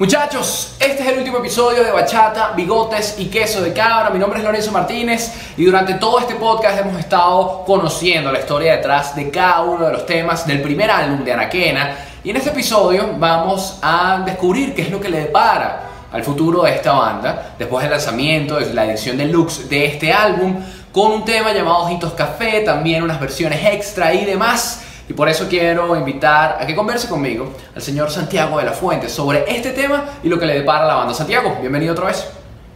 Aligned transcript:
Muchachos, 0.00 0.76
este 0.80 1.02
es 1.02 1.08
el 1.10 1.18
último 1.18 1.36
episodio 1.40 1.84
de 1.84 1.90
Bachata, 1.90 2.52
Bigotes 2.56 3.16
y 3.18 3.26
Queso 3.26 3.60
de 3.60 3.74
Cabra. 3.74 4.08
Mi 4.08 4.18
nombre 4.18 4.38
es 4.38 4.44
Lorenzo 4.46 4.72
Martínez 4.72 5.30
y 5.58 5.66
durante 5.66 5.92
todo 5.92 6.18
este 6.18 6.36
podcast 6.36 6.80
hemos 6.80 6.98
estado 6.98 7.64
conociendo 7.66 8.32
la 8.32 8.38
historia 8.38 8.76
detrás 8.76 9.14
de 9.14 9.30
cada 9.30 9.60
uno 9.60 9.84
de 9.84 9.92
los 9.92 10.06
temas 10.06 10.46
del 10.46 10.62
primer 10.62 10.90
álbum 10.90 11.22
de 11.22 11.34
Anaquena. 11.34 11.98
Y 12.24 12.30
en 12.30 12.36
este 12.38 12.48
episodio 12.48 13.10
vamos 13.18 13.78
a 13.82 14.22
descubrir 14.24 14.74
qué 14.74 14.80
es 14.80 14.90
lo 14.90 14.98
que 14.98 15.10
le 15.10 15.20
depara 15.20 15.82
al 16.10 16.24
futuro 16.24 16.62
de 16.62 16.76
esta 16.76 16.92
banda 16.92 17.52
después 17.58 17.82
del 17.82 17.90
lanzamiento 17.90 18.58
de 18.58 18.72
la 18.72 18.86
edición 18.86 19.18
deluxe 19.18 19.68
de 19.68 19.84
este 19.84 20.14
álbum 20.14 20.64
con 20.92 21.12
un 21.12 21.26
tema 21.26 21.52
llamado 21.52 21.80
Ojitos 21.80 22.14
Café, 22.14 22.62
también 22.62 23.02
unas 23.02 23.20
versiones 23.20 23.60
extra 23.66 24.14
y 24.14 24.24
demás. 24.24 24.80
Y 25.10 25.12
por 25.12 25.28
eso 25.28 25.48
quiero 25.48 25.96
invitar 25.96 26.58
a 26.60 26.64
que 26.64 26.76
converse 26.76 27.08
conmigo 27.08 27.52
al 27.74 27.82
señor 27.82 28.12
Santiago 28.12 28.58
de 28.58 28.64
la 28.64 28.72
Fuente 28.72 29.08
sobre 29.08 29.44
este 29.48 29.72
tema 29.72 30.04
y 30.22 30.28
lo 30.28 30.38
que 30.38 30.46
le 30.46 30.54
depara 30.54 30.86
la 30.86 30.94
banda. 30.94 31.14
Santiago, 31.14 31.58
bienvenido 31.60 31.94
otra 31.94 32.06
vez. 32.06 32.28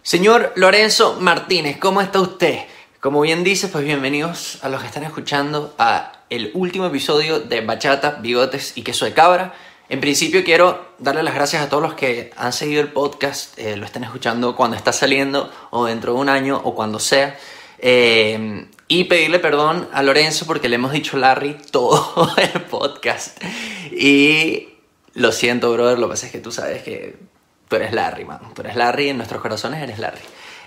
Señor 0.03 0.53
Lorenzo 0.57 1.19
Martínez, 1.21 1.79
¿cómo 1.79 2.01
está 2.01 2.21
usted? 2.21 2.59
Como 2.99 3.21
bien 3.21 3.45
dice, 3.45 3.69
pues 3.69 3.85
bienvenidos 3.85 4.59
a 4.63 4.69
los 4.69 4.81
que 4.81 4.89
están 4.89 5.05
escuchando 5.05 5.77
a 5.79 6.25
el 6.29 6.51
último 6.55 6.87
episodio 6.87 7.39
de 7.39 7.61
Bachata, 7.61 8.19
Bigotes 8.21 8.77
y 8.77 8.83
Queso 8.83 9.05
de 9.05 9.13
Cabra. 9.13 9.55
En 9.89 10.01
principio 10.01 10.43
quiero 10.43 10.87
darle 10.99 11.23
las 11.23 11.37
gracias 11.37 11.63
a 11.63 11.69
todos 11.69 11.85
los 11.85 11.95
que 11.95 12.33
han 12.37 12.53
seguido 12.53 12.83
el 12.83 12.89
podcast, 12.89 13.57
eh, 13.61 13.77
lo 13.77 13.87
están 13.87 14.03
escuchando 14.03 14.57
cuando 14.57 14.77
está 14.77 14.93
saliendo 14.93 15.53
o 15.71 15.85
dentro 15.85 16.15
de 16.15 16.19
un 16.19 16.29
año 16.29 16.61
o 16.65 16.75
cuando 16.75 16.99
sea. 16.99 17.39
Eh, 17.79 18.67
y 18.89 19.05
pedirle 19.05 19.39
perdón 19.39 19.89
a 19.93 20.03
Lorenzo 20.03 20.47
porque 20.47 20.69
le 20.69 20.77
hemos 20.77 20.93
dicho 20.93 21.17
Larry 21.17 21.57
todo 21.71 22.31
el 22.37 22.63
podcast. 22.63 23.43
Y 23.91 24.69
lo 25.15 25.33
siento, 25.33 25.73
brother, 25.73 25.99
lo 25.99 26.07
que 26.07 26.13
pasa 26.13 26.27
es 26.27 26.33
que 26.33 26.39
tú 26.39 26.53
sabes 26.53 26.83
que 26.83 27.17
tú 27.69 27.77
eres 27.77 27.93
Larry, 27.93 28.25
man. 28.25 28.41
Tú 28.55 28.63
eres 28.63 28.77
Larry, 28.77 29.09
en 29.11 29.17
nuestros 29.17 29.41
corazones 29.41 29.83
eres 29.83 29.99
Larry. 29.99 30.21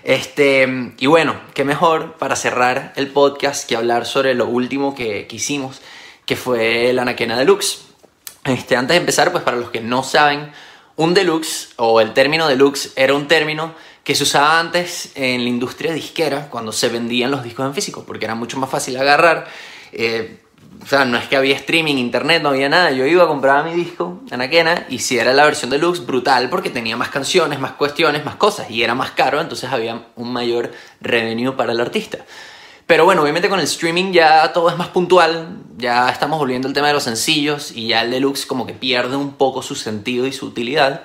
Este, 0.04 0.94
y 0.98 1.06
bueno, 1.06 1.40
qué 1.54 1.64
mejor 1.64 2.14
para 2.14 2.36
cerrar 2.36 2.92
el 2.96 3.08
podcast 3.08 3.68
que 3.68 3.76
hablar 3.76 4.06
sobre 4.06 4.34
lo 4.34 4.46
último 4.46 4.94
que, 4.94 5.26
que 5.26 5.36
hicimos, 5.36 5.80
que 6.24 6.36
fue 6.36 6.92
la 6.92 7.02
Anaquena 7.02 7.38
Deluxe. 7.38 7.84
Este, 8.44 8.76
antes 8.76 8.94
de 8.94 9.00
empezar, 9.00 9.32
pues 9.32 9.44
para 9.44 9.56
los 9.56 9.70
que 9.70 9.80
no 9.80 10.02
saben, 10.02 10.52
un 10.96 11.14
deluxe 11.14 11.70
o 11.76 12.00
el 12.00 12.12
término 12.12 12.48
deluxe 12.48 12.92
era 12.96 13.14
un 13.14 13.28
término 13.28 13.74
que 14.08 14.14
se 14.14 14.22
usaba 14.22 14.58
antes 14.58 15.12
en 15.16 15.42
la 15.42 15.50
industria 15.50 15.92
disquera 15.92 16.48
cuando 16.48 16.72
se 16.72 16.88
vendían 16.88 17.30
los 17.30 17.42
discos 17.42 17.66
en 17.66 17.74
físico, 17.74 18.04
porque 18.06 18.24
era 18.24 18.34
mucho 18.34 18.56
más 18.56 18.70
fácil 18.70 18.96
agarrar. 18.96 19.46
Eh, 19.92 20.38
o 20.82 20.86
sea, 20.86 21.04
no 21.04 21.18
es 21.18 21.28
que 21.28 21.36
había 21.36 21.54
streaming, 21.56 21.96
internet, 21.96 22.42
no 22.42 22.48
había 22.48 22.70
nada. 22.70 22.90
Yo 22.90 23.04
iba 23.04 23.24
a 23.24 23.26
comprar 23.26 23.66
mi 23.66 23.74
disco, 23.74 24.22
Anaquena, 24.30 24.86
y 24.88 25.00
si 25.00 25.18
era 25.18 25.34
la 25.34 25.44
versión 25.44 25.70
deluxe, 25.70 26.06
brutal, 26.06 26.48
porque 26.48 26.70
tenía 26.70 26.96
más 26.96 27.10
canciones, 27.10 27.60
más 27.60 27.72
cuestiones, 27.72 28.24
más 28.24 28.36
cosas, 28.36 28.70
y 28.70 28.82
era 28.82 28.94
más 28.94 29.10
caro, 29.10 29.42
entonces 29.42 29.70
había 29.70 30.06
un 30.16 30.32
mayor 30.32 30.72
revenue 31.02 31.54
para 31.54 31.72
el 31.72 31.80
artista. 31.80 32.24
Pero 32.86 33.04
bueno, 33.04 33.20
obviamente 33.20 33.50
con 33.50 33.58
el 33.58 33.66
streaming 33.66 34.12
ya 34.12 34.54
todo 34.54 34.70
es 34.70 34.78
más 34.78 34.88
puntual, 34.88 35.58
ya 35.76 36.08
estamos 36.08 36.38
volviendo 36.38 36.66
al 36.66 36.72
tema 36.72 36.86
de 36.86 36.94
los 36.94 37.02
sencillos, 37.02 37.72
y 37.72 37.88
ya 37.88 38.00
el 38.00 38.10
deluxe 38.10 38.46
como 38.46 38.66
que 38.66 38.72
pierde 38.72 39.16
un 39.16 39.34
poco 39.34 39.60
su 39.60 39.74
sentido 39.74 40.26
y 40.26 40.32
su 40.32 40.46
utilidad. 40.46 41.02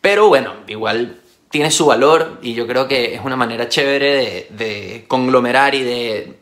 Pero 0.00 0.28
bueno, 0.28 0.52
igual 0.68 1.18
tiene 1.54 1.70
su 1.70 1.86
valor 1.86 2.40
y 2.42 2.54
yo 2.54 2.66
creo 2.66 2.88
que 2.88 3.14
es 3.14 3.20
una 3.22 3.36
manera 3.36 3.68
chévere 3.68 4.48
de, 4.50 5.04
conglomerar 5.06 5.76
y 5.76 5.84
de 5.84 6.40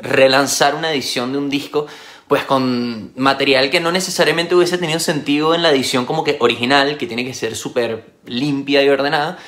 relanzar 0.00 0.76
una 0.76 0.92
edición 0.92 1.32
de 1.32 1.38
un 1.38 1.50
disco 1.50 1.88
pues 2.28 2.44
con 2.44 3.10
material 3.16 3.68
que 3.68 3.80
no 3.80 3.90
necesariamente 3.90 4.54
hubiese 4.54 4.78
tenido 4.78 5.00
sentido 5.00 5.56
en 5.56 5.62
la 5.64 5.72
edición 5.72 6.06
como 6.06 6.22
que 6.22 6.36
original, 6.38 6.98
que 6.98 7.08
tiene 7.08 7.24
que 7.24 7.34
ser 7.34 7.56
súper 7.56 8.14
limpia 8.26 8.84
y 8.84 8.88
ordenada, 8.88 9.38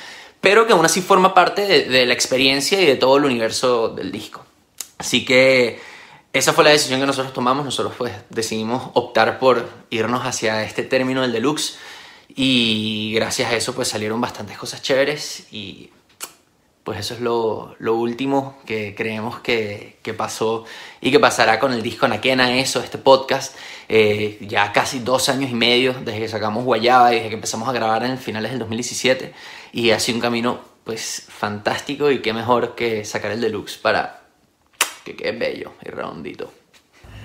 pero 0.41 0.67
que 0.67 0.73
aún 0.73 0.83
así 0.83 0.99
forma 0.99 1.33
parte 1.33 1.61
de, 1.65 1.85
de, 1.85 2.05
la 2.05 2.13
experiencia 2.13 2.81
y 2.81 2.85
de 2.85 2.97
todo 2.97 3.15
el 3.15 3.23
universo 3.23 3.87
del 3.87 4.11
disco. 4.11 4.45
Así 4.97 5.23
que 5.23 5.79
esa 6.33 6.51
fue 6.51 6.65
la 6.65 6.71
decisión 6.71 6.99
que 6.99 7.05
nosotros 7.05 7.33
tomamos, 7.33 7.63
nosotros 7.63 7.93
pues 7.97 8.11
decidimos 8.29 8.91
optar 8.93 9.39
por 9.39 9.69
irnos 9.89 10.25
hacia 10.25 10.63
este 10.63 10.83
término 10.83 11.21
del 11.21 11.31
deluxe 11.31 11.77
y 12.39 13.13
gracias 13.15 13.51
a 13.51 13.55
eso 13.55 13.73
pues 13.73 13.87
salieron 13.87 14.21
bastantes 14.21 14.59
cosas 14.59 14.83
chéveres 14.83 15.47
y 15.51 15.89
pues 16.83 16.99
eso 16.99 17.15
es 17.15 17.19
lo, 17.19 17.75
lo 17.79 17.95
último 17.95 18.59
que 18.65 18.93
creemos 18.95 19.39
que, 19.39 19.97
que, 20.03 20.13
pasó 20.13 20.63
y 21.01 21.11
que 21.11 21.19
pasará 21.19 21.59
con 21.59 21.73
el 21.73 21.81
disco 21.81 22.07
Naquena, 22.07 22.57
eso, 22.59 22.79
este 22.79 22.97
podcast. 22.97 23.57
Eh, 23.89 24.37
ya 24.41 24.71
casi 24.71 24.99
dos 24.99 25.27
años 25.27 25.49
y 25.51 25.55
medio 25.55 25.93
desde 25.93 26.19
que 26.19 26.27
sacamos 26.29 26.63
Guayaba 26.63 27.11
y 27.11 27.15
desde 27.15 27.29
que 27.29 27.35
empezamos 27.35 27.67
a 27.67 27.73
grabar 27.73 28.05
en 28.05 28.17
finales 28.17 28.51
del 28.51 28.59
2017 28.59 29.33
y 29.73 29.89
ha 29.89 29.99
sido 29.99 30.17
un 30.17 30.21
camino 30.21 30.61
pues 30.83 31.25
fantástico 31.27 32.11
y 32.11 32.21
qué 32.21 32.31
mejor 32.31 32.75
que 32.75 33.03
sacar 33.03 33.31
el 33.31 33.41
deluxe 33.41 33.77
para 33.77 34.21
que 35.03 35.15
quede 35.15 35.33
bello 35.33 35.73
y 35.83 35.89
redondito. 35.89 36.53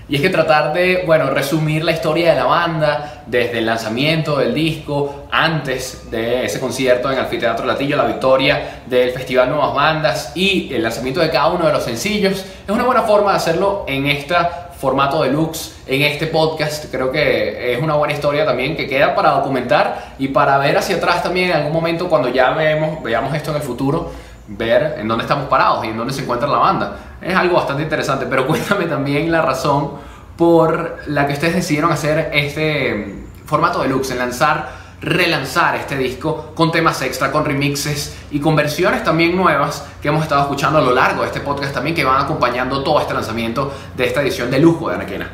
Y 0.09 0.17
es 0.17 0.21
que 0.23 0.31
tratar 0.31 0.73
de, 0.73 1.05
bueno, 1.07 1.31
resumir 1.31 1.85
la 1.85 1.93
historia 1.93 2.31
de 2.31 2.37
la 2.37 2.45
banda 2.45 3.23
desde 3.27 3.59
el 3.59 3.67
lanzamiento 3.67 4.37
del 4.37 4.53
disco, 4.53 5.27
antes 5.31 6.11
de 6.11 6.45
ese 6.45 6.61
concierto 6.61 7.11
en 7.11 7.19
Anfiteatro 7.19 7.65
Latillo, 7.65 7.97
la 7.97 8.05
victoria 8.05 8.83
del 8.87 9.11
Festival 9.13 9.49
Nuevas 9.49 9.75
Bandas 9.75 10.33
y 10.35 10.73
el 10.75 10.83
lanzamiento 10.83 11.21
de 11.21 11.31
cada 11.31 11.49
uno 11.49 11.67
de 11.67 11.73
los 11.73 11.85
sencillos, 11.85 12.45
es 12.67 12.69
una 12.69 12.85
buena 12.85 13.03
forma 13.03 13.31
de 13.31 13.37
hacerlo 13.37 13.85
en 13.87 14.07
este 14.07 14.35
formato 14.83 15.23
deluxe, 15.23 15.77
en 15.87 16.03
este 16.03 16.27
podcast. 16.27 16.91
Creo 16.91 17.13
que 17.13 17.73
es 17.73 17.81
una 17.81 17.95
buena 17.95 18.13
historia 18.13 18.45
también 18.45 18.77
que 18.77 18.89
queda 18.89 19.15
para 19.15 19.31
documentar 19.31 20.15
y 20.19 20.29
para 20.29 20.59
ver 20.59 20.77
hacia 20.77 20.97
atrás 20.97 21.23
también 21.23 21.51
en 21.51 21.57
algún 21.57 21.73
momento 21.73 22.09
cuando 22.09 22.29
ya 22.29 22.51
vemos, 22.51 23.01
veamos 23.03 23.33
esto 23.35 23.51
en 23.51 23.59
el 23.59 23.63
futuro, 23.63 24.11
ver 24.49 24.97
en 24.99 25.07
dónde 25.07 25.23
estamos 25.23 25.49
parados 25.49 25.85
y 25.85 25.89
en 25.89 25.97
dónde 25.97 26.13
se 26.13 26.23
encuentra 26.23 26.49
la 26.49 26.59
banda. 26.59 26.97
Es 27.23 27.37
algo 27.37 27.57
bastante 27.57 27.83
interesante, 27.83 28.27
pero 28.29 28.47
cuéntame 28.49 28.87
también 28.87 29.31
la 29.31 29.43
razón 29.43 29.93
por 30.37 30.99
la 31.07 31.27
que 31.27 31.35
ustedes 31.35 31.55
decidieron 31.55 31.93
hacer 31.93 32.31
este 32.33 33.23
formato 33.47 33.83
deluxe, 33.83 34.13
en 34.13 34.19
lanzar, 34.19 34.71
relanzar 35.01 35.77
este 35.77 35.97
disco 35.97 36.53
con 36.55 36.73
temas 36.73 37.01
extra, 37.03 37.31
con 37.31 37.45
remixes 37.45 38.17
y 38.31 38.41
con 38.41 38.57
versiones 38.57 39.05
también 39.05 39.37
nuevas 39.37 39.85
que 40.01 40.09
hemos 40.09 40.23
estado 40.23 40.43
escuchando 40.43 40.79
a 40.79 40.83
lo 40.83 40.93
largo 40.93 41.23
de 41.23 41.29
este 41.29 41.41
podcast 41.41 41.75
también 41.75 41.95
que 41.95 42.05
van 42.05 42.25
acompañando 42.25 42.83
todo 42.83 43.01
este 43.01 43.15
lanzamiento 43.15 43.73
de 43.97 44.07
esta 44.07 44.23
edición 44.23 44.51
de 44.51 44.59
lujo 44.59 44.89
de 44.89 44.97
Anaquena. 44.97 45.31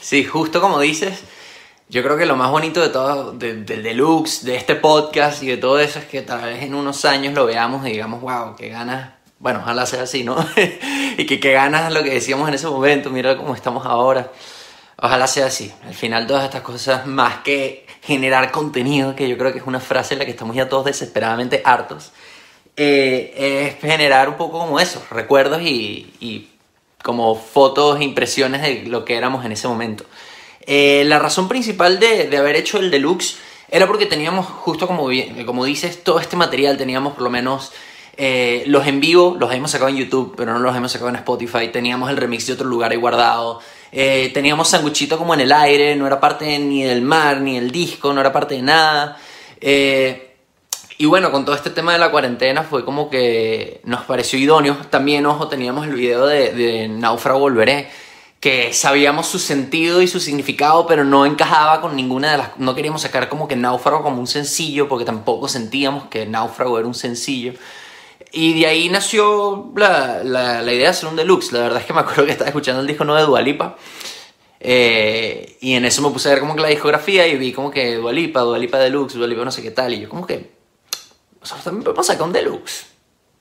Sí, 0.00 0.24
justo 0.24 0.60
como 0.60 0.80
dices, 0.80 1.22
yo 1.88 2.02
creo 2.02 2.16
que 2.16 2.26
lo 2.26 2.34
más 2.34 2.50
bonito 2.50 2.80
de 2.80 2.88
todo, 2.88 3.32
del 3.32 3.64
deluxe, 3.64 4.44
de 4.44 4.56
este 4.56 4.74
podcast 4.74 5.42
y 5.42 5.46
de 5.46 5.58
todo 5.58 5.78
eso 5.78 5.98
es 5.98 6.06
que 6.06 6.22
tal 6.22 6.42
vez 6.42 6.62
en 6.62 6.74
unos 6.74 7.04
años 7.04 7.34
lo 7.34 7.46
veamos 7.46 7.86
y 7.86 7.92
digamos, 7.92 8.20
wow, 8.20 8.56
qué 8.56 8.68
ganas 8.68 9.17
bueno, 9.38 9.60
ojalá 9.62 9.86
sea 9.86 10.02
así, 10.02 10.24
¿no? 10.24 10.36
y 11.16 11.26
que, 11.26 11.38
que 11.40 11.52
ganas 11.52 11.92
lo 11.92 12.02
que 12.02 12.10
decíamos 12.10 12.48
en 12.48 12.54
ese 12.54 12.66
momento, 12.66 13.10
mira 13.10 13.36
cómo 13.36 13.54
estamos 13.54 13.86
ahora. 13.86 14.32
Ojalá 15.00 15.28
sea 15.28 15.46
así. 15.46 15.72
Al 15.86 15.94
final 15.94 16.26
todas 16.26 16.44
estas 16.44 16.62
cosas, 16.62 17.06
más 17.06 17.38
que 17.38 17.86
generar 18.02 18.50
contenido, 18.50 19.14
que 19.14 19.28
yo 19.28 19.38
creo 19.38 19.52
que 19.52 19.58
es 19.58 19.66
una 19.66 19.80
frase 19.80 20.14
en 20.14 20.20
la 20.20 20.24
que 20.24 20.32
estamos 20.32 20.56
ya 20.56 20.68
todos 20.68 20.86
desesperadamente 20.86 21.62
hartos, 21.64 22.12
eh, 22.76 23.76
es 23.76 23.80
generar 23.80 24.28
un 24.28 24.36
poco 24.36 24.58
como 24.58 24.80
eso, 24.80 25.04
recuerdos 25.10 25.62
y, 25.62 26.14
y 26.20 26.48
como 27.02 27.34
fotos, 27.36 28.00
impresiones 28.00 28.62
de 28.62 28.84
lo 28.86 29.04
que 29.04 29.16
éramos 29.16 29.44
en 29.44 29.52
ese 29.52 29.68
momento. 29.68 30.04
Eh, 30.62 31.04
la 31.06 31.18
razón 31.18 31.48
principal 31.48 31.98
de, 31.98 32.28
de, 32.28 32.36
haber 32.36 32.56
hecho 32.56 32.78
el 32.78 32.90
deluxe 32.90 33.36
era 33.70 33.86
porque 33.86 34.06
teníamos, 34.06 34.46
justo 34.46 34.86
como, 34.86 35.08
como 35.46 35.64
dices, 35.64 36.02
todo 36.02 36.20
este 36.20 36.36
material, 36.36 36.76
teníamos 36.76 37.14
por 37.14 37.22
lo 37.22 37.30
menos 37.30 37.72
eh, 38.20 38.64
los 38.66 38.84
en 38.88 39.00
vivo 39.00 39.36
los 39.38 39.54
hemos 39.54 39.70
sacado 39.70 39.88
en 39.88 39.96
YouTube, 39.96 40.34
pero 40.36 40.52
no 40.52 40.58
los 40.58 40.76
hemos 40.76 40.90
sacado 40.90 41.08
en 41.08 41.16
Spotify. 41.16 41.68
Teníamos 41.68 42.10
el 42.10 42.16
remix 42.16 42.48
de 42.48 42.54
otro 42.54 42.66
lugar 42.66 42.90
ahí 42.90 42.96
guardado. 42.96 43.60
Eh, 43.92 44.32
teníamos 44.34 44.68
Sanguchito 44.68 45.16
como 45.16 45.34
en 45.34 45.40
el 45.40 45.52
aire, 45.52 45.94
no 45.94 46.04
era 46.04 46.18
parte 46.18 46.58
ni 46.58 46.82
del 46.82 47.00
mar, 47.00 47.40
ni 47.40 47.54
del 47.54 47.70
disco, 47.70 48.12
no 48.12 48.20
era 48.20 48.32
parte 48.32 48.56
de 48.56 48.62
nada. 48.62 49.16
Eh, 49.60 50.34
y 50.98 51.06
bueno, 51.06 51.30
con 51.30 51.44
todo 51.44 51.54
este 51.54 51.70
tema 51.70 51.92
de 51.92 51.98
la 52.00 52.10
cuarentena 52.10 52.64
fue 52.64 52.84
como 52.84 53.08
que 53.08 53.80
nos 53.84 54.04
pareció 54.04 54.36
idóneo. 54.36 54.76
También, 54.90 55.24
ojo, 55.24 55.46
teníamos 55.46 55.86
el 55.86 55.94
video 55.94 56.26
de, 56.26 56.52
de 56.52 56.88
Náufrago 56.88 57.38
Volveré, 57.38 57.88
que 58.40 58.72
sabíamos 58.72 59.28
su 59.28 59.38
sentido 59.38 60.02
y 60.02 60.08
su 60.08 60.18
significado, 60.18 60.88
pero 60.88 61.04
no 61.04 61.24
encajaba 61.24 61.80
con 61.80 61.94
ninguna 61.94 62.32
de 62.32 62.38
las... 62.38 62.58
No 62.58 62.74
queríamos 62.74 63.02
sacar 63.02 63.28
como 63.28 63.46
que 63.46 63.54
Náufrago 63.54 64.02
como 64.02 64.18
un 64.18 64.26
sencillo, 64.26 64.88
porque 64.88 65.04
tampoco 65.04 65.46
sentíamos 65.46 66.08
que 66.08 66.26
Náufrago 66.26 66.80
era 66.80 66.88
un 66.88 66.94
sencillo. 66.94 67.52
Y 68.32 68.60
de 68.60 68.66
ahí 68.66 68.88
nació 68.88 69.72
la, 69.76 70.22
la, 70.22 70.62
la, 70.62 70.72
idea 70.72 70.84
de 70.84 70.88
hacer 70.88 71.08
un 71.08 71.16
deluxe. 71.16 71.52
La 71.52 71.60
verdad 71.60 71.80
es 71.80 71.86
que 71.86 71.92
me 71.92 72.00
acuerdo 72.00 72.26
que 72.26 72.32
estaba 72.32 72.48
escuchando 72.48 72.80
el 72.80 72.86
disco 72.86 73.04
nuevo 73.04 73.20
de 73.20 73.26
Dualipa. 73.26 73.76
Eh, 74.60 75.56
y 75.60 75.74
en 75.74 75.84
eso 75.84 76.02
me 76.02 76.10
puse 76.10 76.28
a 76.28 76.32
ver 76.32 76.40
como 76.40 76.56
que 76.56 76.62
la 76.62 76.68
discografía 76.68 77.26
y 77.26 77.36
vi 77.36 77.52
como 77.52 77.70
que 77.70 77.96
Dualipa, 77.96 78.40
Dualipa 78.40 78.78
Deluxe, 78.78 79.14
Dualipa 79.14 79.44
no 79.44 79.50
sé 79.50 79.62
qué 79.62 79.70
tal. 79.70 79.94
Y 79.94 80.00
yo 80.00 80.08
como 80.08 80.26
que... 80.26 80.58
Nosotros 81.40 81.64
también 81.64 81.84
podemos 81.84 82.06
sacar 82.06 82.26
un 82.26 82.32
deluxe. 82.32 82.86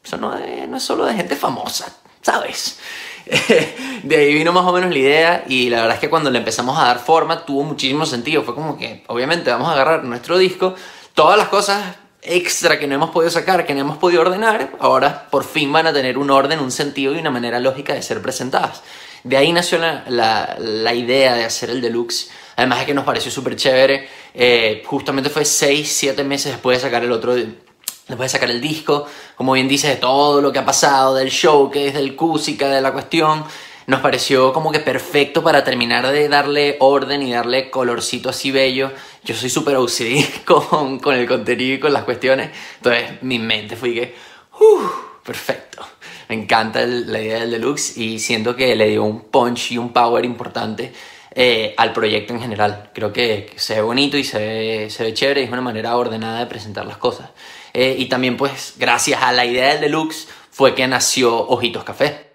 Eso 0.03 0.17
no 0.17 0.37
es, 0.37 0.69
no 0.69 0.77
es 0.77 0.83
solo 0.83 1.05
de 1.05 1.15
gente 1.15 1.35
famosa, 1.35 1.97
¿sabes? 2.21 2.79
de 4.03 4.15
ahí 4.15 4.33
vino 4.33 4.53
más 4.53 4.65
o 4.65 4.71
menos 4.71 4.91
la 4.91 4.97
idea 4.97 5.45
y 5.49 5.69
la 5.69 5.81
verdad 5.81 5.95
es 5.95 5.99
que 5.99 6.09
cuando 6.09 6.29
le 6.29 6.37
empezamos 6.37 6.79
a 6.79 6.85
dar 6.85 6.99
forma 6.99 7.45
tuvo 7.45 7.63
muchísimo 7.63 8.05
sentido. 8.05 8.43
Fue 8.43 8.55
como 8.55 8.77
que, 8.77 9.03
obviamente, 9.07 9.51
vamos 9.51 9.67
a 9.67 9.73
agarrar 9.73 10.03
nuestro 10.05 10.37
disco 10.37 10.75
todas 11.13 11.37
las 11.37 11.49
cosas 11.49 11.97
extra 12.21 12.79
que 12.79 12.87
no 12.87 12.95
hemos 12.95 13.11
podido 13.11 13.31
sacar, 13.31 13.65
que 13.65 13.73
no 13.73 13.81
hemos 13.81 13.97
podido 13.97 14.21
ordenar, 14.21 14.71
ahora 14.79 15.27
por 15.29 15.43
fin 15.43 15.71
van 15.71 15.87
a 15.87 15.93
tener 15.93 16.17
un 16.17 16.29
orden, 16.29 16.59
un 16.59 16.71
sentido 16.71 17.13
y 17.13 17.19
una 17.19 17.31
manera 17.31 17.59
lógica 17.59 17.93
de 17.93 18.01
ser 18.01 18.21
presentadas. 18.21 18.83
De 19.23 19.37
ahí 19.37 19.51
nació 19.51 19.77
la, 19.79 20.93
idea 20.93 21.35
de 21.35 21.45
hacer 21.45 21.69
el 21.69 21.81
deluxe. 21.81 22.29
Además 22.55 22.79
de 22.79 22.85
que 22.85 22.93
nos 22.93 23.05
pareció 23.05 23.29
súper 23.29 23.55
chévere. 23.55 24.07
Eh, 24.33 24.83
justamente 24.85 25.29
fue 25.29 25.45
6, 25.45 25.91
7 25.91 26.23
meses 26.23 26.53
después 26.53 26.77
de 26.77 26.81
sacar 26.81 27.03
el 27.03 27.11
otro, 27.11 27.35
después 27.35 28.19
de 28.19 28.29
sacar 28.29 28.49
el 28.49 28.61
disco. 28.61 29.05
Como 29.35 29.53
bien 29.53 29.67
dice, 29.67 29.89
de 29.89 29.95
todo 29.97 30.41
lo 30.41 30.51
que 30.51 30.59
ha 30.59 30.65
pasado, 30.65 31.15
del 31.15 31.29
show, 31.29 31.69
que 31.69 31.87
es 31.87 31.93
del 31.93 32.15
Cusica, 32.15 32.69
de 32.69 32.81
la 32.81 32.93
cuestión 32.93 33.43
nos 33.87 34.01
pareció 34.01 34.51
como 34.51 34.73
que 34.73 34.81
perfecto 34.81 35.41
para 35.41 35.63
terminar 35.63 36.05
de 36.11 36.27
darle 36.27 36.75
orden 36.81 37.21
y 37.21 37.31
darle 37.31 37.69
colorcito 37.69 38.29
así 38.29 38.51
bello. 38.51 38.91
Yo 39.27 39.35
soy 39.35 39.49
súper 39.49 39.75
OCD 39.75 40.45
con, 40.45 40.99
con, 40.99 41.13
el 41.13 41.27
contenido 41.27 41.75
y 41.75 41.79
con 41.81 41.91
las 41.91 42.05
cuestiones, 42.05 42.49
entonces 42.77 43.21
mi 43.23 43.39
mente 43.39 43.75
fue 43.75 43.93
que, 43.93 44.15
uh, 44.57 44.79
perfecto. 45.21 45.85
Me 46.29 46.35
encanta 46.35 46.85
la 46.85 47.19
idea 47.19 47.41
del 47.41 47.51
deluxe 47.51 47.97
y 47.97 48.19
siento 48.19 48.55
que 48.55 48.73
le 48.73 48.87
dio 48.87 49.03
un 49.03 49.25
punch 49.25 49.73
y 49.73 49.77
un 49.77 49.91
power 49.91 50.23
importante 50.23 50.93
eh, 51.35 51.73
al 51.75 51.91
proyecto 51.91 52.33
en 52.33 52.39
general. 52.39 52.89
Creo 52.93 53.11
que, 53.11 53.51
se 53.57 53.75
ve 53.75 53.81
bonito 53.81 54.17
y 54.17 54.23
se 54.23 54.39
ve, 54.39 54.89
se 54.89 55.03
ve 55.03 55.13
chévere 55.13 55.41
y 55.41 55.43
es 55.43 55.51
una 55.51 55.61
manera 55.61 55.97
ordenada 55.97 56.39
de 56.39 56.45
presentar 56.45 56.85
las 56.85 56.97
cosas. 56.97 57.29
Eh, 57.73 57.95
y 57.97 58.05
también 58.05 58.37
pues 58.37 58.75
gracias 58.77 59.21
a 59.21 59.33
la 59.33 59.43
idea 59.43 59.73
del 59.73 59.81
deluxe 59.81 60.29
fue 60.51 60.73
que 60.73 60.87
nació 60.87 61.35
Ojitos 61.49 61.83
Café. 61.83 62.31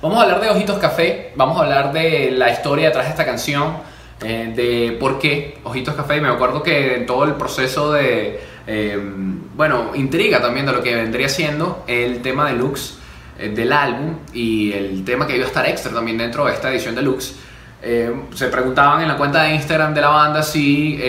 Vamos 0.00 0.18
a 0.18 0.22
hablar 0.22 0.40
de 0.40 0.50
Ojitos 0.50 0.78
Café, 0.78 1.32
vamos 1.34 1.58
a 1.58 1.64
hablar 1.64 1.92
de 1.92 2.30
la 2.30 2.50
historia 2.50 2.86
detrás 2.86 3.06
de 3.06 3.10
esta 3.10 3.26
canción, 3.26 3.76
eh, 4.22 4.52
de 4.54 4.96
por 4.98 5.18
qué 5.18 5.58
Ojitos 5.64 5.94
Café. 5.94 6.20
Me 6.20 6.28
acuerdo 6.28 6.62
que 6.62 6.96
en 6.96 7.06
todo 7.06 7.24
el 7.24 7.34
proceso 7.34 7.92
de, 7.92 8.40
em, 8.66 9.40
bueno, 9.56 9.92
intriga 9.94 10.42
también 10.42 10.66
de 10.66 10.72
lo 10.72 10.82
que 10.82 10.94
vendría 10.94 11.28
siendo 11.28 11.84
el 11.86 12.20
tema 12.20 12.46
deluxe 12.46 12.98
eh, 13.38 13.48
del 13.48 13.72
álbum 13.72 14.16
y 14.34 14.72
el 14.72 15.04
tema 15.04 15.26
que 15.26 15.36
iba 15.36 15.44
a 15.44 15.48
estar 15.48 15.66
extra 15.66 15.92
también 15.92 16.18
dentro 16.18 16.44
de 16.44 16.52
esta 16.52 16.70
edición 16.70 16.94
deluxe. 16.94 17.34
Eh, 17.82 18.12
se 18.34 18.48
preguntaban 18.48 19.00
en 19.00 19.08
la 19.08 19.16
cuenta 19.16 19.44
de 19.44 19.54
Instagram 19.54 19.94
de 19.94 20.00
la 20.02 20.08
banda 20.08 20.42
si, 20.42 21.00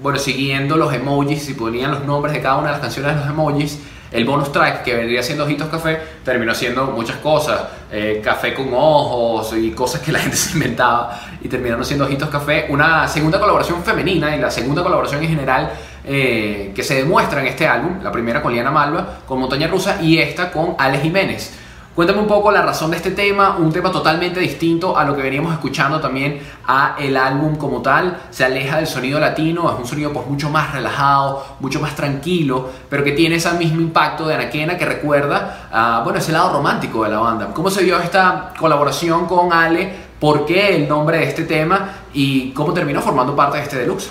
bueno, 0.00 0.18
siguiendo 0.18 0.76
los 0.76 0.94
emojis, 0.94 1.42
si 1.42 1.54
ponían 1.54 1.90
los 1.90 2.04
nombres 2.04 2.32
de 2.32 2.40
cada 2.40 2.58
una 2.58 2.68
de 2.68 2.72
las 2.72 2.80
canciones 2.80 3.14
de 3.14 3.20
los 3.22 3.28
emojis, 3.30 3.80
el 4.10 4.24
bonus 4.24 4.52
track 4.52 4.82
que 4.82 4.94
vendría 4.94 5.22
siendo 5.22 5.44
Ojitos 5.44 5.68
Café 5.68 5.98
terminó 6.24 6.54
siendo 6.54 6.86
muchas 6.86 7.16
cosas, 7.16 7.60
eh, 7.90 8.20
café 8.22 8.54
con 8.54 8.68
ojos 8.72 9.54
y 9.56 9.70
cosas 9.72 10.00
que 10.00 10.12
la 10.12 10.18
gente 10.20 10.36
se 10.36 10.52
inventaba 10.54 11.20
y 11.40 11.48
terminaron 11.48 11.84
siendo 11.84 12.04
Ojitos 12.04 12.28
Café. 12.28 12.66
Una 12.68 13.08
segunda 13.08 13.38
colaboración 13.38 13.82
femenina 13.82 14.34
y 14.36 14.40
la 14.40 14.50
segunda 14.50 14.82
colaboración 14.82 15.22
en 15.22 15.28
general 15.28 15.72
eh, 16.04 16.72
que 16.74 16.82
se 16.82 16.94
demuestra 16.94 17.40
en 17.40 17.48
este 17.48 17.66
álbum, 17.66 18.02
la 18.02 18.12
primera 18.12 18.40
con 18.40 18.52
Liana 18.52 18.70
Malva, 18.70 19.18
con 19.26 19.40
Montaña 19.40 19.66
Rusa 19.66 20.00
y 20.00 20.18
esta 20.18 20.52
con 20.52 20.76
Alex 20.78 21.02
Jiménez. 21.02 21.55
Cuéntame 21.96 22.20
un 22.20 22.26
poco 22.26 22.50
la 22.50 22.60
razón 22.60 22.90
de 22.90 22.98
este 22.98 23.12
tema, 23.12 23.56
un 23.56 23.72
tema 23.72 23.90
totalmente 23.90 24.38
distinto 24.38 24.98
a 24.98 25.04
lo 25.06 25.16
que 25.16 25.22
veníamos 25.22 25.54
escuchando 25.54 25.98
también 25.98 26.40
a 26.66 26.94
el 26.98 27.16
álbum 27.16 27.56
como 27.56 27.80
tal. 27.80 28.20
Se 28.28 28.44
aleja 28.44 28.76
del 28.76 28.86
sonido 28.86 29.18
latino, 29.18 29.72
es 29.72 29.78
un 29.78 29.86
sonido 29.86 30.12
pues 30.12 30.26
mucho 30.26 30.50
más 30.50 30.74
relajado, 30.74 31.56
mucho 31.60 31.80
más 31.80 31.96
tranquilo, 31.96 32.68
pero 32.90 33.02
que 33.02 33.12
tiene 33.12 33.36
ese 33.36 33.50
mismo 33.52 33.80
impacto 33.80 34.28
de 34.28 34.34
Anaquena 34.34 34.76
que 34.76 34.84
recuerda 34.84 35.68
a, 35.72 36.02
bueno, 36.04 36.18
ese 36.18 36.32
lado 36.32 36.52
romántico 36.52 37.02
de 37.02 37.08
la 37.08 37.18
banda. 37.18 37.48
¿Cómo 37.54 37.70
se 37.70 37.82
dio 37.82 37.98
esta 37.98 38.52
colaboración 38.58 39.24
con 39.24 39.50
Ale? 39.50 39.90
¿Por 40.20 40.44
qué 40.44 40.76
el 40.76 40.86
nombre 40.86 41.16
de 41.16 41.24
este 41.24 41.44
tema? 41.44 41.92
¿Y 42.12 42.50
cómo 42.50 42.74
terminó 42.74 43.00
formando 43.00 43.34
parte 43.34 43.56
de 43.56 43.62
este 43.62 43.78
deluxe? 43.78 44.10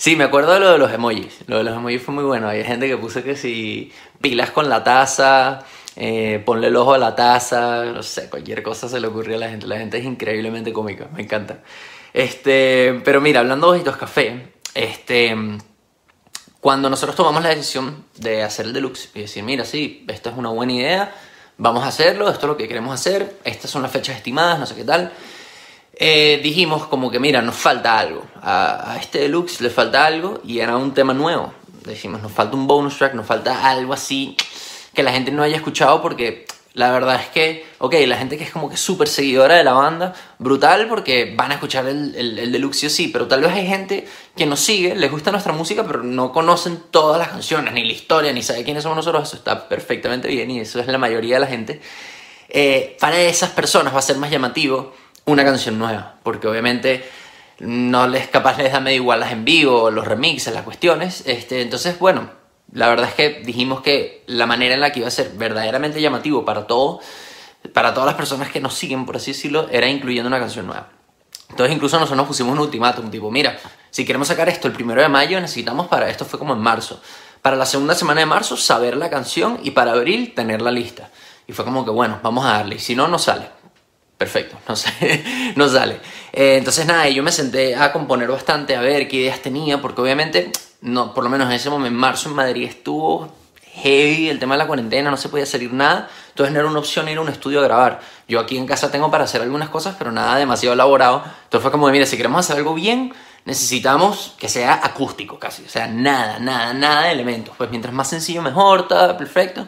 Sí, 0.00 0.16
me 0.16 0.24
acuerdo 0.24 0.54
de 0.54 0.60
lo 0.60 0.72
de 0.72 0.78
los 0.78 0.90
emojis. 0.90 1.40
Lo 1.46 1.58
de 1.58 1.64
los 1.64 1.76
emojis 1.76 2.00
fue 2.00 2.14
muy 2.14 2.24
bueno. 2.24 2.48
Hay 2.48 2.64
gente 2.64 2.88
que 2.88 2.96
puso 2.96 3.22
que 3.22 3.36
si 3.36 3.92
pilas 4.18 4.50
con 4.50 4.66
la 4.70 4.82
taza, 4.82 5.66
eh, 5.94 6.42
ponle 6.42 6.68
el 6.68 6.76
ojo 6.76 6.94
a 6.94 6.98
la 6.98 7.14
taza, 7.14 7.84
no 7.84 8.02
sé, 8.02 8.30
cualquier 8.30 8.62
cosa 8.62 8.88
se 8.88 8.98
le 8.98 9.08
ocurrió 9.08 9.36
a 9.36 9.40
la 9.40 9.50
gente. 9.50 9.66
La 9.66 9.76
gente 9.76 9.98
es 9.98 10.06
increíblemente 10.06 10.72
cómica, 10.72 11.10
me 11.14 11.20
encanta. 11.20 11.58
Este, 12.14 12.98
pero 13.04 13.20
mira, 13.20 13.40
hablando 13.40 13.70
de 13.70 13.76
Ojitos 13.76 13.98
Café, 13.98 14.54
este, 14.72 15.36
cuando 16.62 16.88
nosotros 16.88 17.14
tomamos 17.14 17.42
la 17.42 17.50
decisión 17.50 18.06
de 18.16 18.42
hacer 18.42 18.64
el 18.64 18.72
deluxe 18.72 19.10
y 19.14 19.20
decir, 19.20 19.42
mira, 19.42 19.66
sí, 19.66 20.06
esta 20.08 20.30
es 20.30 20.38
una 20.38 20.48
buena 20.48 20.72
idea, 20.72 21.14
vamos 21.58 21.84
a 21.84 21.88
hacerlo, 21.88 22.30
esto 22.30 22.46
es 22.46 22.48
lo 22.48 22.56
que 22.56 22.68
queremos 22.68 22.94
hacer, 22.94 23.36
estas 23.44 23.70
son 23.70 23.82
las 23.82 23.92
fechas 23.92 24.16
estimadas, 24.16 24.58
no 24.58 24.64
sé 24.64 24.76
qué 24.76 24.84
tal. 24.84 25.12
Eh, 26.02 26.40
dijimos 26.42 26.86
como 26.86 27.10
que, 27.10 27.20
mira, 27.20 27.42
nos 27.42 27.56
falta 27.56 27.98
algo. 27.98 28.24
A, 28.42 28.96
este 28.98 29.18
deluxe 29.18 29.60
le 29.60 29.68
falta 29.68 30.06
algo 30.06 30.40
y 30.42 30.60
era 30.60 30.78
un 30.78 30.94
tema 30.94 31.12
nuevo. 31.12 31.52
Decimos, 31.84 32.22
nos 32.22 32.32
falta 32.32 32.56
un 32.56 32.66
bonus 32.66 32.96
track, 32.96 33.12
nos 33.12 33.26
falta 33.26 33.68
algo 33.68 33.92
así 33.92 34.34
que 34.94 35.02
la 35.02 35.12
gente 35.12 35.30
no 35.30 35.42
haya 35.42 35.56
escuchado 35.56 36.00
porque 36.00 36.46
la 36.72 36.90
verdad 36.90 37.16
es 37.16 37.28
que, 37.28 37.66
ok, 37.78 37.94
la 38.06 38.16
gente 38.16 38.38
que 38.38 38.44
es 38.44 38.50
como 38.50 38.70
que 38.70 38.78
súper 38.78 39.08
seguidora 39.08 39.56
de 39.56 39.64
la 39.64 39.74
banda, 39.74 40.14
brutal 40.38 40.88
porque 40.88 41.34
van 41.36 41.50
a 41.50 41.54
escuchar 41.54 41.86
el, 41.86 42.14
el, 42.16 42.38
el 42.38 42.50
deluxe 42.50 42.88
sí, 42.88 43.08
pero 43.08 43.28
tal 43.28 43.42
vez 43.42 43.52
hay 43.52 43.66
gente 43.66 44.08
que 44.34 44.46
nos 44.46 44.60
sigue, 44.60 44.94
les 44.94 45.10
gusta 45.10 45.30
nuestra 45.30 45.52
música, 45.52 45.86
pero 45.86 46.02
no 46.02 46.32
conocen 46.32 46.82
todas 46.90 47.18
las 47.18 47.28
canciones, 47.28 47.74
ni 47.74 47.84
la 47.84 47.92
historia, 47.92 48.32
ni 48.32 48.42
sabe 48.42 48.64
quiénes 48.64 48.84
somos 48.84 48.96
nosotros, 48.96 49.28
eso 49.28 49.36
está 49.36 49.68
perfectamente 49.68 50.28
bien 50.28 50.50
y 50.50 50.60
eso 50.60 50.80
es 50.80 50.86
la 50.86 50.96
mayoría 50.96 51.34
de 51.34 51.40
la 51.40 51.46
gente. 51.46 51.80
Eh, 52.48 52.96
para 52.98 53.20
esas 53.20 53.50
personas 53.50 53.94
va 53.94 53.98
a 53.98 54.02
ser 54.02 54.16
más 54.16 54.30
llamativo 54.30 54.94
una 55.24 55.44
canción 55.44 55.78
nueva, 55.78 56.16
porque 56.22 56.48
obviamente 56.48 57.08
no 57.60 58.06
les 58.06 58.28
capaz 58.28 58.58
les 58.58 58.72
da 58.72 58.80
medio 58.80 58.96
igual 58.96 59.20
las 59.20 59.32
en 59.32 59.44
vivo, 59.44 59.90
los 59.90 60.06
remixes, 60.06 60.52
las 60.52 60.62
cuestiones, 60.62 61.24
este, 61.26 61.62
entonces 61.62 61.98
bueno, 61.98 62.30
la 62.72 62.88
verdad 62.88 63.08
es 63.08 63.14
que 63.14 63.42
dijimos 63.44 63.80
que 63.82 64.22
la 64.26 64.46
manera 64.46 64.74
en 64.74 64.80
la 64.80 64.92
que 64.92 65.00
iba 65.00 65.08
a 65.08 65.12
ser 65.12 65.32
verdaderamente 65.34 66.00
llamativo 66.00 66.44
para 66.44 66.66
todo, 66.66 67.00
para 67.72 67.92
todas 67.92 68.06
las 68.06 68.14
personas 68.14 68.50
que 68.50 68.60
nos 68.60 68.74
siguen, 68.74 69.04
por 69.06 69.16
así 69.16 69.32
decirlo, 69.32 69.68
era 69.70 69.88
incluyendo 69.88 70.28
una 70.28 70.38
canción 70.38 70.66
nueva. 70.66 70.88
Entonces 71.50 71.74
incluso 71.74 71.96
nosotros 71.96 72.16
nos 72.16 72.26
pusimos 72.26 72.52
un 72.52 72.60
ultimátum, 72.60 73.10
tipo, 73.10 73.30
mira, 73.30 73.58
si 73.90 74.04
queremos 74.04 74.28
sacar 74.28 74.48
esto 74.48 74.68
el 74.68 74.74
primero 74.74 75.02
de 75.02 75.08
mayo, 75.08 75.40
necesitamos 75.40 75.88
para, 75.88 76.08
esto 76.08 76.24
fue 76.24 76.38
como 76.38 76.54
en 76.54 76.60
marzo, 76.60 77.02
para 77.42 77.56
la 77.56 77.66
segunda 77.66 77.94
semana 77.94 78.20
de 78.20 78.26
marzo 78.26 78.56
saber 78.56 78.96
la 78.96 79.10
canción 79.10 79.58
y 79.62 79.72
para 79.72 79.92
abril 79.92 80.32
tener 80.34 80.62
la 80.62 80.70
lista. 80.70 81.10
Y 81.48 81.52
fue 81.52 81.64
como 81.64 81.84
que, 81.84 81.90
bueno, 81.90 82.20
vamos 82.22 82.44
a 82.44 82.50
darle, 82.50 82.76
y 82.76 82.78
si 82.78 82.94
no, 82.94 83.08
no 83.08 83.18
sale. 83.18 83.59
Perfecto, 84.20 84.58
no, 84.68 84.76
sale, 84.76 85.24
no 85.56 85.66
sale. 85.66 85.98
Eh, 86.30 86.56
entonces 86.58 86.84
nada, 86.84 87.08
yo 87.08 87.22
me 87.22 87.32
senté 87.32 87.74
a 87.74 87.90
componer 87.90 88.28
bastante, 88.28 88.76
a 88.76 88.82
ver 88.82 89.08
qué 89.08 89.16
ideas 89.16 89.40
tenía, 89.40 89.80
porque 89.80 90.02
obviamente 90.02 90.52
no, 90.82 91.14
por 91.14 91.24
lo 91.24 91.30
menos 91.30 91.48
en 91.48 91.54
ese 91.54 91.70
momento, 91.70 91.88
en 91.88 91.94
marzo 91.94 92.28
en 92.28 92.34
Madrid 92.34 92.68
estuvo 92.68 93.32
heavy 93.76 94.28
el 94.28 94.38
tema 94.38 94.56
de 94.56 94.58
la 94.58 94.66
cuarentena, 94.66 95.10
no 95.10 95.16
se 95.16 95.30
podía 95.30 95.46
salir 95.46 95.72
nada, 95.72 96.10
entonces 96.28 96.52
no 96.52 96.60
era 96.60 96.68
una 96.68 96.80
opción 96.80 97.08
ir 97.08 97.16
a 97.16 97.22
un 97.22 97.30
estudio 97.30 97.60
a 97.60 97.62
grabar. 97.62 98.00
Yo 98.28 98.40
aquí 98.40 98.58
en 98.58 98.66
casa 98.66 98.90
tengo 98.90 99.10
para 99.10 99.24
hacer 99.24 99.40
algunas 99.40 99.70
cosas, 99.70 99.96
pero 99.98 100.12
nada 100.12 100.36
demasiado 100.36 100.74
elaborado. 100.74 101.24
Entonces 101.44 101.62
fue 101.62 101.70
como, 101.70 101.88
mira, 101.88 102.04
si 102.04 102.18
queremos 102.18 102.40
hacer 102.40 102.58
algo 102.58 102.74
bien, 102.74 103.14
necesitamos 103.46 104.34
que 104.38 104.50
sea 104.50 104.80
acústico 104.84 105.38
casi, 105.38 105.64
o 105.64 105.68
sea, 105.70 105.86
nada, 105.86 106.38
nada, 106.40 106.74
nada 106.74 107.04
de 107.04 107.12
elementos. 107.12 107.54
Pues 107.56 107.70
mientras 107.70 107.94
más 107.94 108.08
sencillo, 108.08 108.42
mejor, 108.42 108.80
está 108.80 109.16
perfecto. 109.16 109.66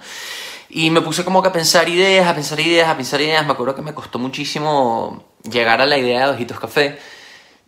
Y 0.74 0.88
me 0.88 1.02
puse 1.02 1.22
como 1.22 1.42
que 1.42 1.50
a 1.50 1.52
pensar 1.52 1.86
ideas, 1.90 2.26
a 2.26 2.34
pensar 2.34 2.58
ideas, 2.58 2.88
a 2.88 2.96
pensar 2.96 3.20
ideas. 3.20 3.44
Me 3.44 3.52
acuerdo 3.52 3.74
que 3.74 3.82
me 3.82 3.92
costó 3.92 4.18
muchísimo 4.18 5.22
llegar 5.44 5.82
a 5.82 5.86
la 5.86 5.98
idea 5.98 6.26
de 6.26 6.32
Ojitos 6.32 6.58
Café, 6.58 6.98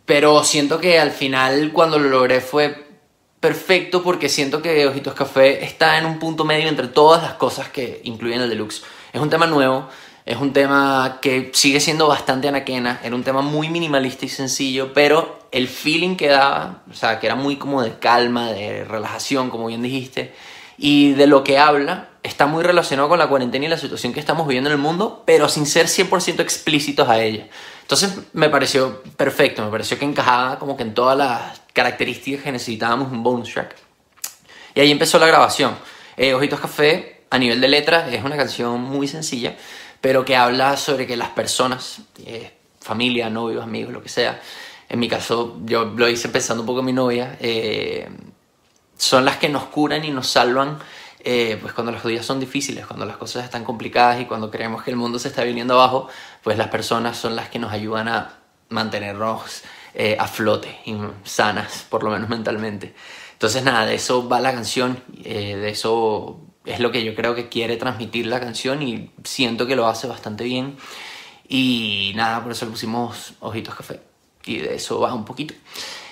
pero 0.06 0.42
siento 0.42 0.80
que 0.80 0.98
al 0.98 1.10
final 1.10 1.70
cuando 1.74 1.98
lo 1.98 2.08
logré 2.08 2.40
fue 2.40 2.88
perfecto 3.40 4.02
porque 4.02 4.30
siento 4.30 4.62
que 4.62 4.86
Ojitos 4.86 5.12
Café 5.12 5.62
está 5.64 5.98
en 5.98 6.06
un 6.06 6.18
punto 6.18 6.46
medio 6.46 6.66
entre 6.66 6.88
todas 6.88 7.22
las 7.22 7.34
cosas 7.34 7.68
que 7.68 8.00
incluyen 8.04 8.40
el 8.40 8.48
deluxe. 8.48 8.82
Es 9.12 9.20
un 9.20 9.28
tema 9.28 9.46
nuevo, 9.46 9.86
es 10.24 10.38
un 10.38 10.54
tema 10.54 11.18
que 11.20 11.50
sigue 11.52 11.80
siendo 11.80 12.08
bastante 12.08 12.48
anaquena, 12.48 13.00
era 13.04 13.14
un 13.14 13.22
tema 13.22 13.42
muy 13.42 13.68
minimalista 13.68 14.24
y 14.24 14.30
sencillo, 14.30 14.94
pero 14.94 15.40
el 15.52 15.68
feeling 15.68 16.16
que 16.16 16.28
daba, 16.28 16.84
o 16.90 16.94
sea, 16.94 17.20
que 17.20 17.26
era 17.26 17.34
muy 17.34 17.56
como 17.56 17.82
de 17.82 17.98
calma, 17.98 18.50
de 18.50 18.84
relajación, 18.84 19.50
como 19.50 19.66
bien 19.66 19.82
dijiste, 19.82 20.34
y 20.78 21.12
de 21.12 21.26
lo 21.26 21.44
que 21.44 21.58
habla, 21.58 22.13
está 22.24 22.46
muy 22.46 22.64
relacionado 22.64 23.08
con 23.10 23.18
la 23.18 23.28
cuarentena 23.28 23.66
y 23.66 23.68
la 23.68 23.76
situación 23.76 24.14
que 24.14 24.18
estamos 24.18 24.48
viviendo 24.48 24.70
en 24.70 24.76
el 24.76 24.80
mundo, 24.80 25.22
pero 25.26 25.48
sin 25.48 25.66
ser 25.66 25.86
100% 25.86 26.40
explícitos 26.40 27.06
a 27.08 27.22
ella. 27.22 27.48
Entonces 27.82 28.18
me 28.32 28.48
pareció 28.48 29.02
perfecto, 29.16 29.62
me 29.62 29.70
pareció 29.70 29.98
que 29.98 30.06
encajaba 30.06 30.58
como 30.58 30.74
que 30.74 30.84
en 30.84 30.94
todas 30.94 31.18
las 31.18 31.60
características 31.74 32.42
que 32.42 32.50
necesitábamos 32.50 33.12
un 33.12 33.22
bonus 33.22 33.52
track. 33.52 33.76
Y 34.74 34.80
ahí 34.80 34.90
empezó 34.90 35.18
la 35.18 35.26
grabación. 35.26 35.76
Eh, 36.16 36.32
Ojitos 36.32 36.60
Café, 36.60 37.24
a 37.28 37.38
nivel 37.38 37.60
de 37.60 37.68
letras, 37.68 38.10
es 38.10 38.24
una 38.24 38.38
canción 38.38 38.80
muy 38.80 39.06
sencilla, 39.06 39.54
pero 40.00 40.24
que 40.24 40.34
habla 40.34 40.78
sobre 40.78 41.06
que 41.06 41.18
las 41.18 41.28
personas, 41.28 41.98
eh, 42.24 42.52
familia, 42.80 43.28
novios, 43.28 43.62
amigos, 43.62 43.92
lo 43.92 44.02
que 44.02 44.08
sea, 44.08 44.40
en 44.88 44.98
mi 44.98 45.08
caso 45.08 45.58
yo 45.66 45.84
lo 45.84 46.08
hice 46.08 46.30
pensando 46.30 46.62
un 46.62 46.66
poco 46.66 46.80
en 46.80 46.86
mi 46.86 46.92
novia, 46.94 47.36
eh, 47.40 48.08
son 48.96 49.26
las 49.26 49.36
que 49.36 49.50
nos 49.50 49.64
curan 49.64 50.06
y 50.06 50.10
nos 50.10 50.28
salvan 50.28 50.78
eh, 51.24 51.58
pues 51.60 51.72
cuando 51.72 51.90
los 51.90 52.04
días 52.04 52.26
son 52.26 52.38
difíciles, 52.38 52.86
cuando 52.86 53.06
las 53.06 53.16
cosas 53.16 53.44
están 53.44 53.64
complicadas 53.64 54.20
y 54.20 54.26
cuando 54.26 54.50
creemos 54.50 54.82
que 54.82 54.90
el 54.90 54.96
mundo 54.96 55.18
se 55.18 55.28
está 55.28 55.42
viniendo 55.42 55.74
abajo, 55.74 56.08
pues 56.42 56.58
las 56.58 56.68
personas 56.68 57.16
son 57.16 57.34
las 57.34 57.48
que 57.48 57.58
nos 57.58 57.72
ayudan 57.72 58.08
a 58.08 58.40
mantenernos 58.68 59.62
eh, 59.94 60.16
a 60.18 60.26
flote 60.26 60.80
y 60.84 60.96
sanas, 61.24 61.86
por 61.88 62.02
lo 62.02 62.10
menos 62.10 62.28
mentalmente. 62.28 62.94
Entonces 63.32 63.62
nada, 63.62 63.86
de 63.86 63.94
eso 63.94 64.28
va 64.28 64.40
la 64.40 64.52
canción, 64.52 65.02
eh, 65.24 65.56
de 65.56 65.70
eso 65.70 66.40
es 66.64 66.80
lo 66.80 66.92
que 66.92 67.04
yo 67.04 67.14
creo 67.14 67.34
que 67.34 67.48
quiere 67.48 67.76
transmitir 67.76 68.26
la 68.26 68.40
canción 68.40 68.82
y 68.82 69.10
siento 69.22 69.66
que 69.66 69.76
lo 69.76 69.86
hace 69.86 70.06
bastante 70.06 70.44
bien. 70.44 70.76
Y 71.48 72.12
nada, 72.16 72.42
por 72.42 72.52
eso 72.52 72.64
le 72.64 72.70
pusimos 72.70 73.34
Ojitos 73.40 73.74
Café. 73.74 74.00
Y 74.44 74.58
de 74.58 74.74
eso 74.74 75.00
va 75.00 75.14
un 75.14 75.24
poquito. 75.24 75.54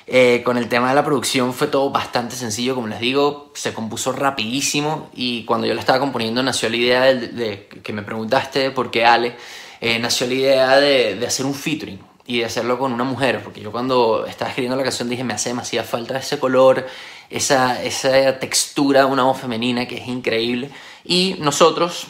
Eh, 0.06 0.42
con 0.44 0.58
el 0.58 0.68
tema 0.68 0.88
de 0.88 0.94
la 0.96 1.04
producción 1.04 1.54
fue 1.54 1.68
todo 1.68 1.90
bastante 1.90 2.34
sencillo, 2.34 2.74
como 2.74 2.88
les 2.88 2.98
digo, 2.98 3.52
se 3.54 3.72
compuso 3.72 4.12
rapidísimo 4.12 5.10
y 5.14 5.44
cuando 5.44 5.66
yo 5.66 5.74
la 5.74 5.80
estaba 5.80 6.00
componiendo 6.00 6.42
nació 6.42 6.68
la 6.68 6.76
idea 6.76 7.02
de, 7.02 7.68
que 7.82 7.92
me 7.92 8.02
preguntaste 8.02 8.72
por 8.72 8.90
qué 8.90 9.04
Ale, 9.04 9.36
eh, 9.80 9.98
nació 10.00 10.26
la 10.26 10.34
idea 10.34 10.76
de, 10.80 11.24
hacer 11.24 11.46
un 11.46 11.54
featuring 11.54 12.00
y 12.26 12.40
de 12.40 12.46
hacerlo 12.46 12.78
con 12.78 12.92
una 12.92 13.04
mujer, 13.04 13.42
porque 13.44 13.60
yo 13.60 13.70
cuando 13.70 14.26
estaba 14.26 14.48
escribiendo 14.48 14.76
la 14.76 14.82
canción 14.82 15.08
dije 15.08 15.22
me 15.22 15.34
hace 15.34 15.50
demasiada 15.50 15.86
falta 15.86 16.18
ese 16.18 16.38
color, 16.40 16.86
esa, 17.30 17.82
esa 17.82 18.38
textura 18.40 19.06
una 19.06 19.22
voz 19.22 19.40
femenina 19.40 19.86
que 19.86 19.98
es 19.98 20.08
increíble 20.08 20.70
y 21.04 21.36
nosotros 21.38 22.08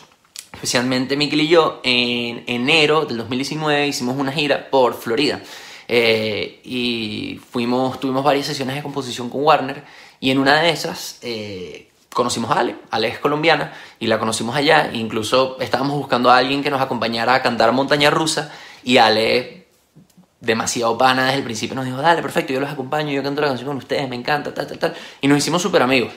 especialmente 0.52 1.16
Mikkel 1.16 1.40
y 1.40 1.48
yo, 1.48 1.80
en 1.82 2.44
enero 2.46 3.04
del 3.04 3.18
2019 3.18 3.86
hicimos 3.86 4.16
una 4.18 4.32
gira 4.32 4.70
por 4.70 4.94
Florida. 4.94 5.40
Eh, 5.94 6.62
y 6.64 7.38
fuimos, 7.50 8.00
tuvimos 8.00 8.24
varias 8.24 8.46
sesiones 8.46 8.76
de 8.76 8.82
composición 8.82 9.28
con 9.28 9.44
Warner 9.44 9.84
y 10.20 10.30
en 10.30 10.38
una 10.38 10.62
de 10.62 10.70
esas 10.70 11.18
eh, 11.20 11.90
conocimos 12.14 12.50
a 12.50 12.60
Ale, 12.60 12.76
Ale 12.90 13.08
es 13.08 13.18
colombiana 13.18 13.74
y 14.00 14.06
la 14.06 14.18
conocimos 14.18 14.56
allá, 14.56 14.88
incluso 14.94 15.58
estábamos 15.60 15.94
buscando 15.98 16.30
a 16.30 16.38
alguien 16.38 16.62
que 16.62 16.70
nos 16.70 16.80
acompañara 16.80 17.34
a 17.34 17.42
cantar 17.42 17.70
Montaña 17.72 18.08
Rusa 18.08 18.50
y 18.82 18.96
Ale, 18.96 19.66
demasiado 20.40 20.96
pana 20.96 21.26
desde 21.26 21.36
el 21.36 21.44
principio, 21.44 21.76
nos 21.76 21.84
dijo, 21.84 21.98
dale, 21.98 22.22
perfecto, 22.22 22.54
yo 22.54 22.60
los 22.60 22.70
acompaño, 22.70 23.12
yo 23.12 23.22
canto 23.22 23.42
la 23.42 23.48
canción 23.48 23.68
con 23.68 23.76
ustedes, 23.76 24.08
me 24.08 24.16
encanta, 24.16 24.54
tal, 24.54 24.66
tal, 24.66 24.78
tal, 24.78 24.94
y 25.20 25.28
nos 25.28 25.36
hicimos 25.36 25.60
súper 25.60 25.82
amigos. 25.82 26.14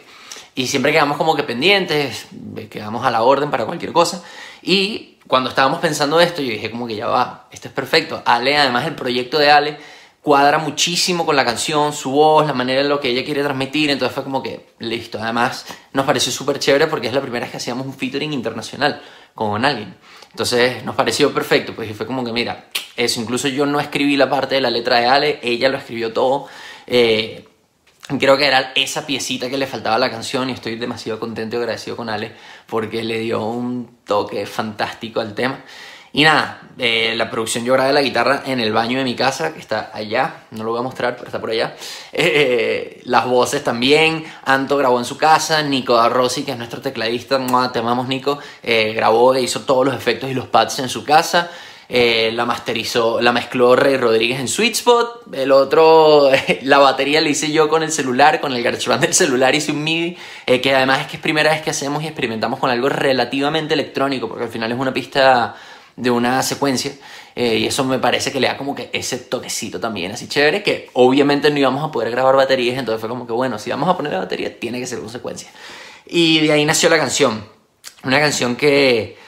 Y 0.56 0.68
siempre 0.68 0.94
quedamos 0.94 1.18
como 1.18 1.36
que 1.36 1.44
pendientes, 1.44 2.28
quedamos 2.70 3.06
a 3.06 3.12
la 3.12 3.24
orden 3.24 3.52
para 3.52 3.66
cualquier 3.66 3.92
cosa. 3.92 4.24
Y 4.62 5.18
cuando 5.28 5.50
estábamos 5.50 5.80
pensando 5.80 6.20
esto, 6.22 6.42
yo 6.42 6.50
dije 6.50 6.72
como 6.72 6.88
que 6.88 6.96
ya 6.96 7.08
va, 7.08 7.48
esto 7.52 7.68
es 7.68 7.74
perfecto. 7.74 8.22
Ale, 8.26 8.58
además 8.58 8.88
el 8.88 8.96
proyecto 8.96 9.38
de 9.38 9.52
Ale 9.52 9.78
cuadra 10.26 10.58
muchísimo 10.58 11.24
con 11.24 11.36
la 11.36 11.46
canción, 11.46 11.94
su 11.94 12.10
voz, 12.10 12.48
la 12.48 12.54
manera 12.54 12.82
en 12.82 12.90
lo 12.90 13.00
que 13.00 13.10
ella 13.10 13.24
quiere 13.24 13.44
transmitir, 13.44 13.92
entonces 13.92 14.16
fue 14.16 14.24
como 14.24 14.42
que 14.42 14.66
listo. 14.80 15.20
Además 15.22 15.68
nos 15.94 16.04
pareció 16.04 16.32
súper 16.32 16.58
chévere 16.58 16.88
porque 16.88 17.08
es 17.08 17.14
la 17.14 17.22
primera 17.22 17.46
vez 17.46 17.52
que 17.52 17.58
hacíamos 17.58 17.86
un 17.86 17.94
featuring 17.94 18.34
internacional 18.34 19.04
con 19.36 19.64
alguien. 19.64 19.96
Entonces 20.32 20.84
nos 20.84 20.96
pareció 20.96 21.32
perfecto, 21.32 21.76
pues 21.76 21.92
y 21.92 21.94
fue 21.94 22.08
como 22.08 22.24
que 22.24 22.32
mira, 22.32 22.70
eso, 22.96 23.22
incluso 23.22 23.50
yo 23.50 23.68
no 23.68 23.80
escribí 23.80 24.18
la 24.18 24.28
parte 24.28 24.56
de 24.56 24.62
la 24.62 24.72
letra 24.72 25.00
de 25.00 25.06
Ale, 25.06 25.40
ella 25.44 25.70
lo 25.70 25.78
escribió 25.78 26.12
todo. 26.12 26.48
Eh, 26.88 27.46
Creo 28.08 28.38
que 28.38 28.46
era 28.46 28.72
esa 28.76 29.08
piecita 29.08 29.50
que 29.50 29.58
le 29.58 29.66
faltaba 29.66 29.96
a 29.96 30.00
la 30.00 30.12
canción 30.12 30.50
y 30.52 30.54
estoy 30.54 30.76
demasiado 30.76 31.20
contento 31.20 31.56
y 31.56 31.60
agradecido 31.60 31.98
con 31.98 32.08
Ale 32.08 32.34
porque 32.68 33.04
le 33.04 33.20
dio 33.20 33.44
un 33.44 33.98
toque 34.06 34.46
fantástico 34.46 35.22
al 35.22 35.34
tema. 35.34 35.64
Y 36.14 36.24
nada, 36.24 36.62
eh, 36.78 37.14
la 37.18 37.30
producción 37.30 37.66
yo 37.66 37.74
grabé 37.74 37.92
la 37.92 38.02
guitarra 38.02 38.44
en 38.46 38.62
el 38.62 38.72
baño 38.72 39.00
de 39.00 39.04
mi 39.04 39.16
casa, 39.16 39.54
que 39.54 39.60
está 39.60 39.92
allá, 39.94 40.46
no 40.52 40.64
lo 40.64 40.72
voy 40.72 40.80
a 40.80 40.84
mostrar, 40.84 41.16
pero 41.16 41.26
está 41.26 41.42
por 41.42 41.50
allá. 41.50 41.76
Eh, 42.18 43.02
las 43.04 43.26
voces 43.26 43.64
también, 43.64 44.24
Anto 44.46 44.78
grabó 44.78 44.98
en 44.98 45.04
su 45.04 45.18
casa, 45.18 45.62
Nico 45.62 46.08
Rossi, 46.08 46.44
que 46.44 46.52
es 46.52 46.58
nuestro 46.58 46.80
tecladista, 46.80 47.38
te 47.74 47.80
amamos 47.80 48.08
Nico, 48.08 48.40
eh, 48.64 48.94
grabó 48.94 49.36
e 49.36 49.42
hizo 49.42 49.62
todos 49.62 49.86
los 49.86 49.94
efectos 49.94 50.30
y 50.30 50.34
los 50.34 50.48
pads 50.48 50.80
en 50.80 50.88
su 50.88 51.04
casa. 51.04 51.52
Eh, 51.88 52.32
la 52.34 52.46
masterizó, 52.46 53.22
la 53.22 53.32
mezcló 53.32 53.76
Rey 53.76 53.96
Rodríguez 53.98 54.40
en 54.40 54.48
Sweet 54.48 54.74
Spot, 54.74 55.34
el 55.34 55.52
otro, 55.52 56.32
la 56.64 56.80
batería 56.80 57.22
la 57.22 57.30
hice 57.30 57.52
yo 57.52 57.70
con 57.70 57.84
el 57.84 57.92
celular, 57.92 58.42
con 58.42 58.54
el 58.54 58.64
GarageBand 58.64 59.02
del 59.02 59.14
celular 59.14 59.54
hice 59.54 59.72
un 59.72 59.84
MIDI, 59.84 60.18
eh, 60.48 60.62
que 60.62 60.74
además 60.74 61.02
es 61.02 61.08
que 61.08 61.18
es 61.18 61.22
primera 61.22 61.52
vez 61.52 61.62
que 61.62 61.70
hacemos 61.70 62.02
y 62.02 62.08
experimentamos 62.08 62.60
con 62.60 62.72
algo 62.72 62.90
relativamente 62.90 63.76
electrónico, 63.76 64.28
porque 64.28 64.46
al 64.46 64.50
final 64.50 64.72
es 64.72 64.80
una 64.80 64.94
pista 64.94 65.56
de 65.96 66.10
una 66.10 66.42
secuencia, 66.42 66.92
eh, 67.36 67.58
y 67.58 67.68
eso 67.68 67.84
me 67.84 68.00
parece 68.00 68.32
que 68.32 68.40
le 68.40 68.48
da 68.48 68.58
como 68.58 68.74
que 68.74 68.90
ese 68.92 69.18
toquecito 69.20 69.80
también 69.80 70.12
así 70.12 70.28
chévere, 70.28 70.64
que 70.64 70.90
obviamente 70.94 71.52
no 71.52 71.60
íbamos 71.60 71.88
a 71.88 71.92
poder 71.92 72.10
grabar 72.10 72.36
baterías, 72.36 72.80
entonces 72.80 73.00
fue 73.00 73.10
como 73.10 73.28
que 73.28 73.34
bueno, 73.34 73.60
si 73.60 73.70
vamos 73.70 73.88
a 73.88 73.96
poner 73.96 74.14
la 74.14 74.20
batería 74.20 74.60
tiene 74.60 74.80
que 74.80 74.88
ser 74.88 75.00
con 75.00 75.10
secuencia. 75.10 75.52
Y 76.08 76.40
de 76.40 76.52
ahí 76.52 76.66
nació 76.66 76.90
la 76.90 76.98
canción, 76.98 77.46
una 78.04 78.20
canción 78.20 78.56
que 78.56 79.24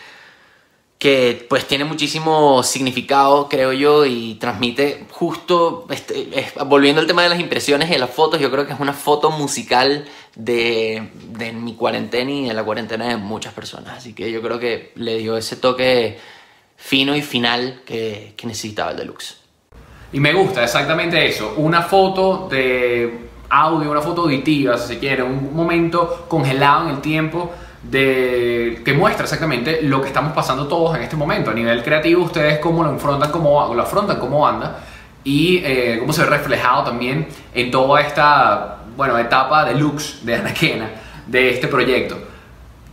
que 0.97 1.45
pues 1.47 1.67
tiene 1.67 1.85
muchísimo 1.85 2.63
significado, 2.63 3.47
creo 3.49 3.71
yo, 3.71 4.05
y 4.05 4.35
transmite 4.35 5.05
justo, 5.11 5.85
este, 5.91 6.27
volviendo 6.65 7.01
al 7.01 7.07
tema 7.07 7.21
de 7.21 7.29
las 7.29 7.39
impresiones 7.39 7.91
y 7.91 7.97
las 7.97 8.09
fotos, 8.09 8.39
yo 8.39 8.49
creo 8.49 8.65
que 8.65 8.73
es 8.73 8.79
una 8.79 8.93
foto 8.93 9.29
musical 9.29 10.05
de, 10.35 11.09
de, 11.29 11.51
mi 11.51 11.75
cuarentena 11.75 12.31
y 12.31 12.47
de 12.47 12.53
la 12.53 12.63
cuarentena 12.63 13.09
de 13.09 13.17
muchas 13.17 13.53
personas, 13.53 13.97
así 13.97 14.13
que 14.13 14.31
yo 14.31 14.41
creo 14.41 14.59
que 14.59 14.91
le 14.95 15.17
dio 15.17 15.37
ese 15.37 15.55
toque 15.55 16.17
fino 16.77 17.15
y 17.15 17.21
final 17.21 17.81
que, 17.85 18.33
que 18.35 18.47
necesitaba 18.47 18.91
el 18.91 18.97
deluxe. 18.97 19.37
Y 20.13 20.19
me 20.19 20.33
gusta 20.33 20.63
exactamente 20.63 21.27
eso, 21.27 21.53
una 21.57 21.83
foto 21.83 22.47
de 22.49 23.27
audio, 23.49 23.91
una 23.91 24.01
foto 24.01 24.23
auditiva, 24.23 24.77
si 24.79 24.95
se 24.95 24.99
quiere, 24.99 25.21
un 25.21 25.55
momento 25.55 26.25
congelado 26.27 26.89
en 26.89 26.95
el 26.95 27.01
tiempo 27.01 27.51
de, 27.83 28.81
que 28.83 28.93
muestra 28.93 29.23
exactamente 29.23 29.81
lo 29.83 30.01
que 30.01 30.07
estamos 30.07 30.33
pasando 30.33 30.67
todos 30.67 30.95
en 30.95 31.03
este 31.03 31.15
momento. 31.15 31.51
A 31.51 31.53
nivel 31.53 31.83
creativo, 31.83 32.23
ustedes 32.23 32.59
cómo 32.59 32.83
lo 32.83 32.91
afrontan 32.91 33.31
como, 33.31 33.73
lo 33.73 33.81
afrontan 33.81 34.19
como 34.19 34.41
banda 34.41 34.79
y 35.23 35.61
eh, 35.63 35.97
cómo 35.99 36.13
se 36.13 36.23
ve 36.23 36.29
reflejado 36.29 36.83
también 36.83 37.27
en 37.53 37.71
toda 37.71 38.01
esta 38.01 38.77
bueno, 38.95 39.17
etapa 39.17 39.65
de 39.65 39.75
looks 39.75 40.25
de 40.25 40.35
Anaquena, 40.35 40.89
de 41.27 41.51
este 41.51 41.67
proyecto. 41.67 42.17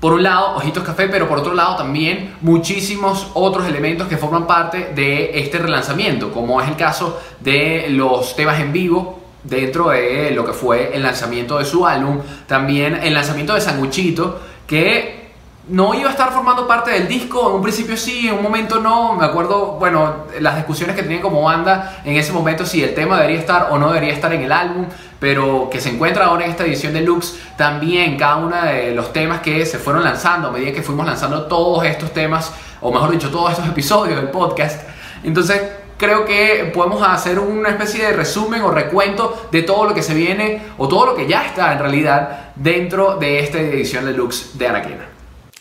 Por 0.00 0.12
un 0.12 0.22
lado, 0.22 0.56
Ojitos 0.56 0.84
Café, 0.84 1.08
pero 1.08 1.26
por 1.26 1.38
otro 1.38 1.54
lado 1.54 1.76
también 1.76 2.34
muchísimos 2.42 3.30
otros 3.32 3.66
elementos 3.66 4.06
que 4.06 4.18
forman 4.18 4.46
parte 4.46 4.90
de 4.94 5.38
este 5.38 5.56
relanzamiento, 5.58 6.30
como 6.30 6.60
es 6.60 6.68
el 6.68 6.76
caso 6.76 7.22
de 7.40 7.86
los 7.88 8.36
temas 8.36 8.60
en 8.60 8.70
vivo 8.70 9.20
dentro 9.44 9.90
de 9.90 10.30
lo 10.32 10.44
que 10.44 10.52
fue 10.52 10.94
el 10.94 11.02
lanzamiento 11.02 11.58
de 11.58 11.64
su 11.64 11.86
álbum, 11.86 12.20
también 12.46 13.00
el 13.02 13.14
lanzamiento 13.14 13.54
de 13.54 13.62
Sanguchito, 13.62 14.40
que 14.66 15.24
no 15.68 15.94
iba 15.94 16.08
a 16.08 16.12
estar 16.12 16.30
formando 16.30 16.66
parte 16.66 16.90
del 16.90 17.08
disco, 17.08 17.48
en 17.48 17.56
un 17.56 17.62
principio 17.62 17.96
sí, 17.96 18.28
en 18.28 18.34
un 18.34 18.42
momento 18.42 18.80
no, 18.80 19.14
me 19.14 19.24
acuerdo, 19.24 19.76
bueno, 19.78 20.26
las 20.40 20.56
discusiones 20.56 20.94
que 20.94 21.02
tenían 21.02 21.22
como 21.22 21.42
banda 21.42 22.02
en 22.04 22.16
ese 22.16 22.32
momento 22.32 22.66
si 22.66 22.82
el 22.82 22.94
tema 22.94 23.16
debería 23.16 23.40
estar 23.40 23.68
o 23.70 23.78
no 23.78 23.88
debería 23.88 24.12
estar 24.12 24.32
en 24.34 24.42
el 24.42 24.52
álbum, 24.52 24.86
pero 25.18 25.70
que 25.70 25.80
se 25.80 25.88
encuentra 25.88 26.26
ahora 26.26 26.44
en 26.44 26.50
esta 26.50 26.64
edición 26.64 26.92
de 26.92 27.00
Lux, 27.00 27.38
también 27.56 28.18
cada 28.18 28.36
uno 28.36 28.60
de 28.62 28.94
los 28.94 29.12
temas 29.12 29.40
que 29.40 29.64
se 29.64 29.78
fueron 29.78 30.04
lanzando 30.04 30.48
a 30.48 30.50
medida 30.50 30.72
que 30.72 30.82
fuimos 30.82 31.06
lanzando 31.06 31.46
todos 31.46 31.84
estos 31.86 32.12
temas, 32.12 32.52
o 32.82 32.92
mejor 32.92 33.10
dicho, 33.10 33.30
todos 33.30 33.52
estos 33.52 33.66
episodios 33.66 34.16
del 34.16 34.28
podcast. 34.28 34.86
Entonces, 35.22 35.62
creo 35.96 36.24
que 36.24 36.70
podemos 36.74 37.02
hacer 37.06 37.38
una 37.38 37.70
especie 37.70 38.04
de 38.04 38.12
resumen 38.12 38.62
o 38.62 38.70
recuento 38.70 39.48
de 39.50 39.62
todo 39.62 39.86
lo 39.86 39.94
que 39.94 40.02
se 40.02 40.14
viene 40.14 40.62
o 40.78 40.88
todo 40.88 41.06
lo 41.06 41.16
que 41.16 41.26
ya 41.26 41.46
está 41.46 41.72
en 41.72 41.78
realidad 41.78 42.52
dentro 42.56 43.16
de 43.16 43.40
esta 43.40 43.60
edición 43.60 44.04
deluxe 44.04 44.58
de 44.58 44.68
Anaquena. 44.68 45.08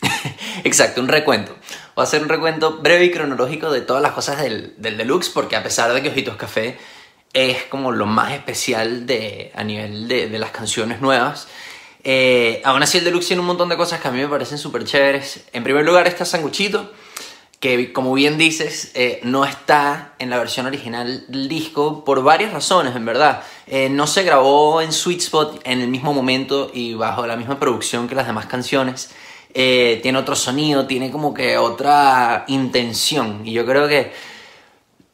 Exacto, 0.64 1.00
un 1.00 1.08
recuento. 1.08 1.54
Voy 1.94 2.02
a 2.02 2.06
hacer 2.06 2.22
un 2.22 2.28
recuento 2.28 2.78
breve 2.78 3.04
y 3.04 3.10
cronológico 3.10 3.70
de 3.70 3.80
todas 3.80 4.02
las 4.02 4.12
cosas 4.12 4.42
del, 4.42 4.74
del 4.78 4.96
deluxe 4.96 5.30
porque 5.30 5.56
a 5.56 5.62
pesar 5.62 5.92
de 5.92 6.02
que 6.02 6.08
Ojitos 6.08 6.36
Café 6.36 6.76
es 7.32 7.64
como 7.64 7.92
lo 7.92 8.06
más 8.06 8.32
especial 8.32 9.06
a 9.54 9.64
nivel 9.64 10.08
de, 10.08 10.28
de 10.28 10.38
las 10.38 10.50
canciones 10.50 11.00
nuevas, 11.00 11.48
eh, 12.02 12.60
aún 12.64 12.82
así 12.82 12.98
el 12.98 13.04
deluxe 13.04 13.28
tiene 13.28 13.40
un 13.40 13.46
montón 13.46 13.68
de 13.68 13.76
cosas 13.76 14.00
que 14.00 14.08
a 14.08 14.10
mí 14.10 14.20
me 14.20 14.28
parecen 14.28 14.58
súper 14.58 14.84
chéveres. 14.84 15.44
En 15.52 15.64
primer 15.64 15.84
lugar 15.84 16.06
está 16.06 16.24
Sanguchito 16.24 16.92
que 17.60 17.92
como 17.92 18.12
bien 18.12 18.36
dices, 18.36 18.90
eh, 18.94 19.20
no 19.22 19.44
está 19.44 20.14
en 20.18 20.30
la 20.30 20.38
versión 20.38 20.66
original 20.66 21.24
del 21.28 21.48
disco 21.48 22.04
por 22.04 22.22
varias 22.22 22.52
razones, 22.52 22.94
en 22.94 23.04
verdad. 23.04 23.42
Eh, 23.66 23.88
no 23.88 24.06
se 24.06 24.22
grabó 24.22 24.80
en 24.80 24.92
Sweet 24.92 25.20
Spot 25.20 25.60
en 25.64 25.80
el 25.80 25.88
mismo 25.88 26.12
momento 26.12 26.70
y 26.72 26.94
bajo 26.94 27.26
la 27.26 27.36
misma 27.36 27.58
producción 27.58 28.08
que 28.08 28.14
las 28.14 28.26
demás 28.26 28.46
canciones. 28.46 29.10
Eh, 29.56 30.00
tiene 30.02 30.18
otro 30.18 30.34
sonido, 30.34 30.86
tiene 30.86 31.10
como 31.10 31.32
que 31.32 31.56
otra 31.56 32.44
intención. 32.48 33.42
Y 33.44 33.52
yo 33.52 33.64
creo 33.64 33.86
que 33.86 34.12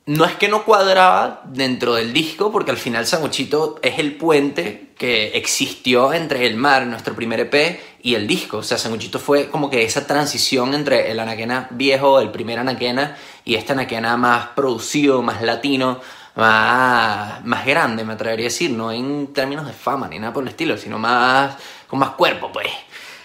no 0.06 0.24
es 0.24 0.34
que 0.34 0.48
no 0.48 0.64
cuadraba 0.64 1.42
dentro 1.44 1.94
del 1.94 2.12
disco, 2.12 2.50
porque 2.50 2.70
al 2.70 2.76
final 2.76 3.06
Sanguchito 3.06 3.78
es 3.82 3.98
el 3.98 4.16
puente 4.16 4.92
que 4.98 5.28
existió 5.36 6.12
entre 6.12 6.46
el 6.46 6.56
mar, 6.56 6.86
nuestro 6.86 7.14
primer 7.14 7.40
EP, 7.40 7.80
y 8.02 8.14
el 8.14 8.26
disco. 8.26 8.58
O 8.58 8.62
sea, 8.62 8.78
Sanguchito 8.78 9.18
fue 9.18 9.48
como 9.50 9.70
que 9.70 9.84
esa 9.84 10.06
transición 10.06 10.74
entre 10.74 11.10
el 11.10 11.20
Anaquena 11.20 11.68
viejo, 11.70 12.20
el 12.20 12.30
primer 12.30 12.58
Anaquena, 12.58 13.16
y 13.44 13.54
este 13.54 13.72
Anaquena 13.72 14.16
más 14.16 14.48
producido, 14.48 15.22
más 15.22 15.42
latino, 15.42 16.00
más, 16.34 17.44
más 17.44 17.66
grande, 17.66 18.04
me 18.04 18.14
atrevería 18.14 18.46
a 18.46 18.48
decir, 18.48 18.70
no 18.70 18.90
en 18.92 19.32
términos 19.32 19.66
de 19.66 19.72
fama 19.72 20.08
ni 20.08 20.18
nada 20.18 20.32
por 20.32 20.42
el 20.42 20.48
estilo, 20.48 20.76
sino 20.76 20.98
más 20.98 21.56
con 21.86 21.98
más 21.98 22.10
cuerpo, 22.10 22.50
pues. 22.52 22.68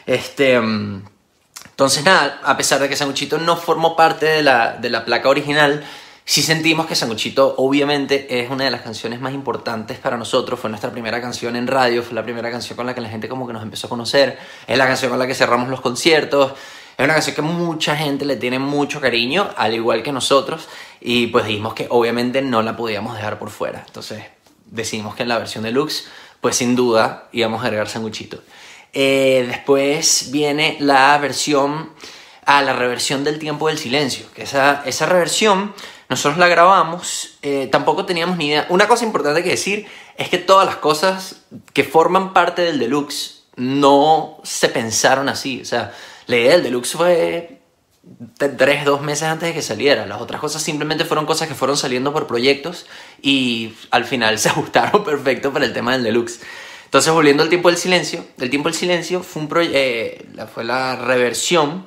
Este. 0.06 0.56
Entonces, 0.56 2.04
nada, 2.06 2.40
a 2.44 2.56
pesar 2.56 2.80
de 2.80 2.88
que 2.88 2.96
Sanguchito 2.96 3.38
no 3.38 3.58
formó 3.58 3.96
parte 3.96 4.26
de 4.26 4.44
la, 4.44 4.74
de 4.74 4.90
la 4.90 5.04
placa 5.04 5.30
original, 5.30 5.84
Sí 6.28 6.42
sentimos 6.42 6.88
que 6.88 6.96
Sanguchito 6.96 7.54
obviamente 7.58 8.42
es 8.42 8.50
una 8.50 8.64
de 8.64 8.72
las 8.72 8.82
canciones 8.82 9.22
más 9.22 9.32
importantes 9.36 10.00
para 10.00 10.18
nosotros, 10.18 10.60
fue 10.60 10.72
nuestra 10.72 10.92
primera 10.92 11.22
canción 11.22 11.56
en 11.56 11.68
radio, 11.68 12.02
fue 12.02 12.16
la 12.16 12.24
primera 12.24 12.50
canción 12.50 12.76
con 12.76 12.88
la 12.88 12.96
que 12.96 13.02
la 13.02 13.10
gente 13.10 13.30
como 13.30 13.46
que 13.46 13.54
nos 13.54 13.62
empezó 13.62 13.86
a 13.86 13.92
conocer, 13.92 14.40
es 14.66 14.76
la 14.76 14.88
canción 14.88 15.12
con 15.12 15.20
la 15.20 15.28
que 15.28 15.36
cerramos 15.36 15.70
los 15.70 15.82
conciertos, 15.82 16.54
es 16.98 17.06
una 17.06 17.14
canción 17.14 17.36
que 17.36 17.44
mucha 17.44 17.96
gente 17.96 18.26
le 18.26 18.38
tiene 18.38 18.58
mucho 18.58 19.00
cariño, 19.00 19.52
al 19.56 19.76
igual 19.76 20.02
que 20.02 20.12
nosotros, 20.12 20.68
y 21.00 21.28
pues 21.28 21.46
dijimos 21.46 21.76
que 21.76 21.86
obviamente 21.92 22.42
no 22.42 22.64
la 22.64 22.76
podíamos 22.76 23.16
dejar 23.16 23.38
por 23.38 23.52
fuera, 23.52 23.84
entonces 23.86 24.24
decidimos 24.66 25.14
que 25.14 25.22
en 25.22 25.30
la 25.30 25.38
versión 25.38 25.64
deluxe, 25.64 26.08
pues 26.42 26.56
sin 26.56 26.76
duda 26.76 27.30
íbamos 27.34 27.62
a 27.62 27.68
agregar 27.68 27.88
Sanguchito. 27.88 28.42
Eh, 28.94 29.46
después 29.48 30.32
viene 30.32 30.76
la 30.80 31.16
versión, 31.20 31.92
a 32.46 32.64
la 32.64 32.74
reversión 32.74 33.24
del 33.24 33.38
tiempo 33.38 33.68
del 33.68 33.78
silencio, 33.78 34.26
que 34.34 34.44
esa, 34.44 34.82
esa 34.86 35.06
reversión 35.06 35.74
nosotros 36.10 36.38
la 36.38 36.48
grabamos, 36.48 37.38
eh, 37.42 37.68
tampoco 37.72 38.06
teníamos 38.06 38.38
ni 38.38 38.48
idea. 38.48 38.68
Una 38.70 38.88
cosa 38.88 39.06
importante 39.06 39.44
que 39.44 39.50
decir 39.50 39.88
es 40.18 40.30
que 40.30 40.38
todas 40.38 40.66
las 40.66 40.78
cosas 40.78 41.42
que 41.74 41.84
forman 41.84 42.34
parte 42.34 42.62
del 42.62 42.80
deluxe 42.80 43.44
no 43.56 44.38
se 44.44 44.70
pensaron 44.70 45.30
así. 45.30 45.62
O 45.62 45.66
sea, 45.66 45.94
la 46.28 46.36
idea 46.38 46.52
del 46.54 46.64
deluxe 46.64 46.94
fue 46.94 47.62
tres, 48.58 48.86
dos 48.86 49.02
meses 49.02 49.24
antes 49.24 49.50
de 49.50 49.54
que 49.54 49.62
saliera. 49.62 50.06
Las 50.06 50.22
otras 50.22 50.40
cosas 50.40 50.62
simplemente 50.62 51.06
fueron 51.06 51.26
cosas 51.26 51.48
que 51.48 51.56
fueron 51.56 51.78
saliendo 51.78 52.14
por 52.14 52.28
proyectos 52.28 52.86
y 53.22 53.74
al 53.90 54.06
final 54.06 54.38
se 54.40 54.50
ajustaron 54.50 55.04
perfecto 55.04 55.52
para 55.52 55.66
el 55.66 55.74
tema 55.74 55.94
del 55.94 56.04
deluxe. 56.04 56.42
Entonces, 56.86 57.12
volviendo 57.12 57.44
al 57.44 57.50
tiempo 57.50 57.70
del 57.70 57.78
silencio, 57.78 58.26
el 58.40 58.50
tiempo 58.50 58.70
del 58.70 58.78
silencio 58.78 59.24
fue, 59.24 59.42
un 59.42 59.50
eh, 59.54 60.26
fue 60.54 60.64
la 60.64 60.96
reversión 60.96 61.86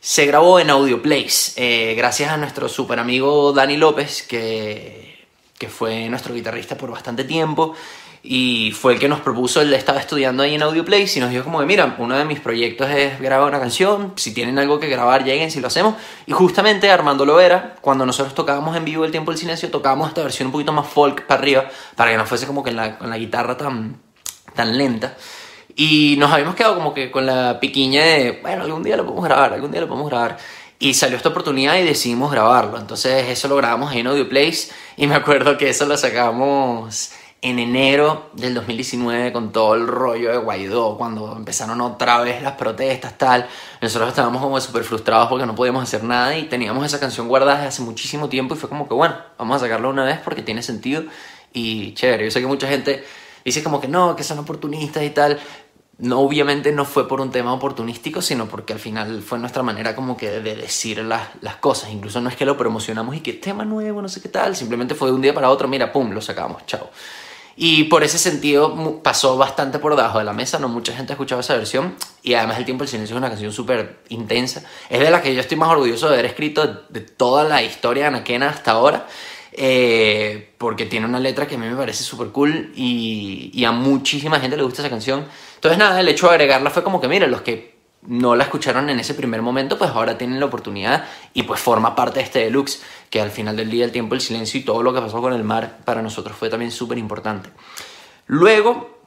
se 0.00 0.26
grabó 0.26 0.60
en 0.60 0.70
Audio 0.70 1.02
Place, 1.02 1.52
eh, 1.56 1.94
gracias 1.94 2.30
a 2.30 2.36
nuestro 2.36 2.68
super 2.68 2.98
amigo 2.98 3.52
Dani 3.52 3.76
López, 3.76 4.22
que, 4.22 5.26
que 5.58 5.68
fue 5.68 6.08
nuestro 6.08 6.34
guitarrista 6.34 6.76
por 6.76 6.90
bastante 6.90 7.24
tiempo 7.24 7.74
y 8.28 8.72
fue 8.72 8.94
el 8.94 8.98
que 8.98 9.08
nos 9.08 9.20
propuso, 9.20 9.60
él 9.60 9.72
estaba 9.72 10.00
estudiando 10.00 10.42
ahí 10.42 10.54
en 10.54 10.62
Audio 10.62 10.84
Place 10.84 11.18
y 11.18 11.20
nos 11.20 11.30
dijo 11.30 11.44
como 11.44 11.60
que 11.60 11.66
mira, 11.66 11.94
uno 11.98 12.16
de 12.16 12.24
mis 12.24 12.40
proyectos 12.40 12.90
es 12.90 13.20
grabar 13.20 13.48
una 13.48 13.60
canción, 13.60 14.12
si 14.16 14.34
tienen 14.34 14.58
algo 14.58 14.80
que 14.80 14.88
grabar 14.88 15.24
lleguen 15.24 15.50
si 15.50 15.60
lo 15.60 15.68
hacemos 15.68 15.94
y 16.26 16.32
justamente 16.32 16.90
Armando 16.90 17.24
Lovera, 17.24 17.76
cuando 17.80 18.04
nosotros 18.04 18.34
tocábamos 18.34 18.76
en 18.76 18.84
vivo 18.84 19.04
El 19.04 19.12
Tiempo 19.12 19.30
del 19.30 19.38
Silencio, 19.38 19.70
tocábamos 19.70 20.08
esta 20.08 20.22
versión 20.22 20.46
un 20.46 20.52
poquito 20.52 20.72
más 20.72 20.88
folk 20.88 21.26
para 21.26 21.40
arriba 21.40 21.68
para 21.94 22.10
que 22.10 22.16
no 22.16 22.26
fuese 22.26 22.46
como 22.46 22.64
que 22.64 22.72
la, 22.72 22.98
la 23.00 23.16
guitarra 23.16 23.56
tan, 23.56 24.00
tan 24.54 24.76
lenta 24.76 25.16
y 25.76 26.16
nos 26.18 26.32
habíamos 26.32 26.54
quedado 26.54 26.74
como 26.74 26.94
que 26.94 27.10
con 27.10 27.26
la 27.26 27.60
piquiña 27.60 28.02
de, 28.02 28.38
bueno, 28.40 28.64
algún 28.64 28.82
día 28.82 28.96
lo 28.96 29.04
podemos 29.04 29.24
grabar, 29.24 29.52
algún 29.52 29.70
día 29.70 29.82
lo 29.82 29.88
podemos 29.88 30.08
grabar. 30.08 30.38
Y 30.78 30.94
salió 30.94 31.18
esta 31.18 31.28
oportunidad 31.28 31.76
y 31.76 31.84
decidimos 31.84 32.32
grabarlo. 32.32 32.78
Entonces 32.78 33.28
eso 33.28 33.46
lo 33.48 33.56
grabamos 33.56 33.94
en 33.94 34.06
Audio 34.06 34.26
Place 34.26 34.70
y 34.96 35.06
me 35.06 35.14
acuerdo 35.14 35.58
que 35.58 35.68
eso 35.68 35.84
lo 35.84 35.96
sacamos 35.98 37.12
en 37.42 37.58
enero 37.58 38.30
del 38.32 38.54
2019 38.54 39.32
con 39.32 39.52
todo 39.52 39.74
el 39.74 39.86
rollo 39.86 40.32
de 40.32 40.38
Guaidó, 40.38 40.96
cuando 40.96 41.36
empezaron 41.36 41.80
otra 41.82 42.20
vez 42.20 42.42
las 42.42 42.54
protestas, 42.54 43.18
tal. 43.18 43.46
Nosotros 43.82 44.08
estábamos 44.08 44.40
como 44.40 44.58
súper 44.62 44.82
frustrados 44.82 45.28
porque 45.28 45.44
no 45.44 45.54
podíamos 45.54 45.82
hacer 45.82 46.02
nada 46.02 46.36
y 46.36 46.44
teníamos 46.44 46.86
esa 46.86 46.98
canción 46.98 47.28
guardada 47.28 47.56
desde 47.56 47.68
hace 47.68 47.82
muchísimo 47.82 48.30
tiempo 48.30 48.54
y 48.54 48.58
fue 48.58 48.70
como 48.70 48.88
que, 48.88 48.94
bueno, 48.94 49.14
vamos 49.38 49.56
a 49.56 49.66
sacarla 49.66 49.88
una 49.88 50.04
vez 50.04 50.18
porque 50.24 50.42
tiene 50.42 50.62
sentido 50.62 51.04
y 51.52 51.92
chévere. 51.92 52.24
Yo 52.24 52.30
sé 52.30 52.40
que 52.40 52.46
mucha 52.46 52.66
gente 52.66 53.04
dice 53.44 53.62
como 53.62 53.80
que 53.80 53.86
no, 53.86 54.16
que 54.16 54.24
son 54.24 54.40
oportunistas 54.40 55.04
y 55.04 55.10
tal, 55.10 55.38
no, 55.98 56.20
obviamente 56.20 56.72
no 56.72 56.84
fue 56.84 57.08
por 57.08 57.20
un 57.20 57.30
tema 57.30 57.52
oportunístico, 57.54 58.20
sino 58.20 58.46
porque 58.46 58.74
al 58.74 58.78
final 58.78 59.22
fue 59.22 59.38
nuestra 59.38 59.62
manera 59.62 59.96
como 59.96 60.16
que 60.16 60.30
de 60.30 60.56
decir 60.56 60.98
las, 60.98 61.28
las 61.40 61.56
cosas. 61.56 61.90
Incluso 61.90 62.20
no 62.20 62.28
es 62.28 62.36
que 62.36 62.44
lo 62.44 62.56
promocionamos 62.56 63.16
y 63.16 63.20
que 63.20 63.32
tema 63.32 63.64
nuevo, 63.64 64.02
no 64.02 64.08
sé 64.08 64.20
qué 64.20 64.28
tal. 64.28 64.54
Simplemente 64.54 64.94
fue 64.94 65.08
de 65.08 65.14
un 65.14 65.22
día 65.22 65.32
para 65.32 65.48
otro, 65.50 65.68
mira, 65.68 65.92
pum, 65.92 66.10
lo 66.10 66.20
sacamos, 66.20 66.66
chao. 66.66 66.90
Y 67.58 67.84
por 67.84 68.04
ese 68.04 68.18
sentido 68.18 69.00
pasó 69.02 69.38
bastante 69.38 69.78
por 69.78 69.96
debajo 69.96 70.18
de 70.18 70.24
la 70.24 70.34
mesa, 70.34 70.58
no 70.58 70.68
mucha 70.68 70.94
gente 70.94 71.12
ha 71.12 71.14
escuchado 71.14 71.40
esa 71.40 71.56
versión. 71.56 71.96
Y 72.22 72.34
además 72.34 72.58
El 72.58 72.66
tiempo 72.66 72.84
del 72.84 72.90
silencio 72.90 73.16
es 73.16 73.18
una 73.18 73.30
canción 73.30 73.50
súper 73.50 74.00
intensa. 74.10 74.62
Es 74.90 75.00
de 75.00 75.10
la 75.10 75.22
que 75.22 75.34
yo 75.34 75.40
estoy 75.40 75.56
más 75.56 75.70
orgulloso 75.70 76.08
de 76.08 76.14
haber 76.14 76.26
escrito 76.26 76.84
de, 76.90 77.00
toda 77.00 77.44
la 77.44 77.62
historia 77.62 78.04
de 78.04 78.08
Anaquena 78.08 78.50
hasta 78.50 78.72
ahora. 78.72 79.06
Eh, 79.58 80.52
porque 80.58 80.84
tiene 80.84 81.06
una 81.06 81.18
letra 81.18 81.46
que 81.46 81.54
a 81.54 81.58
mí 81.58 81.66
me 81.66 81.76
parece 81.76 82.04
súper 82.04 82.28
cool 82.28 82.72
y, 82.76 83.50
y 83.54 83.64
a 83.64 83.72
muchísima 83.72 84.38
gente 84.38 84.56
le 84.56 84.62
gusta 84.62 84.82
esa 84.82 84.90
canción. 84.90 85.24
Entonces 85.54 85.78
nada, 85.78 85.98
el 85.98 86.08
hecho 86.08 86.26
de 86.26 86.34
agregarla 86.34 86.68
fue 86.68 86.84
como 86.84 87.00
que, 87.00 87.08
mira, 87.08 87.26
los 87.26 87.40
que 87.40 87.76
no 88.02 88.36
la 88.36 88.44
escucharon 88.44 88.88
en 88.90 89.00
ese 89.00 89.14
primer 89.14 89.42
momento, 89.42 89.78
pues 89.78 89.90
ahora 89.90 90.18
tienen 90.18 90.40
la 90.40 90.46
oportunidad 90.46 91.06
y 91.32 91.42
pues 91.44 91.60
forma 91.60 91.94
parte 91.94 92.18
de 92.18 92.24
este 92.24 92.40
deluxe, 92.40 92.82
que 93.10 93.20
al 93.20 93.30
final 93.30 93.56
del 93.56 93.70
día 93.70 93.84
el 93.84 93.92
tiempo, 93.92 94.14
el 94.14 94.20
silencio 94.20 94.60
y 94.60 94.62
todo 94.62 94.82
lo 94.82 94.92
que 94.92 95.00
pasó 95.00 95.20
con 95.20 95.32
el 95.32 95.42
mar 95.42 95.78
para 95.84 96.02
nosotros 96.02 96.36
fue 96.36 96.48
también 96.48 96.70
súper 96.70 96.98
importante. 96.98 97.50
Luego 98.26 99.00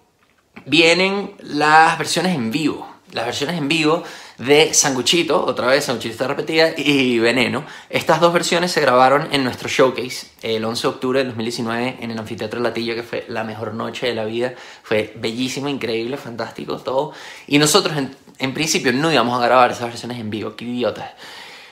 vienen 0.66 1.36
las 1.40 1.98
versiones 1.98 2.36
en 2.36 2.52
vivo. 2.52 2.88
Las 3.12 3.26
versiones 3.26 3.58
en 3.58 3.68
vivo 3.68 4.04
de 4.40 4.74
Sanguchito, 4.74 5.46
otra 5.46 5.68
vez 5.68 5.84
Sanguchito 5.84 6.28
repetida, 6.28 6.70
y 6.78 7.20
Veneno. 7.20 7.66
Estas 7.90 8.22
dos 8.22 8.34
versiones 8.34 8.72
se 8.72 8.82
grabaron 8.82 9.28
en 9.32 9.44
nuestro 9.44 9.68
showcase 9.68 10.28
el 10.42 10.64
11 10.64 10.82
de 10.82 10.88
octubre 10.88 11.20
de 11.20 11.26
2019 11.26 11.98
en 12.00 12.12
el 12.12 12.18
Anfiteatro 12.18 12.62
Latillo, 12.62 12.96
que 12.96 13.04
fue 13.04 13.26
la 13.28 13.44
mejor 13.44 13.74
noche 13.74 14.08
de 14.08 14.16
la 14.16 14.26
vida. 14.26 14.54
Fue 14.82 15.14
bellísimo, 15.18 15.68
increíble, 15.68 16.16
fantástico, 16.18 16.78
todo. 16.78 17.12
Y 17.48 17.58
nosotros 17.58 17.96
en, 18.40 18.54
principio 18.54 18.94
no 18.94 19.12
íbamos 19.12 19.40
a 19.40 19.46
grabar 19.46 19.72
esas 19.72 19.90
versiones 19.90 20.20
en 20.20 20.30
vivo, 20.30 20.56
qué 20.56 20.66
idiotas. 20.66 21.12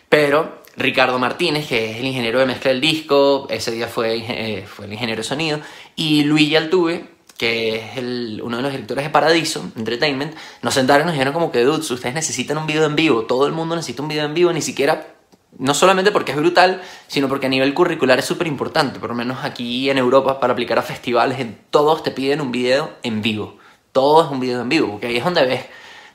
Pero 0.10 0.62
Ricardo 0.76 1.18
Martínez, 1.20 1.68
que 1.68 1.92
es 1.92 1.98
el 1.98 2.06
ingeniero 2.06 2.40
de 2.40 2.48
mezcla 2.48 2.72
del 2.72 2.82
disco, 2.82 3.48
ese 3.50 3.72
día 3.72 3.88
fue, 3.88 4.18
eh, 4.18 4.66
fue 4.68 4.86
el 4.86 4.94
ingeniero 4.94 5.22
de 5.22 5.28
sonido, 5.28 5.62
y 5.96 6.24
Luis 6.24 6.56
Altuve, 6.56 7.17
que 7.38 7.78
es 7.78 7.98
el, 7.98 8.42
uno 8.44 8.58
de 8.58 8.64
los 8.64 8.72
directores 8.72 9.04
de 9.04 9.10
Paradiso 9.10 9.72
Entertainment, 9.76 10.36
nos 10.62 10.74
sentaron 10.74 11.04
y 11.04 11.06
nos 11.06 11.14
dijeron 11.14 11.34
como 11.34 11.52
que, 11.52 11.64
dudes, 11.64 11.90
ustedes 11.92 12.16
necesitan 12.16 12.58
un 12.58 12.68
video 12.68 12.86
en 12.86 12.96
vivo, 12.96 13.24
todo 13.24 13.46
el 13.46 13.54
mundo 13.54 13.76
necesita 13.76 14.02
un 14.02 14.08
video 14.08 14.26
en 14.26 14.34
vivo, 14.34 14.52
ni 14.52 14.62
siquiera, 14.62 15.16
no 15.58 15.74
solamente 15.74 16.12
porque 16.12 16.32
es 16.32 16.38
brutal, 16.38 16.82
sino 17.08 17.28
porque 17.28 17.46
a 17.46 17.50
nivel 17.50 17.74
curricular 17.74 18.20
es 18.20 18.26
súper 18.26 18.48
importante, 18.48 19.00
por 19.00 19.10
lo 19.10 19.16
menos 19.16 19.44
aquí 19.44 19.90
en 19.90 19.98
Europa, 19.98 20.40
para 20.40 20.54
aplicar 20.54 20.80
a 20.80 20.82
festivales, 20.82 21.40
en 21.40 21.60
todos 21.70 22.04
te 22.04 22.12
piden 22.12 22.42
un 22.42 22.52
video 22.52 22.94
en 23.04 23.22
vivo, 23.22 23.58
todo 23.92 24.26
es 24.26 24.32
un 24.32 24.40
video 24.40 24.62
en 24.62 24.70
vivo, 24.70 24.92
porque 24.92 25.08
ahí 25.08 25.18
es 25.18 25.24
donde 25.24 25.46
ves 25.46 25.66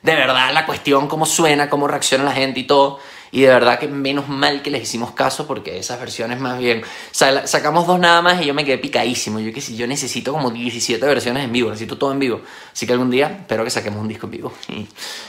de 0.03 0.15
verdad 0.15 0.53
la 0.53 0.67
cuestión, 0.67 1.09
cómo 1.09 1.27
suena, 1.27 1.71
cómo 1.71 1.89
reacciona 1.89 2.25
la 2.25 2.33
gente 2.33 2.61
y 2.61 2.65
todo. 2.65 2.99
Y 3.35 3.40
de 3.40 3.49
verdad 3.49 3.79
que 3.79 3.88
menos 3.88 4.29
mal 4.29 4.61
que 4.61 4.71
les 4.71 4.83
hicimos 4.83 5.12
caso 5.12 5.47
porque 5.47 5.79
esas 5.79 5.99
versiones 5.99 6.38
más 6.38 6.59
bien... 6.59 6.83
sacamos 7.12 7.87
dos 7.87 7.99
nada 7.99 8.21
más 8.21 8.42
y 8.42 8.45
yo 8.45 8.53
me 8.53 8.62
quedé 8.62 8.77
picadísimo. 8.77 9.40
Yo 9.40 9.55
que 9.55 9.62
si 9.62 9.75
yo 9.75 9.87
necesito 9.87 10.33
como 10.33 10.51
17 10.51 11.05
versiones 11.07 11.42
en 11.42 11.51
vivo, 11.51 11.71
necesito 11.71 11.97
todo 11.97 12.12
en 12.12 12.18
vivo. 12.18 12.42
Así 12.71 12.87
que 12.87 12.92
algún 12.92 13.11
día 13.11 13.38
espero 13.40 13.64
que 13.64 13.71
saquemos 13.71 14.03
un 14.03 14.09
disco 14.09 14.27
en 14.27 14.31
vivo. 14.33 14.53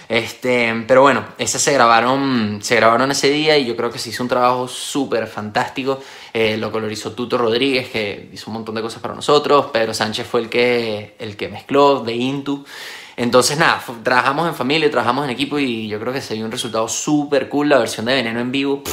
Este, 0.10 0.84
pero 0.86 1.02
bueno, 1.02 1.26
esas 1.38 1.62
se 1.62 1.72
grabaron, 1.72 2.60
se 2.62 2.76
grabaron 2.76 3.10
ese 3.10 3.30
día 3.30 3.58
y 3.58 3.66
yo 3.66 3.78
creo 3.78 3.90
que 3.90 4.00
se 4.00 4.10
hizo 4.10 4.22
un 4.22 4.30
trabajo 4.30 4.68
súper 4.68 5.26
fantástico. 5.26 6.02
Eh, 6.34 6.58
lo 6.58 6.74
colorizó 6.74 7.14
Tuto 7.14 7.38
Rodríguez, 7.38 7.88
que 7.88 8.30
hizo 8.34 8.50
un 8.50 8.56
montón 8.56 8.76
de 8.76 8.82
cosas 8.82 9.02
para 9.02 9.16
nosotros. 9.16 9.68
Pedro 9.72 9.94
Sánchez 9.94 10.28
fue 10.28 10.42
el 10.42 10.50
que, 10.50 11.16
el 11.20 11.38
que 11.38 11.48
mezcló 11.48 12.02
de 12.02 12.14
Intu. 12.14 12.66
Entonces, 13.16 13.58
nada, 13.58 13.84
trabajamos 14.04 14.48
en 14.48 14.56
familia, 14.56 14.90
trabajamos 14.90 15.26
en 15.26 15.32
equipo 15.32 15.60
y 15.60 15.88
yo 15.88 16.00
creo 16.00 16.12
que 16.12 16.22
se 16.22 16.34
dio 16.34 16.46
un 16.46 16.52
resultado 16.52 16.88
súper 16.88 17.50
cool. 17.50 17.70
La 17.70 17.78
versión 17.78 18.06
de 18.06 18.16
Veneno 18.16 18.40
en 18.40 18.52
vivo, 18.52 18.84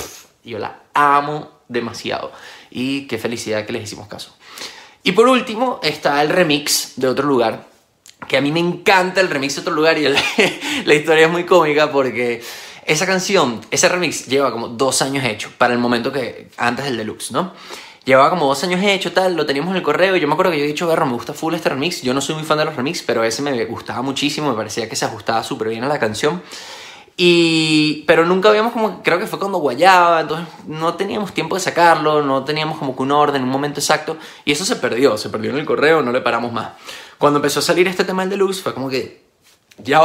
yo 0.45 0.59
la 0.59 0.81
amo 0.93 1.61
demasiado. 1.69 2.33
Y 2.71 3.07
qué 3.07 3.19
felicidad 3.19 3.65
que 3.65 3.73
les 3.73 3.85
hicimos 3.85 4.09
caso. 4.09 4.37
Y 5.03 5.13
por 5.13 5.27
último 5.29 5.81
está 5.83 6.21
el 6.23 6.29
remix 6.29 6.93
de 6.97 7.09
otro 7.09 7.27
lugar, 7.27 7.67
que 8.29 8.37
a 8.37 8.41
mí 8.43 8.53
me 8.53 8.61
encanta 8.61 9.23
el 9.23 9.31
remix 9.31 9.55
de 9.55 9.63
otro 9.63 9.73
lugar 9.73 9.97
y 9.97 10.07
la 10.85 10.95
historia 10.95 11.27
es 11.27 11.33
muy 11.33 11.45
cómica 11.45 11.91
porque 11.91 12.43
esa 12.85 13.07
canción, 13.07 13.61
ese 13.71 13.89
remix 13.89 14.27
lleva 14.27 14.53
como 14.53 14.69
dos 14.69 15.01
años 15.01 15.25
hecho 15.25 15.51
para 15.57 15.73
el 15.73 15.79
momento 15.79 16.13
que 16.13 16.51
antes 16.59 16.85
del 16.85 16.99
deluxe, 16.99 17.31
¿no? 17.31 17.55
Llevaba 18.05 18.31
como 18.31 18.47
dos 18.47 18.65
años 18.65 18.81
hecho, 18.83 19.13
tal, 19.13 19.37
lo 19.37 19.47
teníamos 19.47 19.71
en 19.73 19.77
el 19.77 19.83
correo. 19.83 20.17
Y 20.17 20.21
yo 20.21 20.27
me 20.27 20.35
acuerdo 20.35 20.53
que 20.53 20.59
yo 20.59 20.65
he 20.65 20.69
dicho, 20.69 20.87
Berro, 20.87 21.07
me 21.07 21.13
gusta 21.13 21.35
full 21.35 21.55
este 21.55 21.69
remix. 21.69 22.03
Yo 22.03 22.15
no 22.15 22.21
soy 22.21 22.35
muy 22.35 22.45
fan 22.45 22.59
de 22.59 22.65
los 22.65 22.77
remix, 22.77 23.03
pero 23.03 23.23
ese 23.25 23.43
me 23.43 23.65
gustaba 23.67 24.03
muchísimo. 24.03 24.51
Me 24.51 24.57
parecía 24.57 24.89
que 24.89 24.97
se 24.97 25.05
ajustaba 25.05 25.43
súper 25.43 25.69
bien 25.69 25.85
a 25.85 25.89
la 25.89 25.99
canción. 25.99 26.43
Y, 27.23 28.05
pero 28.07 28.25
nunca 28.25 28.49
habíamos 28.49 28.73
como, 28.73 29.03
creo 29.03 29.19
que 29.19 29.27
fue 29.27 29.39
cuando 29.39 29.59
guayaba, 29.59 30.23
entonces 30.23 30.47
no 30.67 30.95
teníamos 30.95 31.35
tiempo 31.35 31.55
de 31.55 31.61
sacarlo, 31.61 32.23
no 32.23 32.45
teníamos 32.45 32.79
como 32.79 32.97
que 32.97 33.03
un 33.03 33.13
orden, 33.13 33.43
un 33.43 33.51
momento 33.51 33.79
exacto, 33.79 34.17
y 34.47 34.53
eso 34.53 34.65
se 34.65 34.77
perdió, 34.77 35.19
se 35.19 35.29
perdió 35.29 35.51
en 35.51 35.59
el 35.59 35.67
correo, 35.67 36.01
no 36.01 36.13
le 36.13 36.23
paramos 36.23 36.51
más. 36.51 36.71
Cuando 37.19 37.39
empezó 37.39 37.59
a 37.59 37.63
salir 37.63 37.87
este 37.89 38.05
tema 38.05 38.23
del 38.23 38.31
deluxe 38.31 38.63
fue 38.63 38.73
como 38.73 38.89
que, 38.89 39.23
ya 39.77 40.01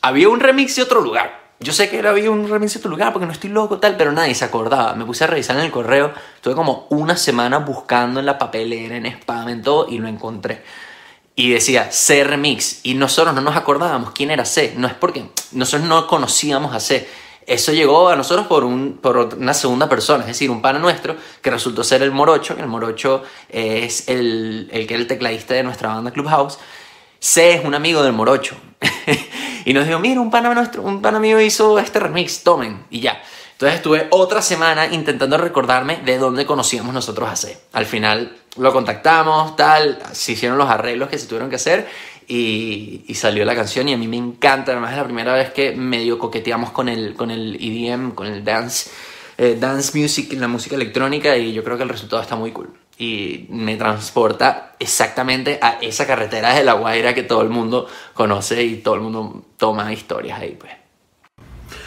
había 0.00 0.30
un 0.30 0.40
remix 0.40 0.76
de 0.76 0.82
otro 0.82 1.02
lugar, 1.02 1.39
yo 1.60 1.74
sé 1.74 1.90
que 1.90 2.00
había 2.06 2.30
un 2.30 2.48
remix 2.48 2.76
en 2.76 2.82
tu 2.82 2.88
lugar 2.88 3.12
porque 3.12 3.26
no 3.26 3.32
estoy 3.32 3.50
loco, 3.50 3.78
tal, 3.78 3.96
pero 3.98 4.12
nadie 4.12 4.34
se 4.34 4.46
acordaba. 4.46 4.94
Me 4.94 5.04
puse 5.04 5.24
a 5.24 5.26
revisar 5.26 5.56
en 5.56 5.64
el 5.64 5.70
correo. 5.70 6.10
Estuve 6.36 6.54
como 6.54 6.86
una 6.88 7.18
semana 7.18 7.58
buscando 7.58 8.18
en 8.18 8.26
la 8.26 8.38
papelera, 8.38 8.96
en 8.96 9.04
spam, 9.04 9.50
en 9.50 9.62
todo, 9.62 9.86
y 9.86 9.98
lo 9.98 10.08
encontré. 10.08 10.62
Y 11.36 11.50
decía 11.50 11.92
C 11.92 12.24
remix. 12.24 12.80
Y 12.82 12.94
nosotros 12.94 13.34
no 13.34 13.42
nos 13.42 13.56
acordábamos 13.56 14.12
quién 14.12 14.30
era 14.30 14.46
C. 14.46 14.72
No 14.78 14.86
es 14.86 14.94
porque 14.94 15.26
nosotros 15.52 15.86
no 15.86 16.06
conocíamos 16.06 16.74
a 16.74 16.80
C. 16.80 17.06
Eso 17.46 17.72
llegó 17.72 18.08
a 18.08 18.16
nosotros 18.16 18.46
por, 18.46 18.64
un, 18.64 18.98
por 19.02 19.18
una 19.36 19.52
segunda 19.52 19.88
persona, 19.88 20.20
es 20.20 20.28
decir, 20.28 20.50
un 20.50 20.62
pana 20.62 20.78
nuestro 20.78 21.16
que 21.42 21.50
resultó 21.50 21.82
ser 21.82 22.00
el 22.02 22.12
Morocho, 22.12 22.54
el 22.56 22.68
Morocho 22.68 23.24
es 23.48 24.08
el, 24.08 24.68
el 24.72 24.86
que 24.86 24.94
era 24.94 25.02
el 25.02 25.08
tecladista 25.08 25.54
de 25.54 25.64
nuestra 25.64 25.88
banda 25.88 26.12
Clubhouse. 26.12 26.58
C 27.20 27.52
es 27.54 27.64
un 27.64 27.74
amigo 27.74 28.02
del 28.02 28.12
Morocho. 28.14 28.56
y 29.64 29.72
nos 29.74 29.86
dijo, 29.86 29.98
mira, 29.98 30.20
un 30.20 30.30
pana, 30.30 30.52
nuestro, 30.54 30.82
un 30.82 31.02
pana 31.02 31.20
mío 31.20 31.40
hizo 31.40 31.78
este 31.78 32.00
remix, 32.00 32.42
tomen, 32.42 32.84
y 32.90 33.00
ya. 33.00 33.22
Entonces 33.52 33.76
estuve 33.76 34.06
otra 34.08 34.40
semana 34.40 34.86
intentando 34.86 35.36
recordarme 35.36 35.98
de 35.98 36.16
dónde 36.16 36.46
conocíamos 36.46 36.94
nosotros 36.94 37.28
a 37.28 37.36
C. 37.36 37.58
Al 37.74 37.84
final 37.84 38.38
lo 38.56 38.72
contactamos, 38.72 39.54
tal, 39.54 39.98
se 40.12 40.32
hicieron 40.32 40.56
los 40.56 40.70
arreglos 40.70 41.10
que 41.10 41.18
se 41.18 41.26
tuvieron 41.26 41.50
que 41.50 41.56
hacer 41.56 41.86
y, 42.26 43.04
salió 43.14 43.44
la 43.44 43.54
canción 43.54 43.86
y 43.90 43.92
a 43.92 43.98
mí 43.98 44.08
me 44.08 44.16
encanta. 44.16 44.72
Además 44.72 44.92
es 44.92 44.96
la 44.96 45.04
primera 45.04 45.34
vez 45.34 45.50
que 45.52 45.72
medio 45.72 46.18
coqueteamos 46.18 46.70
con 46.70 46.88
el, 46.88 47.14
con 47.14 47.30
el 47.30 47.56
EDM, 47.56 48.12
con 48.12 48.28
el 48.28 48.42
dance, 48.42 48.90
eh, 49.36 49.58
dance 49.60 49.98
music, 49.98 50.32
la 50.34 50.48
música 50.48 50.74
electrónica 50.74 51.36
y 51.36 51.52
yo 51.52 51.62
creo 51.62 51.76
que 51.76 51.82
el 51.82 51.90
resultado 51.90 52.22
está 52.22 52.36
muy 52.36 52.52
cool. 52.52 52.70
Y 53.00 53.46
me 53.48 53.76
transporta 53.76 54.72
exactamente 54.78 55.58
a 55.62 55.78
esa 55.80 56.06
carretera 56.06 56.52
de 56.54 56.62
La 56.62 56.74
Guaira 56.74 57.14
que 57.14 57.22
todo 57.22 57.40
el 57.40 57.48
mundo 57.48 57.86
conoce 58.12 58.62
y 58.62 58.76
todo 58.76 58.96
el 58.96 59.00
mundo 59.00 59.42
toma 59.56 59.90
historias 59.90 60.38
ahí, 60.38 60.54
pues. 60.60 60.72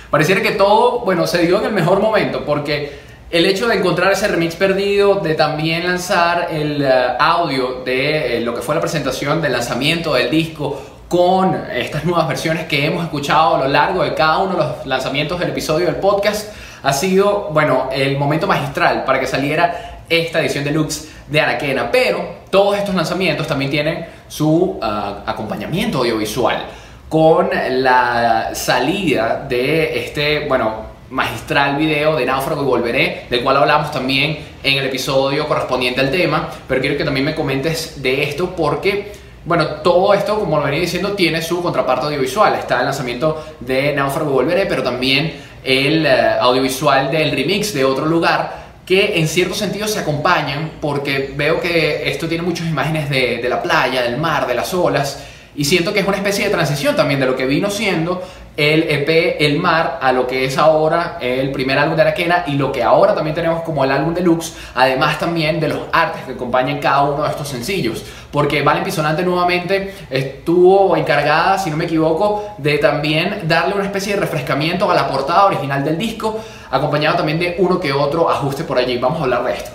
Pareciera 0.10 0.42
que 0.42 0.52
todo, 0.52 1.02
bueno, 1.02 1.28
se 1.28 1.46
dio 1.46 1.60
en 1.60 1.66
el 1.66 1.72
mejor 1.72 2.00
momento, 2.00 2.44
porque 2.44 3.00
el 3.30 3.46
hecho 3.46 3.68
de 3.68 3.76
encontrar 3.76 4.12
ese 4.12 4.28
remix 4.28 4.56
perdido, 4.56 5.16
de 5.16 5.36
también 5.36 5.86
lanzar 5.86 6.48
el 6.52 6.82
eh, 6.82 6.92
audio 7.20 7.84
de 7.84 8.38
eh, 8.38 8.42
lo 8.42 8.56
que 8.56 8.62
fue 8.62 8.74
la 8.74 8.82
presentación 8.82 9.40
del 9.40 9.54
lanzamiento 9.54 10.16
del 10.16 10.32
disco 10.32 10.82
con 11.08 11.56
estas 11.72 12.06
nuevas 12.06 12.28
versiones 12.28 12.66
que 12.66 12.88
hemos 12.88 13.04
escuchado 13.04 13.56
a 13.56 13.60
lo 13.60 13.68
largo 13.68 14.04
de 14.04 14.16
cada 14.16 14.40
uno 14.40 14.54
de 14.54 14.58
los 14.58 14.86
lanzamientos 14.88 15.40
del 15.40 15.50
episodio 15.50 15.86
del 15.86 15.98
podcast, 15.98 16.52
ha 16.84 16.92
sido, 16.92 17.50
bueno, 17.52 17.90
el 17.92 18.18
momento 18.18 18.46
magistral 18.46 19.06
para 19.06 19.20
que 19.20 19.28
saliera 19.28 19.93
esta 20.20 20.42
edición 20.42 20.64
deluxe 20.64 21.10
de 21.28 21.42
Araquena. 21.42 21.92
Pero 21.92 22.44
todos 22.50 22.78
estos 22.78 22.96
lanzamientos 22.96 23.48
también 23.48 23.72
tienen 23.72 24.06
su 24.28 24.80
ah, 24.82 25.24
acompañamiento 25.26 26.00
audiovisual 26.00 26.66
con 27.10 27.50
la 27.70 28.50
salida 28.54 29.46
de 29.48 30.00
este, 30.00 30.48
bueno, 30.48 30.94
magistral 31.12 31.78
video 31.78 32.16
de 32.16 32.26
Náufrago 32.26 32.64
y 32.64 32.66
Volveré, 32.66 33.28
del 33.30 33.44
cual 33.44 33.58
hablamos 33.58 33.92
también 33.92 34.40
en 34.64 34.78
el 34.80 34.86
episodio 34.86 35.48
correspondiente 35.48 36.02
al 36.02 36.10
tema, 36.10 36.50
pero 36.68 36.82
quiero 36.82 36.98
que 36.98 37.04
también 37.04 37.26
me 37.26 37.36
comentes 37.36 38.02
de 38.02 38.24
esto 38.24 38.56
porque, 38.56 39.12
bueno, 39.46 39.66
todo 39.84 40.16
esto, 40.16 40.40
como 40.40 40.58
lo 40.58 40.64
venía 40.64 40.80
diciendo, 40.80 41.12
tiene 41.12 41.44
su 41.44 41.62
contraparte 41.62 42.08
audiovisual. 42.08 42.56
Está 42.56 42.80
el 42.80 42.86
lanzamiento 42.86 43.46
de 43.60 43.94
Náufrago 43.94 44.32
y 44.32 44.34
Volveré, 44.34 44.66
pero 44.66 44.82
también 44.82 45.34
el 45.64 46.08
eh, 46.08 46.32
audiovisual 46.40 47.12
del 47.12 47.32
remix 47.32 47.76
de 47.76 47.86
otro 47.86 48.08
lugar 48.08 48.63
que 48.86 49.20
en 49.20 49.28
cierto 49.28 49.56
sentido 49.56 49.88
se 49.88 50.00
acompañan 50.00 50.74
porque 50.82 51.34
veo 51.36 51.60
que 51.62 52.10
esto 52.10 52.28
tiene 52.28 52.44
muchas 52.44 52.68
imágenes 52.68 53.10
de, 53.10 53.38
de 53.38 53.50
la 53.50 53.62
playa, 53.62 54.02
del 54.02 54.18
mar, 54.18 54.48
de 54.48 54.56
las 54.56 54.74
olas 54.74 55.24
y 55.56 55.66
siento 55.66 55.94
que 55.94 56.00
es 56.00 56.08
una 56.08 56.18
especie 56.18 56.46
de 56.46 56.52
transición 56.52 56.96
también 56.96 57.20
de 57.20 57.28
lo 57.28 57.36
que 57.36 57.46
vino 57.46 57.70
siendo 57.70 58.24
el 58.56 58.84
EP 58.84 59.38
El 59.40 59.58
Mar 59.60 60.00
a 60.02 60.12
lo 60.12 60.28
que 60.28 60.46
es 60.46 60.58
ahora 60.58 61.18
el 61.20 61.52
primer 61.52 61.78
álbum 61.78 61.96
de 61.96 62.04
Araquena 62.04 62.44
y 62.48 62.54
lo 62.54 62.72
que 62.72 62.84
ahora 62.84 63.16
también 63.16 63.34
tenemos 63.34 63.64
como 63.64 63.84
el 63.84 63.92
álbum 63.92 64.14
deluxe, 64.14 64.54
además 64.76 65.18
también 65.18 65.60
de 65.60 65.70
los 65.70 65.80
artes 65.92 66.24
que 66.24 66.34
acompañan 66.34 66.80
cada 66.80 67.04
uno 67.04 67.24
de 67.24 67.30
estos 67.30 67.48
sencillos. 67.48 68.04
Porque 68.32 68.62
Valen 68.62 68.84
Pisonante 68.84 69.24
nuevamente 69.24 69.94
estuvo 70.10 70.96
encargada, 70.96 71.58
si 71.58 71.70
no 71.70 71.78
me 71.78 71.86
equivoco, 71.86 72.56
de 72.58 72.78
también 72.78 73.48
darle 73.48 73.76
una 73.76 73.86
especie 73.86 74.14
de 74.14 74.20
refrescamiento 74.20 74.90
a 74.90 74.96
la 74.96 75.08
portada 75.08 75.46
original 75.46 75.84
del 75.84 75.98
disco, 75.98 76.40
acompañado 76.70 77.18
también 77.18 77.40
de 77.40 77.56
uno 77.60 77.80
que 77.80 77.92
otro 77.94 78.30
ajuste 78.30 78.64
por 78.64 78.78
allí. 78.78 78.98
Vamos 78.98 79.20
a 79.20 79.24
hablar 79.24 79.44
de 79.44 79.54
esto. 79.54 79.72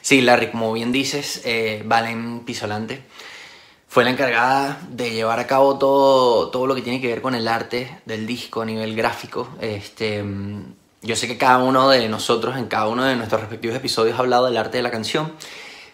Sí, 0.00 0.20
Larry, 0.20 0.48
como 0.48 0.72
bien 0.72 0.90
dices, 0.90 1.42
eh, 1.44 1.82
Valen 1.84 2.40
Pisolante 2.40 3.02
fue 3.92 4.04
la 4.04 4.10
encargada 4.10 4.80
de 4.88 5.10
llevar 5.10 5.38
a 5.38 5.46
cabo 5.46 5.76
todo, 5.76 6.48
todo 6.48 6.66
lo 6.66 6.74
que 6.74 6.80
tiene 6.80 6.98
que 6.98 7.08
ver 7.08 7.20
con 7.20 7.34
el 7.34 7.46
arte 7.46 8.00
del 8.06 8.26
disco 8.26 8.62
a 8.62 8.64
nivel 8.64 8.96
gráfico. 8.96 9.50
Este, 9.60 10.24
yo 11.02 11.14
sé 11.14 11.28
que 11.28 11.36
cada 11.36 11.58
uno 11.58 11.90
de 11.90 12.08
nosotros 12.08 12.56
en 12.56 12.68
cada 12.68 12.88
uno 12.88 13.04
de 13.04 13.16
nuestros 13.16 13.42
respectivos 13.42 13.76
episodios 13.76 14.16
ha 14.16 14.20
hablado 14.20 14.46
del 14.46 14.56
arte 14.56 14.78
de 14.78 14.82
la 14.82 14.90
canción, 14.90 15.34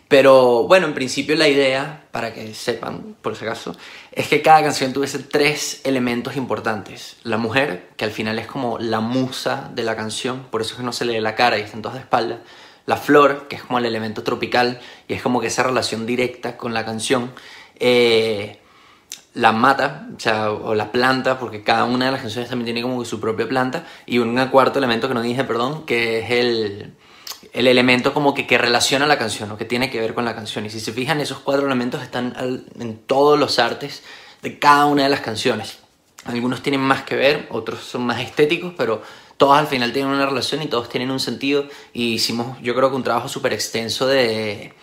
pero 0.06 0.62
bueno, 0.68 0.86
en 0.86 0.94
principio 0.94 1.34
la 1.34 1.48
idea, 1.48 2.04
para 2.12 2.32
que 2.32 2.54
sepan, 2.54 3.16
por 3.20 3.34
si 3.34 3.44
acaso, 3.44 3.74
es 4.12 4.28
que 4.28 4.42
cada 4.42 4.62
canción 4.62 4.92
tuviese 4.92 5.18
tres 5.18 5.80
elementos 5.82 6.36
importantes. 6.36 7.16
La 7.24 7.36
mujer, 7.36 7.88
que 7.96 8.04
al 8.04 8.12
final 8.12 8.38
es 8.38 8.46
como 8.46 8.78
la 8.78 9.00
musa 9.00 9.72
de 9.74 9.82
la 9.82 9.96
canción, 9.96 10.46
por 10.52 10.60
eso 10.60 10.74
es 10.74 10.76
que 10.76 10.84
no 10.84 10.92
se 10.92 11.04
le 11.04 11.14
ve 11.14 11.20
la 11.20 11.34
cara 11.34 11.58
y 11.58 11.62
están 11.62 11.82
todas 11.82 11.96
de 11.96 12.02
espalda. 12.02 12.38
La 12.86 12.96
flor, 12.96 13.48
que 13.48 13.56
es 13.56 13.62
como 13.62 13.80
el 13.80 13.86
elemento 13.86 14.22
tropical 14.22 14.80
y 15.08 15.14
es 15.14 15.20
como 15.20 15.40
que 15.40 15.48
esa 15.48 15.64
relación 15.64 16.06
directa 16.06 16.56
con 16.56 16.72
la 16.72 16.86
canción 16.86 17.32
eh, 17.80 18.58
la 19.34 19.52
mata, 19.52 20.08
o, 20.16 20.20
sea, 20.20 20.50
o 20.50 20.74
la 20.74 20.90
planta, 20.90 21.38
porque 21.38 21.62
cada 21.62 21.84
una 21.84 22.06
de 22.06 22.12
las 22.12 22.20
canciones 22.20 22.50
también 22.50 22.66
tiene 22.66 22.82
como 22.82 23.04
su 23.04 23.20
propia 23.20 23.48
planta, 23.48 23.86
y 24.06 24.18
un 24.18 24.36
cuarto 24.48 24.78
elemento 24.78 25.08
que 25.08 25.14
no 25.14 25.22
dije, 25.22 25.44
perdón, 25.44 25.86
que 25.86 26.20
es 26.20 26.30
el, 26.30 26.94
el 27.52 27.66
elemento 27.66 28.12
como 28.12 28.34
que, 28.34 28.46
que 28.46 28.58
relaciona 28.58 29.06
la 29.06 29.18
canción, 29.18 29.50
o 29.52 29.56
que 29.56 29.64
tiene 29.64 29.90
que 29.90 30.00
ver 30.00 30.14
con 30.14 30.24
la 30.24 30.34
canción. 30.34 30.66
Y 30.66 30.70
si 30.70 30.80
se 30.80 30.92
fijan, 30.92 31.20
esos 31.20 31.38
cuatro 31.38 31.66
elementos 31.66 32.02
están 32.02 32.34
en 32.78 32.98
todos 32.98 33.38
los 33.38 33.58
artes 33.58 34.02
de 34.42 34.58
cada 34.58 34.86
una 34.86 35.04
de 35.04 35.08
las 35.08 35.20
canciones. 35.20 35.78
Algunos 36.24 36.62
tienen 36.62 36.80
más 36.80 37.02
que 37.02 37.16
ver, 37.16 37.46
otros 37.50 37.80
son 37.80 38.04
más 38.04 38.20
estéticos, 38.20 38.74
pero 38.76 39.02
todos 39.36 39.56
al 39.56 39.68
final 39.68 39.92
tienen 39.92 40.12
una 40.12 40.26
relación 40.26 40.62
y 40.62 40.66
todos 40.66 40.88
tienen 40.88 41.10
un 41.10 41.20
sentido. 41.20 41.66
Y 41.92 42.14
hicimos, 42.14 42.60
yo 42.60 42.74
creo 42.74 42.90
que 42.90 42.96
un 42.96 43.04
trabajo 43.04 43.28
súper 43.28 43.52
extenso 43.52 44.06
de 44.06 44.74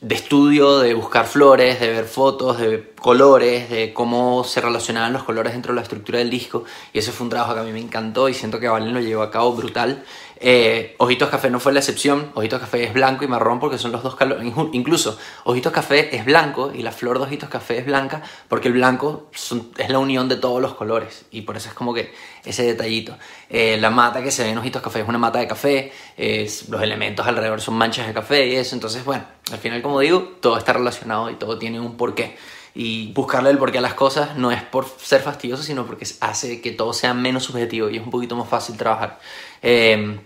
de 0.00 0.14
estudio, 0.14 0.78
de 0.78 0.94
buscar 0.94 1.26
flores, 1.26 1.78
de 1.78 1.88
ver 1.88 2.04
fotos, 2.06 2.58
de 2.58 2.92
colores, 2.98 3.68
de 3.68 3.92
cómo 3.92 4.44
se 4.44 4.62
relacionaban 4.62 5.12
los 5.12 5.24
colores 5.24 5.52
dentro 5.52 5.72
de 5.72 5.76
la 5.76 5.82
estructura 5.82 6.18
del 6.18 6.30
disco. 6.30 6.64
Y 6.94 7.00
ese 7.00 7.12
fue 7.12 7.24
un 7.24 7.30
trabajo 7.30 7.52
que 7.52 7.60
a 7.60 7.62
mí 7.64 7.72
me 7.72 7.80
encantó 7.80 8.28
y 8.28 8.34
siento 8.34 8.58
que 8.58 8.68
Valen 8.68 8.94
lo 8.94 9.00
llevó 9.00 9.22
a 9.22 9.30
cabo 9.30 9.52
brutal. 9.52 10.02
Eh, 10.42 10.94
Ojitos 10.96 11.28
Café 11.28 11.50
no 11.50 11.60
fue 11.60 11.72
la 11.72 11.80
excepción. 11.80 12.32
Ojitos 12.34 12.60
Café 12.60 12.82
es 12.84 12.94
blanco 12.94 13.24
y 13.24 13.28
marrón 13.28 13.60
porque 13.60 13.76
son 13.76 13.92
los 13.92 14.02
dos 14.02 14.16
colores. 14.16 14.50
Incluso 14.72 15.18
Ojitos 15.44 15.70
Café 15.70 16.16
es 16.16 16.24
blanco 16.24 16.72
y 16.74 16.82
la 16.82 16.92
flor 16.92 17.18
de 17.18 17.24
Ojitos 17.24 17.50
Café 17.50 17.78
es 17.78 17.86
blanca 17.86 18.22
porque 18.48 18.68
el 18.68 18.74
blanco 18.74 19.28
es 19.76 19.90
la 19.90 19.98
unión 19.98 20.30
de 20.30 20.36
todos 20.36 20.62
los 20.62 20.74
colores. 20.74 21.26
Y 21.30 21.42
por 21.42 21.58
eso 21.58 21.68
es 21.68 21.74
como 21.74 21.92
que 21.92 22.12
ese 22.44 22.62
detallito. 22.62 23.16
Eh, 23.50 23.76
la 23.78 23.90
mata 23.90 24.22
que 24.22 24.30
se 24.30 24.42
ve 24.42 24.50
en 24.50 24.58
Ojitos 24.58 24.80
Café 24.80 25.00
es 25.00 25.08
una 25.08 25.18
mata 25.18 25.38
de 25.38 25.46
café. 25.46 25.92
los 26.16 26.82
elementos 26.82 27.26
alrededor 27.26 27.60
son 27.60 27.74
manchas 27.74 28.06
de 28.06 28.14
café 28.14 28.46
y 28.46 28.56
eso. 28.56 28.74
Entonces, 28.74 29.04
bueno, 29.04 29.24
al 29.52 29.58
final, 29.58 29.82
como 29.82 30.00
digo, 30.00 30.36
todo 30.40 30.56
está 30.56 30.72
relacionado 30.72 31.28
y 31.28 31.34
todo 31.34 31.58
tiene 31.58 31.78
un 31.78 31.98
porqué. 31.98 32.36
Y 32.74 33.12
buscarle 33.12 33.50
el 33.50 33.58
porqué 33.58 33.78
a 33.78 33.80
las 33.80 33.94
cosas 33.94 34.36
no 34.36 34.52
es 34.52 34.62
por 34.62 34.86
ser 34.86 35.20
fastidioso, 35.20 35.62
sino 35.62 35.84
porque 35.84 36.06
hace 36.20 36.62
que 36.62 36.70
todo 36.70 36.92
sea 36.92 37.12
menos 37.12 37.42
subjetivo 37.42 37.90
y 37.90 37.96
es 37.96 38.02
un 38.02 38.10
poquito 38.10 38.36
más 38.36 38.48
fácil 38.48 38.76
trabajar. 38.76 39.18
Eh, 39.60 40.20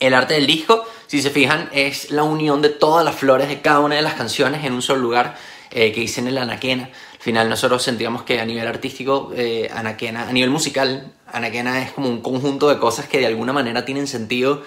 el 0.00 0.14
arte 0.14 0.34
del 0.34 0.46
disco, 0.46 0.84
si 1.06 1.22
se 1.22 1.30
fijan, 1.30 1.68
es 1.72 2.10
la 2.10 2.22
unión 2.22 2.62
de 2.62 2.68
todas 2.68 3.04
las 3.04 3.14
flores 3.14 3.48
de 3.48 3.60
cada 3.60 3.80
una 3.80 3.96
de 3.96 4.02
las 4.02 4.14
canciones 4.14 4.64
en 4.64 4.72
un 4.72 4.82
solo 4.82 5.00
lugar 5.00 5.36
eh, 5.70 5.92
que 5.92 6.00
dicen 6.00 6.26
el 6.26 6.38
Anaquena. 6.38 6.84
Al 7.14 7.20
final 7.20 7.48
nosotros 7.48 7.82
sentíamos 7.82 8.22
que 8.22 8.40
a 8.40 8.44
nivel 8.44 8.66
artístico, 8.66 9.32
eh, 9.34 9.70
Anaquena, 9.74 10.28
a 10.28 10.32
nivel 10.32 10.50
musical, 10.50 11.12
Anaquena 11.32 11.82
es 11.82 11.92
como 11.92 12.08
un 12.08 12.20
conjunto 12.20 12.68
de 12.68 12.78
cosas 12.78 13.08
que 13.08 13.18
de 13.18 13.26
alguna 13.26 13.52
manera 13.52 13.84
tienen 13.84 14.06
sentido, 14.06 14.62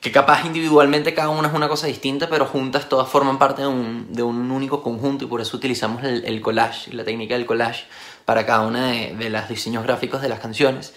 que 0.00 0.10
capaz 0.10 0.44
individualmente 0.44 1.14
cada 1.14 1.28
una 1.28 1.48
es 1.48 1.54
una 1.54 1.68
cosa 1.68 1.86
distinta, 1.86 2.28
pero 2.28 2.44
juntas 2.46 2.88
todas 2.88 3.08
forman 3.08 3.38
parte 3.38 3.62
de 3.62 3.68
un, 3.68 4.12
de 4.12 4.22
un 4.22 4.50
único 4.50 4.82
conjunto 4.82 5.24
y 5.24 5.28
por 5.28 5.40
eso 5.40 5.56
utilizamos 5.56 6.02
el, 6.02 6.24
el 6.24 6.40
collage, 6.40 6.92
la 6.92 7.04
técnica 7.04 7.34
del 7.34 7.46
collage 7.46 7.84
para 8.24 8.44
cada 8.44 8.62
una 8.62 8.90
de, 8.90 9.14
de 9.16 9.30
los 9.30 9.48
diseños 9.48 9.84
gráficos 9.84 10.20
de 10.20 10.28
las 10.28 10.40
canciones. 10.40 10.92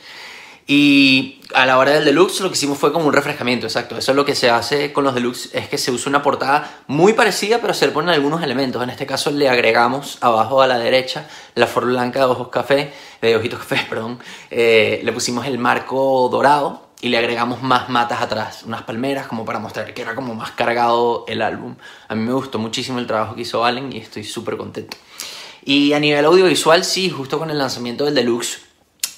Y 0.67 1.41
a 1.53 1.67
la 1.67 1.77
hora 1.77 1.91
del 1.91 2.05
deluxe 2.05 2.41
lo 2.41 2.49
que 2.49 2.55
hicimos 2.55 2.79
fue 2.79 2.91
como 2.91 3.05
un 3.05 3.13
refrescamiento, 3.13 3.67
exacto. 3.67 3.97
Eso 3.97 4.11
es 4.11 4.15
lo 4.15 4.25
que 4.25 4.33
se 4.33 4.49
hace 4.49 4.91
con 4.91 5.03
los 5.03 5.13
deluxe, 5.13 5.51
es 5.53 5.69
que 5.69 5.77
se 5.77 5.91
usa 5.91 6.09
una 6.09 6.23
portada 6.23 6.81
muy 6.87 7.13
parecida, 7.13 7.59
pero 7.61 7.73
se 7.75 7.85
le 7.85 7.91
ponen 7.91 8.09
algunos 8.09 8.41
elementos. 8.41 8.81
En 8.81 8.89
este 8.89 9.05
caso 9.05 9.29
le 9.29 9.47
agregamos 9.47 10.17
abajo 10.21 10.63
a 10.63 10.67
la 10.67 10.79
derecha 10.79 11.27
la 11.53 11.67
flor 11.67 11.85
blanca 11.85 12.19
de 12.19 12.25
ojos 12.25 12.47
café, 12.47 12.91
de 13.21 13.35
ojitos 13.35 13.59
café, 13.59 13.85
perdón. 13.89 14.19
Eh, 14.49 15.01
le 15.03 15.11
pusimos 15.11 15.45
el 15.45 15.59
marco 15.59 16.29
dorado 16.31 16.87
y 16.99 17.09
le 17.09 17.19
agregamos 17.19 17.61
más 17.61 17.89
matas 17.89 18.21
atrás, 18.21 18.63
unas 18.63 18.81
palmeras 18.81 19.27
como 19.27 19.45
para 19.45 19.59
mostrar 19.59 19.93
que 19.93 20.01
era 20.01 20.15
como 20.15 20.33
más 20.33 20.51
cargado 20.51 21.25
el 21.27 21.43
álbum. 21.43 21.75
A 22.07 22.15
mí 22.15 22.23
me 22.23 22.33
gustó 22.33 22.57
muchísimo 22.57 22.97
el 22.97 23.05
trabajo 23.05 23.35
que 23.35 23.41
hizo 23.41 23.63
Allen 23.63 23.93
y 23.93 23.97
estoy 23.97 24.23
súper 24.23 24.57
contento. 24.57 24.97
Y 25.63 25.93
a 25.93 25.99
nivel 25.99 26.25
audiovisual, 26.25 26.83
sí, 26.83 27.11
justo 27.11 27.37
con 27.37 27.51
el 27.51 27.57
lanzamiento 27.59 28.05
del 28.05 28.15
deluxe 28.15 28.64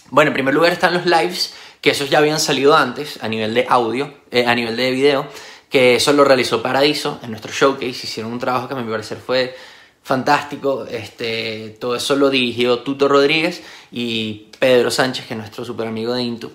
bueno, 0.09 0.29
en 0.29 0.33
primer 0.33 0.53
lugar 0.53 0.71
están 0.71 0.93
los 0.93 1.05
lives, 1.05 1.53
que 1.81 1.91
esos 1.91 2.09
ya 2.09 2.19
habían 2.19 2.39
salido 2.39 2.75
antes 2.75 3.19
a 3.21 3.27
nivel 3.27 3.53
de 3.53 3.65
audio, 3.69 4.13
eh, 4.31 4.45
a 4.45 4.55
nivel 4.55 4.75
de 4.75 4.91
video, 4.91 5.27
que 5.69 5.95
eso 5.95 6.13
lo 6.13 6.23
realizó 6.23 6.61
Paradiso 6.61 7.19
en 7.23 7.31
nuestro 7.31 7.51
showcase. 7.51 7.89
Hicieron 7.89 8.31
un 8.31 8.39
trabajo 8.39 8.67
que 8.67 8.73
a 8.73 8.77
mi 8.77 8.89
parecer 8.89 9.17
fue 9.17 9.55
fantástico. 10.03 10.85
Este, 10.85 11.75
todo 11.79 11.95
eso 11.95 12.15
lo 12.15 12.29
dirigió 12.29 12.79
Tuto 12.79 13.07
Rodríguez 13.07 13.61
y 13.91 14.47
Pedro 14.59 14.89
Sánchez, 14.89 15.27
que 15.27 15.33
es 15.33 15.37
nuestro 15.37 15.65
super 15.65 15.87
amigo 15.87 16.13
de 16.13 16.23
Intu, 16.23 16.51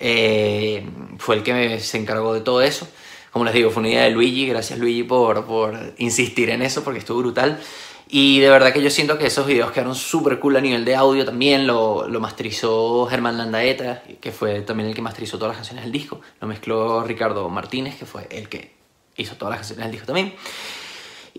eh, 0.00 0.88
fue 1.18 1.36
el 1.36 1.42
que 1.42 1.80
se 1.80 1.98
encargó 1.98 2.32
de 2.34 2.40
todo 2.40 2.62
eso. 2.62 2.88
Como 3.30 3.44
les 3.44 3.54
digo, 3.54 3.70
fue 3.70 3.80
una 3.80 3.90
idea 3.90 4.04
de 4.04 4.10
Luigi, 4.10 4.46
gracias 4.46 4.78
Luigi 4.78 5.02
por, 5.02 5.44
por 5.44 5.94
insistir 5.98 6.50
en 6.50 6.62
eso 6.62 6.82
porque 6.82 7.00
estuvo 7.00 7.18
brutal. 7.18 7.60
Y 8.08 8.40
de 8.40 8.50
verdad 8.50 8.72
que 8.72 8.82
yo 8.82 8.90
siento 8.90 9.18
que 9.18 9.26
esos 9.26 9.46
videos 9.46 9.72
quedaron 9.72 9.94
súper 9.94 10.38
cool 10.38 10.56
a 10.56 10.60
nivel 10.60 10.84
de 10.84 10.94
audio 10.94 11.24
también. 11.24 11.66
Lo, 11.66 12.06
lo, 12.06 12.20
masterizó 12.20 13.06
Germán 13.06 13.38
Landaeta, 13.38 14.02
que 14.20 14.30
fue 14.30 14.60
también 14.60 14.90
el 14.90 14.94
que 14.94 15.02
masterizó 15.02 15.38
todas 15.38 15.50
las 15.50 15.56
canciones 15.56 15.84
del 15.84 15.92
disco. 15.92 16.20
Lo 16.40 16.46
mezcló 16.46 17.02
Ricardo 17.02 17.48
Martínez, 17.48 17.96
que 17.96 18.04
fue 18.04 18.26
el 18.30 18.48
que 18.48 18.74
hizo 19.16 19.36
todas 19.36 19.52
las 19.52 19.58
canciones 19.60 19.86
del 19.86 19.92
disco 19.92 20.06
también. 20.06 20.34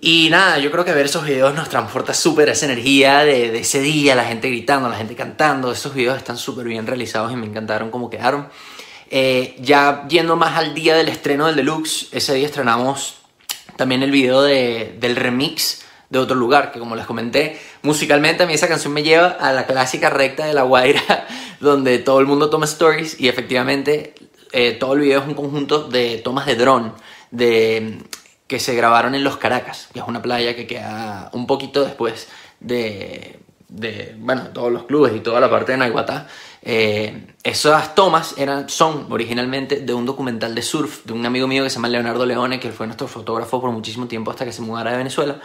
Y 0.02 0.28
nada, 0.30 0.58
yo 0.60 0.72
creo 0.72 0.84
que 0.84 0.92
ver 0.92 1.06
esos 1.06 1.24
videos 1.24 1.56
nos 1.56 1.70
transporta 1.70 2.14
súper 2.14 2.50
esa 2.50 2.66
energía 2.66 3.20
de, 3.20 3.52
de, 3.52 3.60
ese 3.60 3.80
día, 3.80 4.14
la 4.16 4.26
gente 4.26 4.50
gritando, 4.50 4.90
la 4.90 4.98
gente 4.98 5.16
cantando. 5.16 5.72
Esos 5.72 5.94
videos 5.94 6.18
están 6.18 6.38
súper 6.38 6.66
bien 6.66 6.86
realizados 6.86 7.32
y 7.32 7.36
me 7.36 7.46
encantaron 7.46 7.92
cómo 7.92 8.10
quedaron. 8.10 8.50
Eh, 9.10 9.56
ya 9.60 10.06
yendo 10.08 10.36
más 10.36 10.58
al 10.58 10.74
día 10.74 10.96
del 10.96 11.08
estreno 11.10 11.46
del 11.46 11.56
Deluxe, 11.56 12.10
ese 12.12 12.34
día 12.34 12.48
estrenamos 12.48 13.18
también 13.78 14.04
el 14.04 14.12
video 14.12 14.42
de, 14.42 14.98
del 15.00 15.16
remix 15.16 15.85
de 16.10 16.20
otro 16.20 16.36
lugar, 16.36 16.72
que 16.72 16.80
como 16.80 16.96
les 16.96 17.06
comenté, 17.06 17.60
musicalmente 17.82 18.44
a 18.44 18.46
mí 18.46 18.54
esa 18.54 18.68
canción 18.68 18.94
me 18.94 19.04
lleva 19.04 19.28
a 19.28 19.52
la 19.52 19.66
clásica 19.66 20.10
recta 20.10 20.46
de 20.46 20.54
La 20.54 20.64
Guaira, 20.64 21.28
donde 21.60 22.00
todo 22.00 22.20
el 22.20 22.26
mundo 22.26 22.50
toma 22.50 22.66
stories 22.66 23.20
y 23.20 23.28
efectivamente 23.28 24.14
eh, 24.52 24.74
todo 24.74 24.94
el 24.94 25.02
video 25.02 25.22
es 25.22 25.28
un 25.28 25.34
conjunto 25.34 25.88
de 25.88 26.18
tomas 26.24 26.46
de 26.46 26.56
dron, 26.56 26.94
de, 27.32 28.00
que 28.48 28.60
se 28.60 28.76
grabaron 28.76 29.16
en 29.16 29.24
Los 29.24 29.38
Caracas, 29.38 29.90
que 29.92 30.00
es 30.00 30.06
una 30.08 30.22
playa 30.22 30.56
que 30.56 30.68
queda 30.68 31.30
un 31.34 31.48
poquito 31.48 31.84
después 31.84 32.28
de, 32.60 33.40
bueno, 34.18 34.50
todos 34.54 34.72
los 34.72 34.84
clubes 34.84 35.16
y 35.16 35.20
toda 35.20 35.40
la 35.40 35.50
parte 35.50 35.72
de 35.72 35.80
Naiguatá. 35.80 36.28
Eh, 36.62 37.28
esas 37.44 37.94
tomas 37.94 38.36
eran, 38.38 38.70
son 38.70 39.08
originalmente 39.12 39.82
de 39.82 39.94
un 39.94 40.06
documental 40.06 40.56
de 40.56 40.62
surf 40.62 41.06
de 41.06 41.14
un 41.14 41.26
amigo 41.26 41.48
mío 41.48 41.64
que 41.64 41.70
se 41.70 41.76
llama 41.76 41.90
Leonardo 41.90 42.26
Leone, 42.26 42.60
que 42.60 42.72
fue 42.72 42.88
nuestro 42.88 43.08
fotógrafo 43.08 43.62
por 43.62 43.72
muchísimo 43.72 44.08
tiempo 44.08 44.32
hasta 44.32 44.46
que 44.46 44.52
se 44.52 44.62
mudara 44.62 44.92
de 44.92 44.98
Venezuela. 44.98 45.40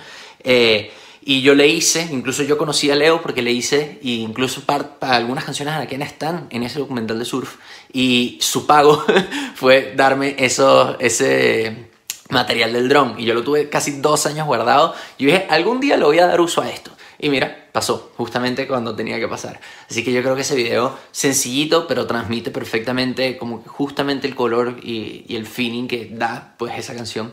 Eh, 0.45 0.91
y 1.23 1.43
yo 1.43 1.55
le 1.55 1.69
hice, 1.69 2.09
incluso 2.11 2.43
yo 2.43 2.57
conocí 2.57 2.91
a 2.91 2.95
Leo 2.95 3.21
porque 3.21 3.43
le 3.43 3.53
hice, 3.53 3.99
e 4.03 4.09
incluso 4.09 4.63
para, 4.63 4.97
algunas 5.01 5.45
canciones 5.45 5.75
anaquenas 5.75 6.09
están 6.09 6.47
en 6.51 6.63
ese 6.63 6.79
documental 6.79 7.19
de 7.19 7.25
surf. 7.25 7.57
Y 7.93 8.39
su 8.41 8.67
pago 8.67 9.05
fue 9.55 9.93
darme 9.95 10.37
eso, 10.39 10.99
ese 10.99 11.91
material 12.31 12.73
del 12.73 12.89
dron. 12.89 13.17
Y 13.19 13.27
yo 13.27 13.35
lo 13.35 13.43
tuve 13.43 13.69
casi 13.69 14.01
dos 14.01 14.25
años 14.25 14.47
guardado. 14.47 14.95
Y 15.19 15.27
dije, 15.27 15.47
algún 15.51 15.79
día 15.81 15.97
le 15.99 16.05
voy 16.05 16.19
a 16.19 16.27
dar 16.27 16.41
uso 16.41 16.63
a 16.63 16.71
esto. 16.71 16.91
Y 17.19 17.29
mira, 17.29 17.69
pasó 17.71 18.13
justamente 18.17 18.67
cuando 18.67 18.97
tenía 18.97 19.21
que 19.21 19.29
pasar. 19.29 19.61
Así 19.91 20.03
que 20.03 20.13
yo 20.13 20.23
creo 20.23 20.35
que 20.35 20.41
ese 20.41 20.57
video, 20.57 20.97
sencillito, 21.13 21.87
pero 21.87 22.07
transmite 22.07 22.51
perfectamente 22.51 23.37
como 23.37 23.63
justamente 23.67 24.27
el 24.27 24.35
color 24.35 24.79
y, 24.83 25.27
y 25.29 25.37
el 25.37 25.47
feeling 25.47 25.87
que 25.87 26.09
da 26.11 26.55
pues 26.57 26.79
esa 26.79 26.95
canción. 26.95 27.31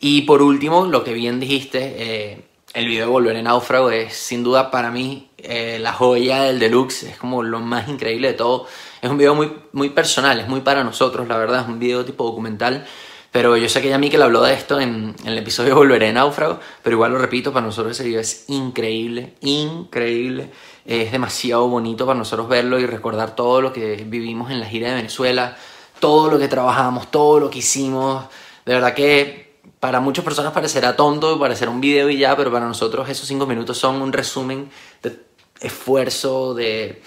Y 0.00 0.22
por 0.22 0.42
último, 0.42 0.86
lo 0.86 1.02
que 1.04 1.12
bien 1.12 1.40
dijiste, 1.40 1.94
eh, 1.98 2.44
el 2.74 2.86
video 2.86 3.06
de 3.06 3.12
Volver 3.12 3.36
en 3.36 3.44
Náufrago 3.44 3.90
es 3.90 4.14
sin 4.14 4.44
duda 4.44 4.70
para 4.70 4.90
mí 4.90 5.30
eh, 5.38 5.78
la 5.80 5.92
joya 5.92 6.42
del 6.42 6.58
deluxe, 6.58 7.04
es 7.04 7.16
como 7.16 7.42
lo 7.42 7.60
más 7.60 7.88
increíble 7.88 8.28
de 8.28 8.34
todo. 8.34 8.66
Es 9.02 9.10
un 9.10 9.18
video 9.18 9.34
muy, 9.34 9.52
muy 9.72 9.90
personal, 9.90 10.38
es 10.40 10.48
muy 10.48 10.60
para 10.60 10.84
nosotros, 10.84 11.26
la 11.28 11.36
verdad, 11.36 11.62
es 11.62 11.68
un 11.68 11.78
video 11.78 12.04
tipo 12.04 12.24
documental. 12.24 12.86
Pero 13.30 13.56
yo 13.58 13.68
sé 13.68 13.82
que 13.82 13.90
ya 13.90 13.98
le 13.98 14.22
habló 14.22 14.42
de 14.42 14.54
esto 14.54 14.80
en, 14.80 15.14
en, 15.22 15.28
el 15.28 15.38
episodio 15.38 15.70
de 15.70 15.74
Volveré 15.74 16.12
Náufrago, 16.12 16.60
pero 16.82 16.96
igual 16.96 17.12
lo 17.12 17.18
repito, 17.18 17.52
para 17.52 17.66
nosotros 17.66 17.92
ese 17.92 18.08
video 18.08 18.20
es 18.20 18.44
increíble, 18.48 19.34
increíble. 19.42 20.50
Es 20.86 21.12
demasiado 21.12 21.68
bonito 21.68 22.06
para 22.06 22.18
nosotros 22.18 22.48
verlo 22.48 22.78
y 22.78 22.86
recordar 22.86 23.36
todo 23.36 23.60
lo 23.60 23.72
que 23.72 23.96
vivimos 24.06 24.50
en 24.50 24.60
la 24.60 24.66
gira 24.66 24.88
de 24.88 24.94
Venezuela, 24.94 25.58
todo 26.00 26.30
lo 26.30 26.38
que 26.38 26.48
trabajamos, 26.48 27.10
todo 27.10 27.38
lo 27.40 27.50
que 27.50 27.58
hicimos. 27.58 28.24
De 28.64 28.72
verdad 28.72 28.94
que 28.94 29.47
para 29.80 30.00
muchas 30.00 30.24
personas 30.24 30.52
parecerá 30.52 30.96
tonto, 30.96 31.38
parecerá 31.38 31.70
un 31.70 31.80
video 31.80 32.10
y 32.10 32.18
ya, 32.18 32.36
pero 32.36 32.50
para 32.50 32.66
nosotros 32.66 33.08
esos 33.08 33.28
cinco 33.28 33.46
minutos 33.46 33.78
son 33.78 34.02
un 34.02 34.12
resumen 34.12 34.70
de 35.02 35.20
esfuerzo, 35.60 36.54
de 36.54 37.00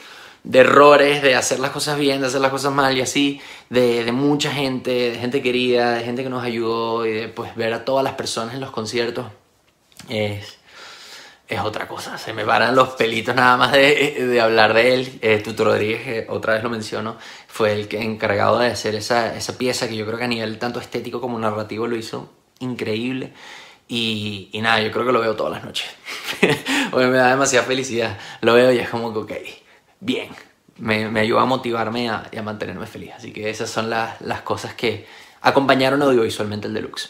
errores, 0.52 1.22
de 1.22 1.36
hacer 1.36 1.60
las 1.60 1.72
cosas 1.72 1.98
bien, 1.98 2.22
de 2.22 2.28
hacer 2.28 2.42
las 2.42 2.52
cosas 2.52 2.74
mal 2.74 2.98
y 2.98 3.02
así, 3.02 3.42
de, 3.70 4.04
de, 4.04 4.12
mucha 4.12 4.52
gente, 4.52 5.12
de 5.12 5.18
gente 5.18 5.42
querida, 5.42 5.94
de 5.94 6.04
gente 6.04 6.24
que 6.24 6.30
nos 6.30 6.44
ayudó 6.44 7.06
y 7.06 7.12
de 7.12 7.28
pues 7.28 7.56
ver 7.56 7.74
a 7.74 7.86
todas 7.86 8.04
las 8.04 8.14
personas 8.14 8.56
en 8.56 8.62
los 8.62 8.72
conciertos 8.72 9.26
es, 10.10 10.58
es 11.48 11.60
otra 11.60 11.88
cosa. 11.88 12.18
Se 12.18 12.34
me 12.34 12.46
paran 12.46 12.76
los 12.76 12.90
pelitos 12.90 13.36
nada 13.36 13.58
más 13.58 13.72
de, 13.72 14.28
de 14.28 14.42
hablar 14.42 14.74
de 14.74 14.94
él. 14.94 15.20
Eh, 15.22 15.42
Tuto 15.44 15.66
Rodríguez, 15.66 16.26
otra 16.30 16.54
vez 16.54 16.64
lo 16.64 16.70
menciono, 16.70 17.18
fue 17.48 17.74
el 17.74 17.88
que 17.88 18.02
encargado 18.02 18.60
de 18.60 18.68
hacer 18.68 18.96
esa, 18.96 19.36
esa 19.36 19.58
pieza 19.58 19.88
que 19.88 19.96
yo 19.96 20.06
creo 20.06 20.18
que 20.18 20.26
a 20.26 20.30
nivel 20.30 20.58
tanto 20.58 20.80
estético 20.80 21.22
como 21.22 21.38
narrativo 21.38 21.88
lo 21.88 21.98
hizo 21.98 22.30
increíble. 22.62 23.34
Y, 23.88 24.50
y 24.54 24.62
nada, 24.62 24.82
yo 24.82 24.92
creo 24.92 25.06
que 25.06 25.12
lo 25.12 25.20
veo 25.20 25.36
todas 25.36 25.54
las 25.54 25.64
noches. 25.64 25.90
me 26.96 27.10
da 27.12 27.30
demasiada 27.30 27.66
felicidad. 27.66 28.18
Lo 28.42 28.54
veo 28.54 28.72
y 28.72 28.80
es 28.80 28.90
como 28.90 29.14
que, 29.14 29.20
ok, 29.20 29.32
bien. 30.00 30.30
Me, 30.78 31.10
me 31.10 31.20
ayuda 31.20 31.42
a 31.42 31.46
motivarme 31.46 32.10
a, 32.10 32.24
y 32.32 32.38
a 32.38 32.44
mantenerme 32.44 32.88
feliz. 32.88 33.12
Así 33.16 33.32
que 33.34 33.50
esas 33.50 33.70
son 33.70 33.90
las, 33.90 34.20
las 34.22 34.42
cosas 34.42 34.74
que 34.74 35.06
acompañaron 35.42 36.02
audiovisualmente 36.02 36.68
el 36.68 36.74
deluxe. 36.74 37.10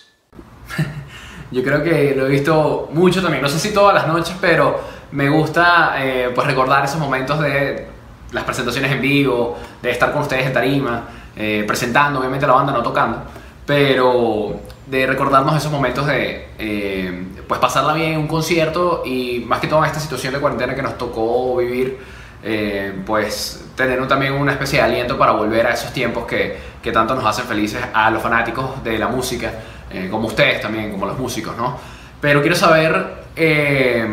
Yo 1.51 1.63
creo 1.63 1.83
que 1.83 2.15
lo 2.15 2.27
he 2.27 2.29
visto 2.29 2.89
mucho 2.93 3.21
también, 3.21 3.41
no 3.41 3.49
sé 3.49 3.59
si 3.59 3.73
todas 3.73 3.93
las 3.93 4.07
noches, 4.07 4.35
pero 4.39 4.79
me 5.11 5.29
gusta 5.29 5.95
eh, 5.97 6.31
pues 6.33 6.47
recordar 6.47 6.85
esos 6.85 6.99
momentos 6.99 7.39
de 7.41 7.87
las 8.31 8.43
presentaciones 8.45 8.91
en 8.91 9.01
vivo, 9.01 9.57
de 9.81 9.91
estar 9.91 10.13
con 10.13 10.21
ustedes 10.21 10.47
en 10.47 10.53
tarima, 10.53 11.03
eh, 11.35 11.65
presentando, 11.67 12.19
obviamente 12.19 12.47
la 12.47 12.53
banda 12.53 12.71
no 12.71 12.81
tocando, 12.81 13.23
pero 13.65 14.61
de 14.87 15.07
recordarnos 15.07 15.55
esos 15.55 15.71
momentos 15.71 16.07
de 16.07 16.47
eh, 16.57 17.23
pues 17.47 17.59
pasarla 17.59 17.93
bien 17.93 18.13
en 18.13 18.19
un 18.19 18.27
concierto 18.27 19.03
y 19.05 19.43
más 19.45 19.59
que 19.59 19.67
todo 19.67 19.85
esta 19.85 19.99
situación 19.99 20.33
de 20.33 20.39
cuarentena 20.39 20.75
que 20.75 20.81
nos 20.81 20.97
tocó 20.97 21.57
vivir 21.57 21.99
eh, 22.43 22.91
pues 23.05 23.65
tener 23.75 24.05
también 24.07 24.33
una 24.33 24.53
especie 24.53 24.79
de 24.79 24.85
aliento 24.85 25.17
para 25.17 25.31
volver 25.33 25.67
a 25.67 25.73
esos 25.73 25.93
tiempos 25.93 26.25
que, 26.25 26.57
que 26.81 26.91
tanto 26.91 27.13
nos 27.13 27.23
hacen 27.25 27.45
felices 27.45 27.81
a 27.93 28.09
los 28.09 28.21
fanáticos 28.21 28.83
de 28.83 28.97
la 28.97 29.07
música, 29.07 29.53
eh, 29.91 30.07
como 30.09 30.27
ustedes 30.27 30.59
también, 30.59 30.91
como 30.91 31.05
los 31.05 31.19
músicos, 31.19 31.55
¿no? 31.55 31.77
Pero 32.19 32.41
quiero 32.41 32.55
saber 32.55 33.25
eh, 33.35 34.07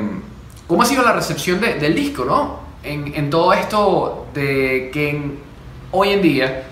cómo 0.66 0.83
ha 0.83 0.85
sido 0.85 1.02
la 1.02 1.12
recepción 1.12 1.61
de, 1.61 1.74
del 1.74 1.94
disco, 1.94 2.24
¿no? 2.24 2.68
En, 2.83 3.28
todo 3.28 3.52
esto 3.52 4.26
de 4.33 4.90
que 4.92 5.38
hoy 5.90 6.11
en 6.11 6.22
día 6.22 6.62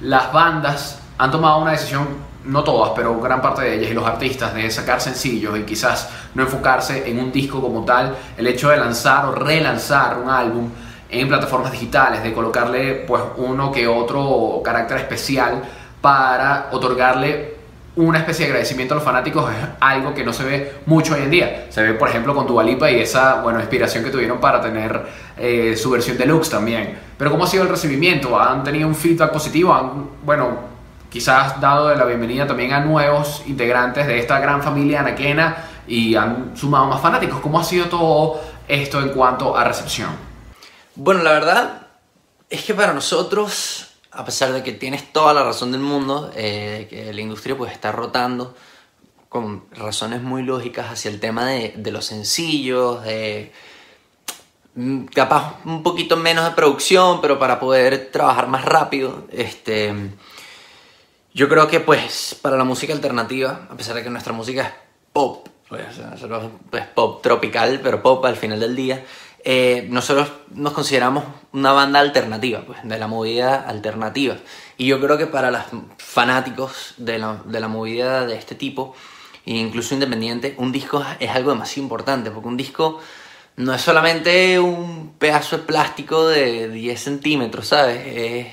las 0.00 0.32
bandas 0.32 1.00
han 1.18 1.30
tomado 1.30 1.58
una 1.58 1.72
decisión, 1.72 2.06
no 2.44 2.62
todas, 2.62 2.92
pero 2.94 3.18
gran 3.20 3.40
parte 3.40 3.62
de 3.62 3.74
ellas 3.74 3.90
y 3.90 3.94
los 3.94 4.06
artistas, 4.06 4.54
de 4.54 4.70
sacar 4.70 5.00
sencillos 5.00 5.58
y 5.58 5.62
quizás 5.62 6.08
no 6.34 6.42
enfocarse 6.42 7.08
en 7.08 7.18
un 7.18 7.32
disco 7.32 7.60
como 7.60 7.84
tal, 7.84 8.14
el 8.36 8.46
hecho 8.46 8.68
de 8.70 8.76
lanzar 8.76 9.26
o 9.26 9.32
relanzar 9.32 10.18
un 10.18 10.28
álbum 10.28 10.70
en 11.08 11.28
plataformas 11.28 11.72
digitales, 11.72 12.22
de 12.22 12.32
colocarle 12.32 13.04
pues 13.06 13.22
uno 13.36 13.70
que 13.70 13.86
otro 13.86 14.60
carácter 14.64 14.98
especial 14.98 15.62
para 16.00 16.68
otorgarle 16.72 17.54
una 17.96 18.18
especie 18.18 18.46
de 18.46 18.50
agradecimiento 18.50 18.94
a 18.94 18.96
los 18.96 19.04
fanáticos 19.04 19.50
es 19.52 19.68
algo 19.78 20.12
que 20.12 20.24
no 20.24 20.32
se 20.32 20.42
ve 20.42 20.72
mucho 20.86 21.14
hoy 21.14 21.22
en 21.22 21.30
día. 21.30 21.66
Se 21.70 21.80
ve, 21.80 21.94
por 21.94 22.08
ejemplo, 22.08 22.34
con 22.34 22.46
Dualipa 22.46 22.90
y 22.90 22.98
esa 22.98 23.40
bueno, 23.40 23.60
inspiración 23.60 24.02
que 24.02 24.10
tuvieron 24.10 24.40
para 24.40 24.60
tener 24.60 25.00
eh, 25.38 25.76
su 25.76 25.90
versión 25.90 26.18
deluxe 26.18 26.50
también. 26.50 26.98
Pero 27.16 27.30
¿cómo 27.30 27.44
ha 27.44 27.46
sido 27.46 27.62
el 27.62 27.68
recibimiento? 27.68 28.38
¿Han 28.38 28.64
tenido 28.64 28.88
un 28.88 28.96
feedback 28.96 29.30
positivo? 29.30 29.72
¿Han, 29.72 30.08
bueno, 30.24 30.73
quizás 31.14 31.60
dado 31.60 31.94
la 31.94 32.04
bienvenida 32.06 32.44
también 32.44 32.72
a 32.72 32.80
nuevos 32.80 33.44
integrantes 33.46 34.04
de 34.04 34.18
esta 34.18 34.40
gran 34.40 34.60
familia 34.60 34.98
anaquena 34.98 35.64
y 35.86 36.16
han 36.16 36.56
sumado 36.56 36.86
más 36.86 37.00
fanáticos? 37.00 37.38
¿Cómo 37.38 37.60
ha 37.60 37.62
sido 37.62 37.86
todo 37.86 38.40
esto 38.66 39.00
en 39.00 39.10
cuanto 39.10 39.56
a 39.56 39.62
recepción? 39.62 40.10
Bueno, 40.96 41.22
la 41.22 41.30
verdad 41.30 41.86
es 42.50 42.64
que 42.64 42.74
para 42.74 42.92
nosotros, 42.92 43.90
a 44.10 44.24
pesar 44.24 44.52
de 44.52 44.64
que 44.64 44.72
tienes 44.72 45.12
toda 45.12 45.32
la 45.32 45.44
razón 45.44 45.70
del 45.70 45.82
mundo, 45.82 46.32
eh, 46.34 46.88
que 46.90 47.14
la 47.14 47.20
industria 47.20 47.56
pues 47.56 47.70
está 47.70 47.92
rotando 47.92 48.56
con 49.28 49.66
razones 49.70 50.20
muy 50.20 50.42
lógicas 50.42 50.90
hacia 50.90 51.12
el 51.12 51.20
tema 51.20 51.46
de, 51.46 51.74
de 51.76 51.92
los 51.92 52.06
sencillos, 52.06 53.04
de 53.04 53.52
mm, 54.74 55.04
capaz 55.04 55.60
un 55.64 55.84
poquito 55.84 56.16
menos 56.16 56.44
de 56.44 56.50
producción, 56.56 57.20
pero 57.20 57.38
para 57.38 57.60
poder 57.60 58.10
trabajar 58.10 58.48
más 58.48 58.64
rápido, 58.64 59.28
este, 59.30 59.94
yo 61.34 61.48
creo 61.48 61.66
que 61.66 61.80
pues 61.80 62.38
para 62.40 62.56
la 62.56 62.62
música 62.62 62.92
alternativa, 62.92 63.66
a 63.68 63.76
pesar 63.76 63.96
de 63.96 64.04
que 64.04 64.10
nuestra 64.10 64.32
música 64.32 64.62
es 64.62 64.72
pop, 65.12 65.48
pues, 65.68 65.84
pues 66.70 66.86
pop 66.94 67.20
tropical, 67.22 67.80
pero 67.82 68.00
pop 68.00 68.24
al 68.24 68.36
final 68.36 68.60
del 68.60 68.76
día, 68.76 69.04
eh, 69.42 69.86
nosotros 69.90 70.30
nos 70.54 70.72
consideramos 70.72 71.24
una 71.52 71.72
banda 71.72 71.98
alternativa, 71.98 72.62
pues, 72.64 72.78
de 72.84 72.98
la 72.98 73.08
movida 73.08 73.68
alternativa. 73.68 74.36
Y 74.78 74.86
yo 74.86 75.00
creo 75.00 75.18
que 75.18 75.26
para 75.26 75.50
los 75.50 75.62
fanáticos 75.98 76.94
de 76.98 77.18
la, 77.18 77.42
de 77.44 77.60
la 77.60 77.68
movida 77.68 78.26
de 78.26 78.36
este 78.36 78.54
tipo, 78.54 78.94
incluso 79.44 79.92
independiente, 79.92 80.54
un 80.58 80.70
disco 80.70 81.04
es 81.18 81.30
algo 81.30 81.50
demasiado 81.50 81.82
importante, 81.82 82.30
porque 82.30 82.48
un 82.48 82.56
disco 82.56 83.00
no 83.56 83.74
es 83.74 83.82
solamente 83.82 84.60
un 84.60 85.14
pedazo 85.18 85.58
de 85.58 85.64
plástico 85.64 86.28
de 86.28 86.68
10 86.68 87.00
centímetros, 87.02 87.66
¿sabes? 87.66 88.02
Es 88.06 88.46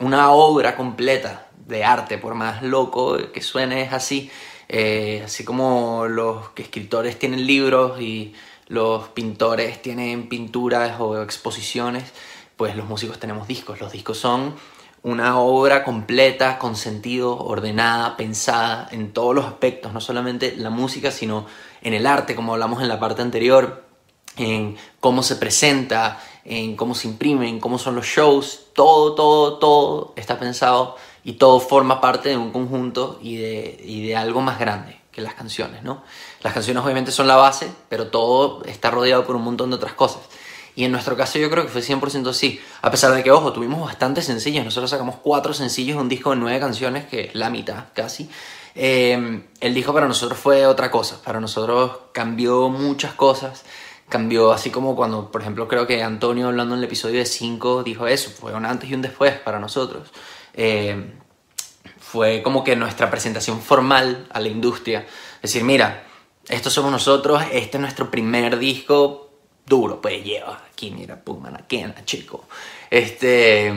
una 0.00 0.30
obra 0.30 0.76
completa 0.76 1.47
de 1.68 1.84
arte, 1.84 2.18
por 2.18 2.34
más 2.34 2.62
loco 2.62 3.18
que 3.32 3.42
suene, 3.42 3.82
es 3.82 3.92
así. 3.92 4.30
Eh, 4.68 5.22
así 5.24 5.44
como 5.44 6.06
los 6.08 6.48
escritores 6.56 7.18
tienen 7.18 7.46
libros 7.46 8.00
y 8.00 8.34
los 8.66 9.08
pintores 9.08 9.80
tienen 9.80 10.28
pinturas 10.28 11.00
o 11.00 11.22
exposiciones, 11.22 12.12
pues 12.56 12.74
los 12.76 12.88
músicos 12.88 13.18
tenemos 13.18 13.46
discos. 13.46 13.80
Los 13.80 13.92
discos 13.92 14.18
son 14.18 14.54
una 15.02 15.38
obra 15.38 15.84
completa, 15.84 16.58
con 16.58 16.74
sentido, 16.74 17.38
ordenada, 17.38 18.16
pensada 18.16 18.88
en 18.90 19.12
todos 19.12 19.34
los 19.34 19.44
aspectos, 19.44 19.92
no 19.92 20.00
solamente 20.00 20.56
la 20.56 20.70
música, 20.70 21.10
sino 21.10 21.46
en 21.82 21.94
el 21.94 22.06
arte, 22.06 22.34
como 22.34 22.54
hablamos 22.54 22.82
en 22.82 22.88
la 22.88 22.98
parte 22.98 23.22
anterior, 23.22 23.84
en 24.36 24.76
cómo 25.00 25.22
se 25.22 25.36
presenta, 25.36 26.20
en 26.44 26.76
cómo 26.76 26.94
se 26.94 27.08
imprime, 27.08 27.48
en 27.48 27.60
cómo 27.60 27.78
son 27.78 27.94
los 27.94 28.06
shows, 28.06 28.66
todo, 28.74 29.14
todo, 29.14 29.58
todo 29.58 30.12
está 30.16 30.38
pensado 30.38 30.96
y 31.24 31.34
todo 31.34 31.60
forma 31.60 32.00
parte 32.00 32.30
de 32.30 32.36
un 32.36 32.52
conjunto 32.52 33.18
y 33.22 33.36
de, 33.36 33.80
y 33.84 34.06
de 34.06 34.16
algo 34.16 34.40
más 34.40 34.58
grande 34.58 35.00
que 35.12 35.20
las 35.20 35.34
canciones, 35.34 35.82
¿no? 35.82 36.02
Las 36.42 36.52
canciones 36.52 36.82
obviamente 36.82 37.10
son 37.10 37.26
la 37.26 37.36
base, 37.36 37.70
pero 37.88 38.08
todo 38.08 38.64
está 38.64 38.90
rodeado 38.90 39.26
por 39.26 39.36
un 39.36 39.42
montón 39.42 39.70
de 39.70 39.76
otras 39.76 39.94
cosas. 39.94 40.22
Y 40.78 40.84
en 40.84 40.92
nuestro 40.92 41.16
caso 41.16 41.40
yo 41.40 41.50
creo 41.50 41.64
que 41.64 41.70
fue 41.70 41.80
100% 41.80 42.28
así. 42.28 42.60
A 42.82 42.90
pesar 42.92 43.12
de 43.12 43.24
que, 43.24 43.32
ojo, 43.32 43.52
tuvimos 43.52 43.80
bastantes 43.80 44.26
sencillos. 44.26 44.64
Nosotros 44.64 44.88
sacamos 44.88 45.16
cuatro 45.20 45.52
sencillos 45.52 45.96
de 45.96 46.02
un 46.02 46.08
disco 46.08 46.30
de 46.30 46.36
nueve 46.36 46.60
canciones, 46.60 47.06
que 47.06 47.22
es 47.22 47.34
la 47.34 47.50
mitad 47.50 47.86
casi. 47.94 48.30
Eh, 48.76 49.42
el 49.60 49.74
disco 49.74 49.92
para 49.92 50.06
nosotros 50.06 50.38
fue 50.38 50.66
otra 50.66 50.88
cosa. 50.88 51.20
Para 51.20 51.40
nosotros 51.40 51.98
cambió 52.12 52.68
muchas 52.68 53.12
cosas. 53.14 53.64
Cambió 54.08 54.52
así 54.52 54.70
como 54.70 54.94
cuando, 54.94 55.32
por 55.32 55.40
ejemplo, 55.40 55.66
creo 55.66 55.88
que 55.88 56.00
Antonio 56.00 56.46
hablando 56.46 56.76
en 56.76 56.78
el 56.78 56.84
episodio 56.84 57.18
de 57.18 57.26
5 57.26 57.82
dijo 57.82 58.06
eso. 58.06 58.30
Fue 58.30 58.54
un 58.54 58.64
antes 58.64 58.88
y 58.88 58.94
un 58.94 59.02
después 59.02 59.32
para 59.32 59.58
nosotros. 59.58 60.12
Eh, 60.58 61.12
fue 62.00 62.42
como 62.42 62.64
que 62.64 62.74
nuestra 62.74 63.10
presentación 63.10 63.62
formal 63.62 64.26
a 64.30 64.40
la 64.40 64.48
industria. 64.48 65.06
Decir, 65.40 65.62
mira, 65.62 66.04
estos 66.48 66.72
somos 66.72 66.90
nosotros, 66.90 67.42
este 67.52 67.76
es 67.76 67.80
nuestro 67.80 68.10
primer 68.10 68.58
disco 68.58 69.30
duro, 69.64 70.00
pues 70.00 70.24
lleva 70.24 70.64
aquí, 70.72 70.90
mira, 70.90 71.22
puma, 71.22 71.52
quena, 71.68 72.04
chico. 72.04 72.48
Este, 72.90 73.72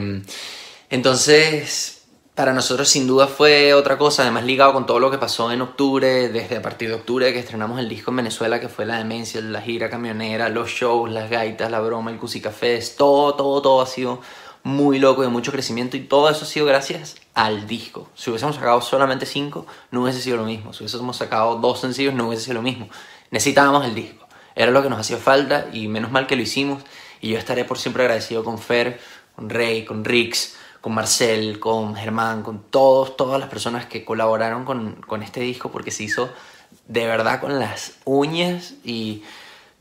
entonces, 0.89 2.01
para 2.33 2.53
nosotros 2.53 2.89
sin 2.89 3.05
duda 3.05 3.27
fue 3.27 3.73
otra 3.75 3.97
cosa, 3.97 4.23
además 4.23 4.45
ligado 4.45 4.73
con 4.73 4.87
todo 4.87 4.99
lo 4.99 5.11
que 5.11 5.17
pasó 5.19 5.51
en 5.51 5.61
octubre, 5.61 6.29
desde 6.29 6.57
a 6.57 6.61
partir 6.63 6.87
de 6.87 6.95
octubre 6.95 7.31
que 7.33 7.39
estrenamos 7.39 7.79
el 7.79 7.89
disco 7.89 8.09
en 8.09 8.17
Venezuela, 8.17 8.59
que 8.59 8.69
fue 8.69 8.85
la 8.87 8.97
demencia, 8.97 9.39
la 9.41 9.61
gira 9.61 9.89
camionera, 9.89 10.49
los 10.49 10.69
shows, 10.69 11.11
las 11.11 11.29
gaitas, 11.29 11.69
la 11.69 11.81
broma, 11.81 12.09
el 12.09 12.17
Cusi 12.17 12.41
Cafés, 12.41 12.95
todo, 12.95 13.35
todo, 13.35 13.61
todo 13.61 13.81
ha 13.81 13.85
sido 13.85 14.21
muy 14.63 14.99
loco, 14.99 15.21
de 15.21 15.27
mucho 15.27 15.51
crecimiento 15.51 15.97
y 15.97 16.01
todo 16.01 16.29
eso 16.29 16.45
ha 16.45 16.47
sido 16.47 16.65
gracias 16.65 17.15
al 17.33 17.67
disco. 17.67 18.09
Si 18.15 18.29
hubiésemos 18.29 18.55
sacado 18.55 18.81
solamente 18.81 19.25
cinco, 19.25 19.65
no 19.91 20.03
hubiese 20.03 20.21
sido 20.21 20.37
lo 20.37 20.45
mismo. 20.45 20.73
Si 20.73 20.83
hubiésemos 20.83 21.17
sacado 21.17 21.55
dos 21.55 21.79
sencillos, 21.79 22.13
no 22.13 22.27
hubiese 22.27 22.45
sido 22.45 22.55
lo 22.55 22.61
mismo. 22.61 22.87
Necesitábamos 23.31 23.85
el 23.85 23.95
disco. 23.95 24.27
Era 24.55 24.71
lo 24.71 24.83
que 24.83 24.89
nos 24.89 24.99
hacía 24.99 25.17
falta 25.17 25.67
y 25.71 25.87
menos 25.87 26.11
mal 26.11 26.27
que 26.27 26.35
lo 26.35 26.41
hicimos. 26.41 26.83
Y 27.21 27.29
yo 27.29 27.37
estaré 27.37 27.65
por 27.65 27.77
siempre 27.77 28.03
agradecido 28.03 28.43
con 28.43 28.59
Fer, 28.59 28.99
con 29.35 29.49
Rey, 29.49 29.85
con 29.85 30.03
Rix, 30.03 30.55
con 30.81 30.93
Marcel, 30.93 31.59
con 31.59 31.95
Germán, 31.95 32.43
con 32.43 32.63
todos, 32.63 33.15
todas 33.15 33.39
las 33.39 33.49
personas 33.49 33.85
que 33.85 34.03
colaboraron 34.03 34.65
con, 34.65 34.95
con 35.07 35.23
este 35.23 35.39
disco 35.39 35.71
porque 35.71 35.91
se 35.91 36.03
hizo 36.03 36.29
de 36.87 37.05
verdad 37.05 37.39
con 37.39 37.59
las 37.59 37.93
uñas 38.05 38.73
y 38.83 39.23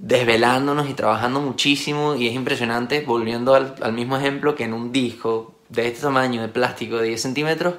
desvelándonos 0.00 0.88
y 0.88 0.94
trabajando 0.94 1.40
muchísimo 1.40 2.14
y 2.14 2.26
es 2.26 2.34
impresionante, 2.34 3.02
volviendo 3.02 3.54
al, 3.54 3.92
mismo 3.92 4.16
ejemplo, 4.16 4.54
que 4.54 4.64
en 4.64 4.72
un 4.72 4.92
disco 4.92 5.54
de 5.68 5.88
este 5.88 6.00
tamaño 6.00 6.40
de 6.40 6.48
plástico 6.48 6.96
de 6.96 7.08
10 7.08 7.20
centímetros 7.20 7.74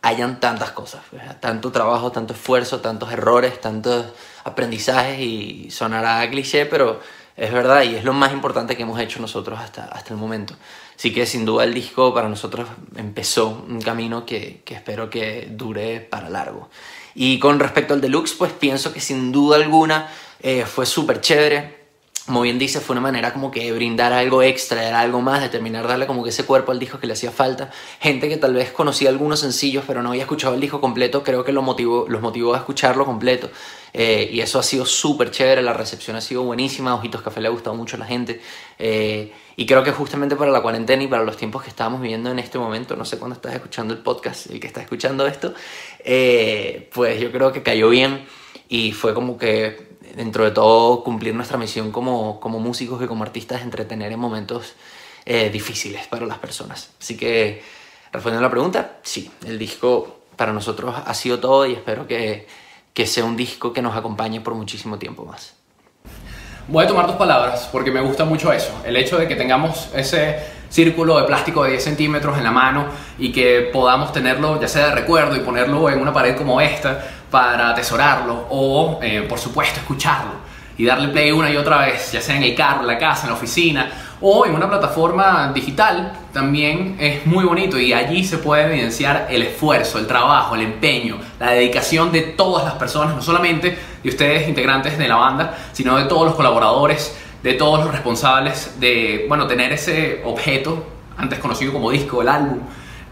hayan 0.00 0.38
tantas 0.38 0.70
cosas, 0.70 1.02
pues, 1.10 1.22
tanto 1.40 1.72
trabajo, 1.72 2.12
tanto 2.12 2.32
esfuerzo, 2.32 2.80
tantos 2.80 3.12
errores, 3.12 3.60
tantos 3.60 4.06
aprendizajes 4.44 5.18
y 5.18 5.70
sonará 5.70 6.28
cliché, 6.30 6.66
pero 6.66 7.00
es 7.36 7.52
verdad 7.52 7.82
y 7.82 7.96
es 7.96 8.04
lo 8.04 8.12
más 8.12 8.32
importante 8.32 8.76
que 8.76 8.84
hemos 8.84 9.00
hecho 9.00 9.20
nosotros 9.20 9.58
hasta, 9.58 9.86
hasta 9.86 10.14
el 10.14 10.20
momento. 10.20 10.54
Así 10.96 11.12
que 11.12 11.26
sin 11.26 11.44
duda 11.44 11.64
el 11.64 11.74
disco 11.74 12.14
para 12.14 12.28
nosotros 12.28 12.68
empezó 12.94 13.64
un 13.68 13.80
camino 13.80 14.24
que, 14.24 14.62
que 14.64 14.74
espero 14.74 15.10
que 15.10 15.48
dure 15.50 15.98
para 16.00 16.30
largo. 16.30 16.70
Y 17.16 17.40
con 17.40 17.58
respecto 17.58 17.94
al 17.94 18.00
deluxe, 18.00 18.34
pues 18.34 18.52
pienso 18.52 18.92
que 18.92 19.00
sin 19.00 19.32
duda 19.32 19.56
alguna 19.56 20.08
eh, 20.44 20.64
fue 20.64 20.86
súper 20.86 21.20
chévere 21.20 21.84
como 22.26 22.40
bien 22.40 22.58
dice, 22.58 22.80
fue 22.80 22.94
una 22.94 23.02
manera 23.02 23.34
como 23.34 23.50
que 23.50 23.70
brindar 23.72 24.14
algo 24.14 24.42
extra, 24.42 24.80
de 24.80 24.86
algo 24.88 25.20
más, 25.20 25.42
de 25.42 25.50
terminar 25.50 25.86
darle 25.86 26.06
como 26.06 26.24
que 26.24 26.30
ese 26.30 26.44
cuerpo 26.44 26.72
al 26.72 26.78
disco 26.78 26.98
que 26.98 27.06
le 27.06 27.12
hacía 27.12 27.30
falta. 27.30 27.70
Gente 28.00 28.30
que 28.30 28.38
tal 28.38 28.54
vez 28.54 28.70
conocía 28.70 29.10
algunos 29.10 29.40
sencillos, 29.40 29.84
pero 29.86 30.02
no 30.02 30.08
había 30.08 30.22
escuchado 30.22 30.54
el 30.54 30.60
disco 30.60 30.80
completo, 30.80 31.22
creo 31.22 31.44
que 31.44 31.52
lo 31.52 31.60
motivó, 31.60 32.06
los 32.08 32.22
motivó 32.22 32.54
a 32.54 32.58
escucharlo 32.58 33.04
completo. 33.04 33.50
Eh, 33.92 34.30
y 34.32 34.40
eso 34.40 34.58
ha 34.58 34.62
sido 34.62 34.86
súper 34.86 35.30
chévere, 35.30 35.60
la 35.60 35.74
recepción 35.74 36.16
ha 36.16 36.22
sido 36.22 36.42
buenísima, 36.44 36.94
Ojitos 36.94 37.20
Café 37.20 37.42
le 37.42 37.48
ha 37.48 37.50
gustado 37.50 37.76
mucho 37.76 37.96
a 37.96 37.98
la 37.98 38.06
gente. 38.06 38.40
Eh, 38.78 39.30
y 39.56 39.66
creo 39.66 39.84
que 39.84 39.92
justamente 39.92 40.34
para 40.34 40.50
la 40.50 40.62
cuarentena 40.62 41.02
y 41.02 41.08
para 41.08 41.24
los 41.24 41.36
tiempos 41.36 41.62
que 41.62 41.68
estamos 41.68 42.00
viviendo 42.00 42.30
en 42.30 42.38
este 42.38 42.58
momento, 42.58 42.96
no 42.96 43.04
sé 43.04 43.18
cuándo 43.18 43.34
estás 43.34 43.54
escuchando 43.54 43.92
el 43.92 44.00
podcast, 44.00 44.50
el 44.50 44.60
que 44.60 44.66
está 44.66 44.80
escuchando 44.80 45.26
esto, 45.26 45.52
pues 46.02 47.20
yo 47.20 47.30
creo 47.30 47.52
que 47.52 47.62
cayó 47.62 47.90
bien 47.90 48.24
y 48.68 48.92
fue 48.92 49.12
como 49.12 49.36
que 49.36 49.93
dentro 50.14 50.44
de 50.44 50.50
todo 50.50 51.02
cumplir 51.02 51.34
nuestra 51.34 51.58
misión 51.58 51.90
como, 51.90 52.40
como 52.40 52.60
músicos 52.60 53.02
y 53.02 53.06
como 53.06 53.24
artistas, 53.24 53.62
entretener 53.62 54.12
en 54.12 54.18
momentos 54.18 54.74
eh, 55.24 55.50
difíciles 55.50 56.06
para 56.06 56.26
las 56.26 56.38
personas. 56.38 56.90
Así 57.00 57.16
que, 57.16 57.62
respondiendo 58.12 58.46
a 58.46 58.48
la 58.48 58.50
pregunta, 58.50 58.98
sí, 59.02 59.30
el 59.46 59.58
disco 59.58 60.20
para 60.36 60.52
nosotros 60.52 60.94
ha 61.04 61.14
sido 61.14 61.38
todo 61.38 61.66
y 61.66 61.72
espero 61.72 62.06
que, 62.06 62.46
que 62.92 63.06
sea 63.06 63.24
un 63.24 63.36
disco 63.36 63.72
que 63.72 63.82
nos 63.82 63.96
acompañe 63.96 64.40
por 64.40 64.54
muchísimo 64.54 64.98
tiempo 64.98 65.24
más. 65.24 65.54
Voy 66.66 66.84
a 66.84 66.88
tomar 66.88 67.06
tus 67.06 67.16
palabras 67.16 67.68
porque 67.70 67.90
me 67.90 68.00
gusta 68.00 68.24
mucho 68.24 68.50
eso, 68.50 68.72
el 68.86 68.96
hecho 68.96 69.18
de 69.18 69.28
que 69.28 69.36
tengamos 69.36 69.90
ese 69.94 70.38
círculo 70.70 71.18
de 71.18 71.24
plástico 71.24 71.62
de 71.62 71.72
10 71.72 71.84
centímetros 71.84 72.38
en 72.38 72.44
la 72.44 72.50
mano 72.50 72.86
y 73.18 73.32
que 73.32 73.68
podamos 73.72 74.12
tenerlo 74.12 74.58
ya 74.58 74.66
sea 74.66 74.86
de 74.86 74.94
recuerdo 74.94 75.36
y 75.36 75.40
ponerlo 75.40 75.90
en 75.90 76.00
una 76.00 76.12
pared 76.12 76.34
como 76.34 76.60
esta 76.62 77.23
para 77.34 77.70
atesorarlo 77.70 78.46
o, 78.48 79.00
eh, 79.02 79.26
por 79.28 79.40
supuesto, 79.40 79.80
escucharlo 79.80 80.34
y 80.78 80.84
darle 80.84 81.08
play 81.08 81.32
una 81.32 81.50
y 81.50 81.56
otra 81.56 81.78
vez, 81.78 82.12
ya 82.12 82.20
sea 82.20 82.36
en 82.36 82.44
el 82.44 82.54
carro, 82.54 82.82
en 82.82 82.86
la 82.86 82.96
casa, 82.96 83.24
en 83.24 83.30
la 83.30 83.34
oficina 83.34 83.90
o 84.20 84.46
en 84.46 84.54
una 84.54 84.68
plataforma 84.68 85.50
digital, 85.52 86.12
también 86.32 86.94
es 87.00 87.26
muy 87.26 87.44
bonito 87.44 87.76
y 87.76 87.92
allí 87.92 88.22
se 88.22 88.38
puede 88.38 88.66
evidenciar 88.66 89.26
el 89.28 89.42
esfuerzo, 89.42 89.98
el 89.98 90.06
trabajo, 90.06 90.54
el 90.54 90.60
empeño, 90.60 91.18
la 91.40 91.50
dedicación 91.50 92.12
de 92.12 92.20
todas 92.20 92.64
las 92.64 92.74
personas, 92.74 93.16
no 93.16 93.20
solamente 93.20 93.76
de 94.00 94.08
ustedes 94.08 94.46
integrantes 94.48 94.96
de 94.96 95.08
la 95.08 95.16
banda, 95.16 95.58
sino 95.72 95.96
de 95.96 96.04
todos 96.04 96.26
los 96.26 96.36
colaboradores, 96.36 97.16
de 97.42 97.54
todos 97.54 97.84
los 97.84 97.90
responsables 97.90 98.78
de, 98.78 99.26
bueno, 99.28 99.48
tener 99.48 99.72
ese 99.72 100.22
objeto, 100.24 100.86
antes 101.16 101.40
conocido 101.40 101.72
como 101.72 101.90
disco, 101.90 102.22
el 102.22 102.28
álbum, 102.28 102.60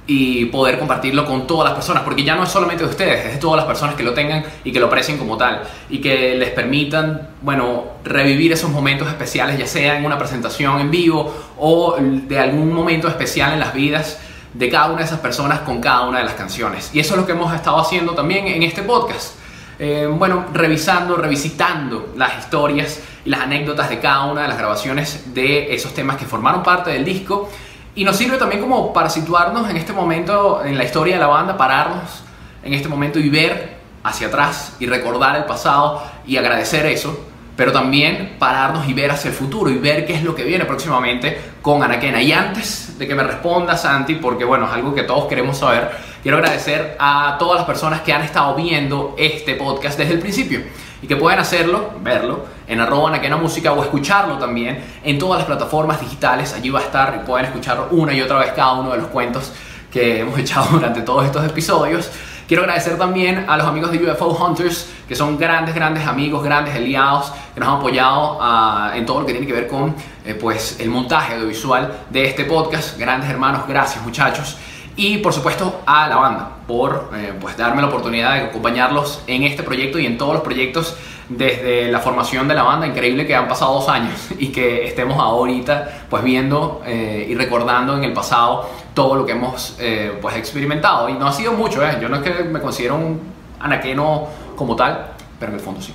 y 0.06 0.46
poder 0.46 0.78
compartirlo 0.78 1.24
con 1.24 1.46
todas 1.46 1.66
las 1.66 1.74
personas, 1.74 2.02
porque 2.02 2.24
ya 2.24 2.34
no 2.34 2.42
es 2.42 2.48
solamente 2.48 2.82
de 2.82 2.90
ustedes, 2.90 3.24
es 3.24 3.32
de 3.34 3.38
todas 3.38 3.56
las 3.56 3.66
personas 3.66 3.94
que 3.94 4.02
lo 4.02 4.12
tengan 4.12 4.44
y 4.64 4.72
que 4.72 4.80
lo 4.80 4.86
aprecien 4.86 5.16
como 5.16 5.36
tal 5.36 5.62
y 5.88 6.00
que 6.00 6.34
les 6.34 6.50
permitan, 6.50 7.28
bueno, 7.40 7.84
revivir 8.04 8.52
esos 8.52 8.70
momentos 8.70 9.06
especiales, 9.08 9.58
ya 9.58 9.66
sea 9.66 9.96
en 9.96 10.04
una 10.04 10.18
presentación 10.18 10.80
en 10.80 10.90
vivo 10.90 11.32
o 11.56 11.96
de 12.00 12.38
algún 12.38 12.72
momento 12.72 13.06
especial 13.06 13.52
en 13.52 13.60
las 13.60 13.72
vidas 13.74 14.18
de 14.54 14.68
cada 14.68 14.88
una 14.88 14.98
de 14.98 15.04
esas 15.04 15.20
personas 15.20 15.60
con 15.60 15.80
cada 15.80 16.02
una 16.02 16.18
de 16.18 16.24
las 16.24 16.34
canciones. 16.34 16.90
Y 16.92 17.00
eso 17.00 17.14
es 17.14 17.20
lo 17.20 17.26
que 17.26 17.32
hemos 17.32 17.54
estado 17.54 17.78
haciendo 17.78 18.12
también 18.12 18.48
en 18.48 18.62
este 18.64 18.82
podcast. 18.82 19.36
Eh, 19.78 20.06
bueno, 20.10 20.46
revisando, 20.52 21.16
revisitando 21.16 22.12
las 22.16 22.38
historias 22.38 23.00
y 23.24 23.30
las 23.30 23.40
anécdotas 23.40 23.88
de 23.88 24.00
cada 24.00 24.24
una 24.24 24.42
de 24.42 24.48
las 24.48 24.58
grabaciones 24.58 25.34
de 25.34 25.74
esos 25.74 25.94
temas 25.94 26.16
que 26.16 26.24
formaron 26.24 26.62
parte 26.62 26.90
del 26.90 27.04
disco 27.04 27.48
y 27.94 28.04
nos 28.04 28.16
sirve 28.16 28.38
también 28.38 28.60
como 28.60 28.92
para 28.92 29.10
situarnos 29.10 29.68
en 29.68 29.76
este 29.76 29.92
momento 29.92 30.64
en 30.64 30.78
la 30.78 30.84
historia 30.84 31.14
de 31.14 31.20
la 31.20 31.26
banda, 31.26 31.56
pararnos 31.56 32.22
en 32.62 32.74
este 32.74 32.88
momento 32.88 33.18
y 33.18 33.28
ver 33.28 33.76
hacia 34.02 34.28
atrás 34.28 34.76
y 34.80 34.86
recordar 34.86 35.36
el 35.36 35.44
pasado 35.44 36.02
y 36.26 36.36
agradecer 36.36 36.86
eso, 36.86 37.26
pero 37.54 37.70
también 37.70 38.36
pararnos 38.38 38.88
y 38.88 38.94
ver 38.94 39.10
hacia 39.10 39.28
el 39.28 39.34
futuro 39.34 39.70
y 39.70 39.76
ver 39.76 40.06
qué 40.06 40.14
es 40.14 40.22
lo 40.22 40.34
que 40.34 40.42
viene 40.44 40.64
próximamente 40.64 41.38
con 41.60 41.82
Anaquena. 41.82 42.22
Y 42.22 42.32
antes 42.32 42.98
de 42.98 43.06
que 43.06 43.14
me 43.14 43.22
responda 43.22 43.76
Santi, 43.76 44.14
porque 44.14 44.44
bueno, 44.44 44.66
es 44.66 44.72
algo 44.72 44.94
que 44.94 45.02
todos 45.02 45.26
queremos 45.26 45.58
saber, 45.58 45.90
quiero 46.22 46.38
agradecer 46.38 46.96
a 46.98 47.36
todas 47.38 47.58
las 47.58 47.66
personas 47.66 48.00
que 48.00 48.12
han 48.12 48.22
estado 48.22 48.54
viendo 48.54 49.14
este 49.18 49.54
podcast 49.54 49.98
desde 49.98 50.14
el 50.14 50.20
principio 50.20 50.62
y 51.02 51.06
que 51.08 51.16
pueden 51.16 51.40
hacerlo, 51.40 51.90
verlo, 52.00 52.46
en 52.68 52.80
arroba 52.80 53.10
Naquena 53.10 53.36
Música 53.36 53.72
o 53.72 53.82
escucharlo 53.82 54.38
también 54.38 54.82
en 55.02 55.18
todas 55.18 55.40
las 55.40 55.46
plataformas 55.46 56.00
digitales. 56.00 56.54
Allí 56.54 56.70
va 56.70 56.78
a 56.78 56.84
estar 56.84 57.20
y 57.20 57.26
pueden 57.26 57.46
escuchar 57.46 57.88
una 57.90 58.14
y 58.14 58.22
otra 58.22 58.38
vez 58.38 58.52
cada 58.52 58.74
uno 58.74 58.92
de 58.92 58.98
los 58.98 59.08
cuentos 59.08 59.52
que 59.90 60.20
hemos 60.20 60.38
echado 60.38 60.68
durante 60.70 61.02
todos 61.02 61.26
estos 61.26 61.44
episodios. 61.44 62.10
Quiero 62.46 62.62
agradecer 62.64 62.98
también 62.98 63.46
a 63.48 63.56
los 63.56 63.66
amigos 63.66 63.90
de 63.90 63.98
UFO 63.98 64.28
Hunters, 64.28 64.88
que 65.08 65.16
son 65.16 65.38
grandes, 65.38 65.74
grandes 65.74 66.06
amigos, 66.06 66.42
grandes 66.42 66.74
aliados, 66.74 67.32
que 67.54 67.60
nos 67.60 67.68
han 67.68 67.76
apoyado 67.76 68.38
ah, 68.40 68.92
en 68.94 69.06
todo 69.06 69.20
lo 69.20 69.26
que 69.26 69.32
tiene 69.32 69.46
que 69.46 69.52
ver 69.54 69.68
con 69.68 69.94
eh, 70.24 70.34
pues, 70.34 70.78
el 70.78 70.90
montaje 70.90 71.34
audiovisual 71.34 71.92
de 72.10 72.26
este 72.26 72.44
podcast. 72.44 72.98
Grandes 72.98 73.30
hermanos, 73.30 73.62
gracias 73.66 74.04
muchachos. 74.04 74.56
Y 74.96 75.18
por 75.18 75.32
supuesto 75.32 75.80
a 75.86 76.06
la 76.08 76.16
banda 76.16 76.50
por 76.66 77.10
eh, 77.14 77.32
pues 77.40 77.56
darme 77.56 77.82
la 77.82 77.88
oportunidad 77.88 78.34
de 78.34 78.40
acompañarlos 78.42 79.22
en 79.26 79.42
este 79.42 79.62
proyecto 79.62 79.98
y 79.98 80.06
en 80.06 80.16
todos 80.16 80.34
los 80.34 80.42
proyectos 80.42 80.96
desde 81.28 81.90
la 81.90 82.00
formación 82.00 82.46
de 82.48 82.54
la 82.54 82.62
banda. 82.62 82.86
Increíble 82.86 83.26
que 83.26 83.34
han 83.34 83.48
pasado 83.48 83.74
dos 83.74 83.88
años 83.88 84.28
y 84.38 84.48
que 84.48 84.86
estemos 84.86 85.18
ahorita 85.18 86.06
pues 86.08 86.22
viendo 86.22 86.82
eh, 86.86 87.26
y 87.28 87.34
recordando 87.34 87.96
en 87.96 88.04
el 88.04 88.12
pasado 88.12 88.68
todo 88.94 89.16
lo 89.16 89.26
que 89.26 89.32
hemos 89.32 89.76
eh, 89.80 90.16
pues 90.20 90.36
experimentado. 90.36 91.08
Y 91.08 91.14
no 91.14 91.26
ha 91.26 91.32
sido 91.32 91.52
mucho, 91.52 91.80
yo 92.00 92.08
no 92.08 92.16
es 92.16 92.22
que 92.22 92.44
me 92.44 92.60
considero 92.60 92.96
un 92.96 93.20
anaqueno 93.60 94.28
como 94.56 94.76
tal, 94.76 95.12
pero 95.38 95.52
en 95.52 95.58
el 95.58 95.64
fondo 95.64 95.80
sí. 95.80 95.94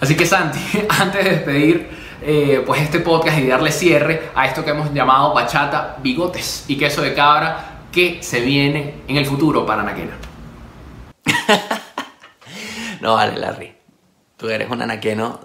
Así 0.00 0.16
que 0.16 0.26
Santi, 0.26 0.60
antes 0.88 1.24
de 1.24 1.30
despedir 1.30 2.02
pues 2.64 2.80
este 2.80 3.00
podcast 3.00 3.36
y 3.38 3.48
darle 3.48 3.72
cierre 3.72 4.30
a 4.36 4.46
esto 4.46 4.64
que 4.64 4.70
hemos 4.70 4.94
llamado 4.94 5.34
bachata, 5.34 5.96
bigotes 6.00 6.66
y 6.68 6.76
queso 6.76 7.02
de 7.02 7.14
cabra, 7.14 7.71
¿Qué 7.92 8.22
se 8.22 8.40
viene 8.40 8.94
en 9.06 9.18
el 9.18 9.26
futuro 9.26 9.66
para 9.66 9.82
Anaquena? 9.82 10.16
no, 13.02 13.12
vale, 13.12 13.38
Larry. 13.38 13.74
Tú 14.38 14.48
eres 14.48 14.70
un 14.70 14.80
anaqueno 14.80 15.40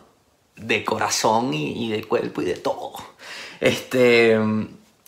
de 0.55 0.85
corazón 0.85 1.53
y, 1.53 1.89
de 1.89 2.05
cuerpo 2.05 2.41
y 2.41 2.45
de 2.45 2.53
todo. 2.53 2.93
Este, 3.59 4.39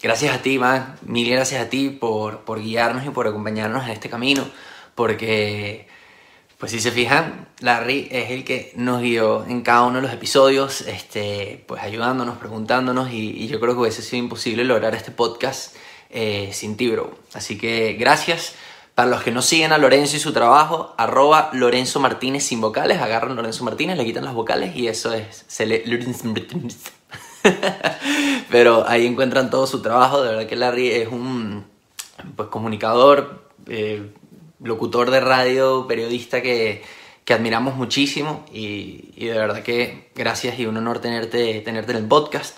gracias 0.04 0.36
a 0.36 0.42
ti, 0.42 0.60
man. 0.60 0.98
Mil 1.04 1.30
gracias 1.30 1.66
a 1.66 1.70
ti 1.70 1.92
por, 1.92 2.40
por 2.42 2.62
guiarnos 2.62 3.06
y 3.06 3.10
por 3.10 3.26
acompañarnos 3.26 3.86
en 3.86 3.92
este 3.92 4.10
camino. 4.10 4.44
Porque, 4.94 5.88
pues 6.58 6.74
si 6.74 6.82
se 6.82 6.92
fijan, 6.92 7.48
Larry 7.62 8.10
es 8.12 8.32
el 8.32 8.44
que 8.44 8.74
nos 8.76 9.02
guió 9.02 9.46
en 9.46 9.62
cada 9.62 9.84
uno 9.84 9.96
de 9.96 10.02
los 10.02 10.12
episodios, 10.12 10.82
este, 10.82 11.64
pues 11.70 11.82
ayudándonos, 11.82 12.38
preguntándonos. 12.38 13.14
Y, 13.14 13.30
y 13.30 13.48
yo 13.48 13.62
creo 13.62 13.76
que 13.76 13.80
hubiese 13.80 14.02
sido 14.02 14.22
imposible 14.22 14.66
lograr 14.66 14.94
este 14.94 15.12
podcast 15.12 15.74
eh, 16.10 16.50
sin 16.54 16.78
ti, 16.78 16.90
bro. 16.90 17.18
Así 17.34 17.58
que 17.58 17.94
gracias. 17.94 18.56
Para 18.96 19.12
los 19.12 19.24
que 19.24 19.32
no 19.32 19.42
siguen 19.42 19.72
a 19.72 19.78
Lorenzo 19.78 20.18
y 20.18 20.20
su 20.20 20.34
trabajo, 20.34 20.94
arroba 20.98 21.52
Lorenzo 21.54 22.02
Martínez 22.02 22.44
sin 22.44 22.60
vocales, 22.60 23.00
agarran 23.00 23.38
Lorenzo 23.38 23.64
Martínez, 23.64 23.96
le 23.96 24.04
quitan 24.04 24.26
las 24.26 24.34
vocales 24.34 24.76
y 24.76 24.90
eso 24.90 25.14
es. 25.14 25.46
Pero 28.52 28.86
ahí 28.88 29.06
encuentran 29.06 29.50
todo 29.50 29.68
su 29.68 29.82
trabajo, 29.82 30.22
de 30.22 30.32
verdad 30.32 30.48
que 30.48 30.58
Larry 30.58 30.92
es 30.92 31.08
un 31.08 31.66
pues, 32.36 32.50
comunicador, 32.50 33.48
eh, 33.68 34.12
locutor 34.62 35.12
de 35.12 35.22
radio, 35.22 35.86
periodista 35.88 36.42
que, 36.42 36.84
que 37.24 37.34
admiramos 37.34 37.76
muchísimo 37.76 38.46
y, 38.52 39.12
y, 39.16 39.28
de 39.28 39.38
verdad 39.38 39.64
que 39.64 40.10
gracias 40.16 40.60
y 40.60 40.66
un 40.66 40.76
honor 40.76 41.00
tenerte, 41.00 41.62
tenerte 41.62 41.92
en 41.92 42.00
el 42.00 42.06
podcast. 42.06 42.58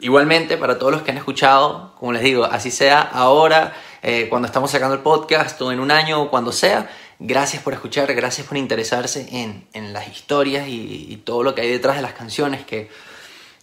Igualmente, 0.00 0.56
para 0.56 0.78
todos 0.78 0.92
los 0.92 1.02
que 1.02 1.10
han 1.10 1.16
escuchado, 1.16 1.92
como 1.98 2.12
les 2.12 2.22
digo, 2.22 2.44
así 2.44 2.70
sea 2.70 3.00
ahora, 3.00 3.74
eh, 4.02 4.28
cuando 4.28 4.46
estamos 4.46 4.70
sacando 4.70 4.94
el 4.94 5.00
podcast 5.00 5.60
o 5.60 5.72
en 5.72 5.80
un 5.80 5.90
año 5.90 6.22
o 6.22 6.30
cuando 6.30 6.52
sea, 6.52 6.88
gracias 7.18 7.64
por 7.64 7.72
escuchar, 7.72 8.14
gracias 8.14 8.46
por 8.46 8.56
interesarse 8.56 9.26
en, 9.32 9.66
en 9.72 9.92
las 9.92 10.06
historias 10.06 10.68
y, 10.68 11.06
y, 11.10 11.16
todo 11.16 11.42
lo 11.42 11.54
que 11.54 11.62
hay 11.62 11.68
detrás 11.68 11.96
de 11.96 12.02
las 12.02 12.12
canciones, 12.12 12.64
que, 12.64 12.88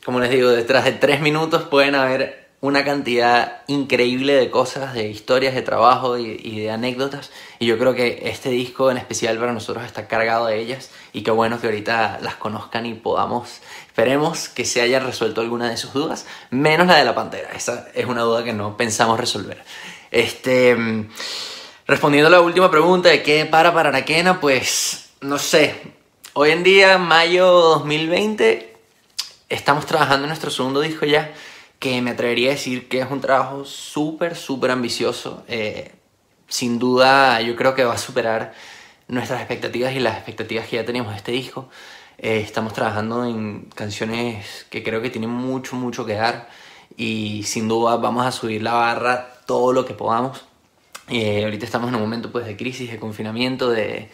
como 0.03 0.19
les 0.19 0.29
digo, 0.29 0.49
detrás 0.49 0.83
de 0.83 0.91
tres 0.91 1.21
minutos 1.21 1.63
pueden 1.63 1.95
haber 1.95 2.44
una 2.65 2.83
cantidad 2.83 3.61
increíble 3.67 4.33
de 4.33 4.49
cosas, 4.49 4.95
de 4.95 5.07
historias, 5.07 5.53
de 5.53 5.61
trabajo 5.61 6.17
y, 6.17 6.59
de 6.61 6.71
anécdotas. 6.71 7.29
Y 7.59 7.67
yo 7.67 7.77
creo 7.77 7.93
que 7.93 8.23
este 8.25 8.49
disco 8.49 8.89
en 8.89 8.97
especial 8.97 9.37
para 9.37 9.53
nosotros 9.53 9.85
está 9.85 10.07
cargado 10.07 10.47
de 10.47 10.59
ellas 10.59 10.89
y 11.13 11.21
qué 11.21 11.29
bueno 11.29 11.61
que 11.61 11.67
ahorita 11.67 12.17
las 12.23 12.35
conozcan 12.35 12.87
y 12.87 12.95
podamos, 12.95 13.61
esperemos 13.85 14.49
que 14.49 14.65
se 14.65 14.81
haya 14.81 14.99
resuelto 14.99 15.41
alguna 15.41 15.69
de 15.69 15.77
sus 15.77 15.93
dudas, 15.93 16.25
menos 16.49 16.87
la 16.87 16.95
de 16.95 17.05
la 17.05 17.13
pantera. 17.13 17.51
Esa 17.51 17.87
es 17.93 18.07
una 18.07 18.23
duda 18.23 18.43
que 18.43 18.53
no 18.53 18.75
pensamos 18.77 19.19
resolver. 19.19 19.63
Este, 20.09 20.75
respondiendo 21.85 22.29
a 22.29 22.31
la 22.31 22.41
última 22.41 22.71
pregunta 22.71 23.09
de 23.09 23.21
qué 23.21 23.45
para 23.45 23.75
para 23.75 23.89
Anaquena, 23.89 24.41
pues 24.41 25.09
no 25.21 25.37
sé. 25.37 25.93
Hoy 26.33 26.49
en 26.49 26.63
día, 26.63 26.97
mayo 26.97 27.45
2020, 27.45 28.75
estamos 29.49 29.85
trabajando 29.85 30.23
en 30.23 30.29
nuestro 30.29 30.49
segundo 30.49 30.81
disco 30.81 31.05
ya 31.05 31.31
que 31.79 32.01
me 32.01 32.11
atrevería 32.11 32.49
a 32.49 32.53
decir 32.53 32.87
que 32.87 32.99
es 32.99 33.11
un 33.11 33.21
trabajo 33.21 33.65
súper, 33.65 34.35
súper 34.35 34.71
ambicioso. 34.71 35.43
Eh, 35.47 35.91
sin 36.47 36.79
duda, 36.79 37.41
yo 37.41 37.55
creo 37.55 37.75
que 37.75 37.83
va 37.83 37.93
a 37.93 37.97
superar 37.97 38.53
nuestras 39.07 39.39
expectativas 39.41 39.93
y 39.93 39.99
las 39.99 40.15
expectativas 40.15 40.67
que 40.67 40.77
ya 40.77 40.85
teníamos 40.85 41.11
de 41.11 41.17
este 41.17 41.31
disco. 41.31 41.69
Eh, 42.17 42.39
estamos 42.39 42.73
trabajando 42.73 43.25
en 43.25 43.67
canciones 43.75 44.65
que 44.69 44.83
creo 44.83 45.01
que 45.01 45.09
tienen 45.09 45.29
mucho, 45.29 45.75
mucho 45.75 46.05
que 46.05 46.13
dar 46.13 46.49
y 46.97 47.43
sin 47.43 47.67
duda 47.67 47.97
vamos 47.97 48.25
a 48.25 48.31
subir 48.31 48.63
la 48.63 48.73
barra 48.73 49.41
todo 49.45 49.73
lo 49.73 49.85
que 49.85 49.93
podamos. 49.93 50.45
Eh, 51.09 51.43
ahorita 51.43 51.65
estamos 51.65 51.89
en 51.89 51.95
un 51.95 52.01
momento 52.01 52.31
pues, 52.31 52.45
de 52.45 52.57
crisis, 52.57 52.89
de 52.91 52.99
confinamiento, 52.99 53.69
de, 53.69 54.09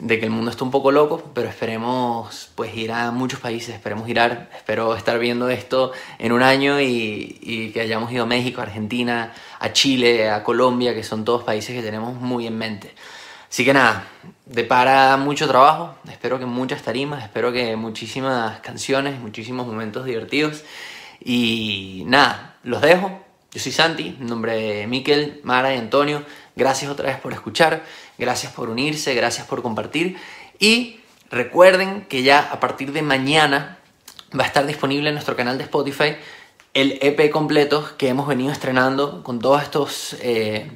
de 0.00 0.18
que 0.18 0.24
el 0.24 0.30
mundo 0.30 0.50
está 0.50 0.64
un 0.64 0.70
poco 0.70 0.90
loco, 0.90 1.30
pero 1.34 1.48
esperemos 1.48 2.50
pues 2.54 2.74
ir 2.74 2.90
a 2.90 3.10
muchos 3.10 3.38
países, 3.38 3.74
esperemos 3.74 4.08
ir 4.08 4.18
a, 4.18 4.48
espero 4.56 4.96
estar 4.96 5.18
viendo 5.18 5.48
esto 5.50 5.92
en 6.18 6.32
un 6.32 6.42
año 6.42 6.80
y, 6.80 7.38
y, 7.40 7.70
que 7.70 7.82
hayamos 7.82 8.10
ido 8.10 8.24
a 8.24 8.26
México, 8.26 8.60
a 8.60 8.64
Argentina, 8.64 9.32
a 9.58 9.72
Chile, 9.72 10.30
a 10.30 10.42
Colombia, 10.42 10.94
que 10.94 11.04
son 11.04 11.24
todos 11.24 11.44
países 11.44 11.76
que 11.76 11.82
tenemos 11.82 12.14
muy 12.14 12.46
en 12.46 12.56
mente. 12.56 12.94
Así 13.50 13.64
que 13.64 13.74
nada, 13.74 14.06
depara 14.46 15.16
mucho 15.16 15.48
trabajo, 15.48 15.96
espero 16.08 16.38
que 16.38 16.46
muchas 16.46 16.82
tarimas, 16.82 17.24
espero 17.24 17.52
que 17.52 17.76
muchísimas 17.76 18.60
canciones, 18.60 19.20
muchísimos 19.20 19.66
momentos 19.66 20.04
divertidos 20.04 20.62
y 21.20 22.04
nada, 22.06 22.56
los 22.62 22.80
dejo. 22.80 23.20
Yo 23.52 23.60
soy 23.60 23.72
Santi, 23.72 24.16
nombre 24.20 24.54
de 24.54 24.86
Miquel, 24.86 25.40
Mara 25.42 25.74
y 25.74 25.78
Antonio. 25.78 26.24
Gracias 26.54 26.88
otra 26.88 27.06
vez 27.06 27.18
por 27.18 27.32
escuchar. 27.32 27.82
Gracias 28.20 28.52
por 28.52 28.68
unirse, 28.68 29.14
gracias 29.14 29.46
por 29.46 29.62
compartir. 29.62 30.18
Y 30.58 31.00
recuerden 31.30 32.02
que 32.02 32.22
ya 32.22 32.38
a 32.52 32.60
partir 32.60 32.92
de 32.92 33.00
mañana 33.00 33.78
va 34.38 34.44
a 34.44 34.46
estar 34.46 34.66
disponible 34.66 35.08
en 35.08 35.14
nuestro 35.14 35.36
canal 35.36 35.56
de 35.56 35.64
Spotify 35.64 36.16
el 36.74 36.98
EP 37.00 37.30
completo 37.30 37.88
que 37.96 38.08
hemos 38.08 38.28
venido 38.28 38.52
estrenando 38.52 39.24
con 39.24 39.40
todos 39.40 39.62
estos, 39.62 40.16
eh, 40.20 40.70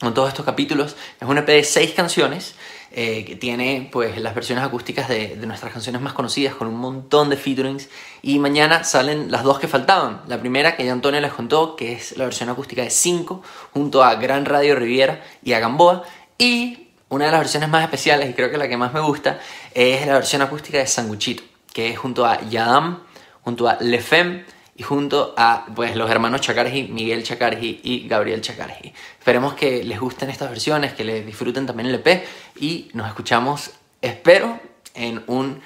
con 0.00 0.14
todos 0.14 0.28
estos 0.28 0.44
capítulos. 0.46 0.96
Es 1.20 1.28
un 1.28 1.36
EP 1.36 1.46
de 1.46 1.64
seis 1.64 1.92
canciones 1.92 2.54
eh, 2.92 3.24
que 3.24 3.36
tiene 3.36 3.88
pues 3.92 4.20
las 4.20 4.34
versiones 4.34 4.64
acústicas 4.64 5.08
de, 5.08 5.36
nuestras 5.46 5.72
canciones 5.72 6.02
más 6.02 6.12
conocidas 6.12 6.56
con 6.56 6.66
un 6.66 6.76
montón 6.76 7.30
de 7.30 7.36
featurings. 7.36 7.88
Y 8.22 8.40
mañana 8.40 8.82
salen 8.82 9.30
las 9.30 9.44
dos 9.44 9.60
que 9.60 9.68
faltaban. 9.68 10.22
La 10.26 10.40
primera 10.40 10.76
que 10.76 10.84
ya 10.84 10.92
Antonio 10.92 11.20
les 11.20 11.32
contó, 11.32 11.76
que 11.76 11.92
es 11.92 12.16
la 12.16 12.24
versión 12.24 12.48
acústica 12.48 12.82
de 12.82 12.90
5 12.90 13.42
junto 13.72 14.02
a 14.02 14.16
Gran 14.16 14.44
Radio 14.44 14.74
Riviera 14.74 15.22
y 15.44 15.52
a 15.52 15.60
Gamboa. 15.60 16.02
Y 16.40 16.88
una 17.10 17.26
de 17.26 17.32
las 17.32 17.40
versiones 17.40 17.68
más 17.68 17.84
especiales, 17.84 18.30
y 18.30 18.32
creo 18.32 18.50
que 18.50 18.56
la 18.56 18.66
que 18.66 18.78
más 18.78 18.94
me 18.94 19.00
gusta, 19.00 19.38
es 19.74 20.06
la 20.06 20.14
versión 20.14 20.40
acústica 20.40 20.78
de 20.78 20.86
Sanguchito, 20.86 21.42
que 21.70 21.90
es 21.90 21.98
junto 21.98 22.24
a 22.24 22.40
Yadam, 22.40 23.02
junto 23.42 23.68
a 23.68 23.76
Lefem 23.78 24.44
y 24.74 24.82
junto 24.82 25.34
a 25.36 25.66
pues, 25.76 25.94
los 25.96 26.10
hermanos 26.10 26.40
Chacarji, 26.40 26.84
Miguel 26.84 27.24
Chacarji 27.24 27.82
y 27.84 28.08
Gabriel 28.08 28.40
Chacarji. 28.40 28.90
Esperemos 29.18 29.52
que 29.52 29.84
les 29.84 30.00
gusten 30.00 30.30
estas 30.30 30.48
versiones, 30.48 30.94
que 30.94 31.04
les 31.04 31.26
disfruten 31.26 31.66
también 31.66 31.90
el 31.90 31.96
EP 31.96 32.24
y 32.58 32.88
nos 32.94 33.06
escuchamos, 33.06 33.72
espero, 34.00 34.58
en 34.94 35.22
un 35.26 35.60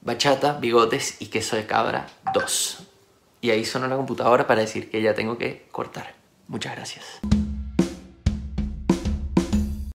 Bachata, 0.00 0.54
Bigotes 0.54 1.16
y 1.20 1.26
Queso 1.26 1.56
de 1.56 1.66
Cabra 1.66 2.06
2. 2.32 2.78
Y 3.42 3.50
ahí 3.50 3.66
sonó 3.66 3.88
la 3.88 3.96
computadora 3.96 4.46
para 4.46 4.62
decir 4.62 4.90
que 4.90 5.02
ya 5.02 5.12
tengo 5.12 5.36
que 5.36 5.66
cortar. 5.70 6.14
Muchas 6.48 6.74
gracias. 6.74 7.20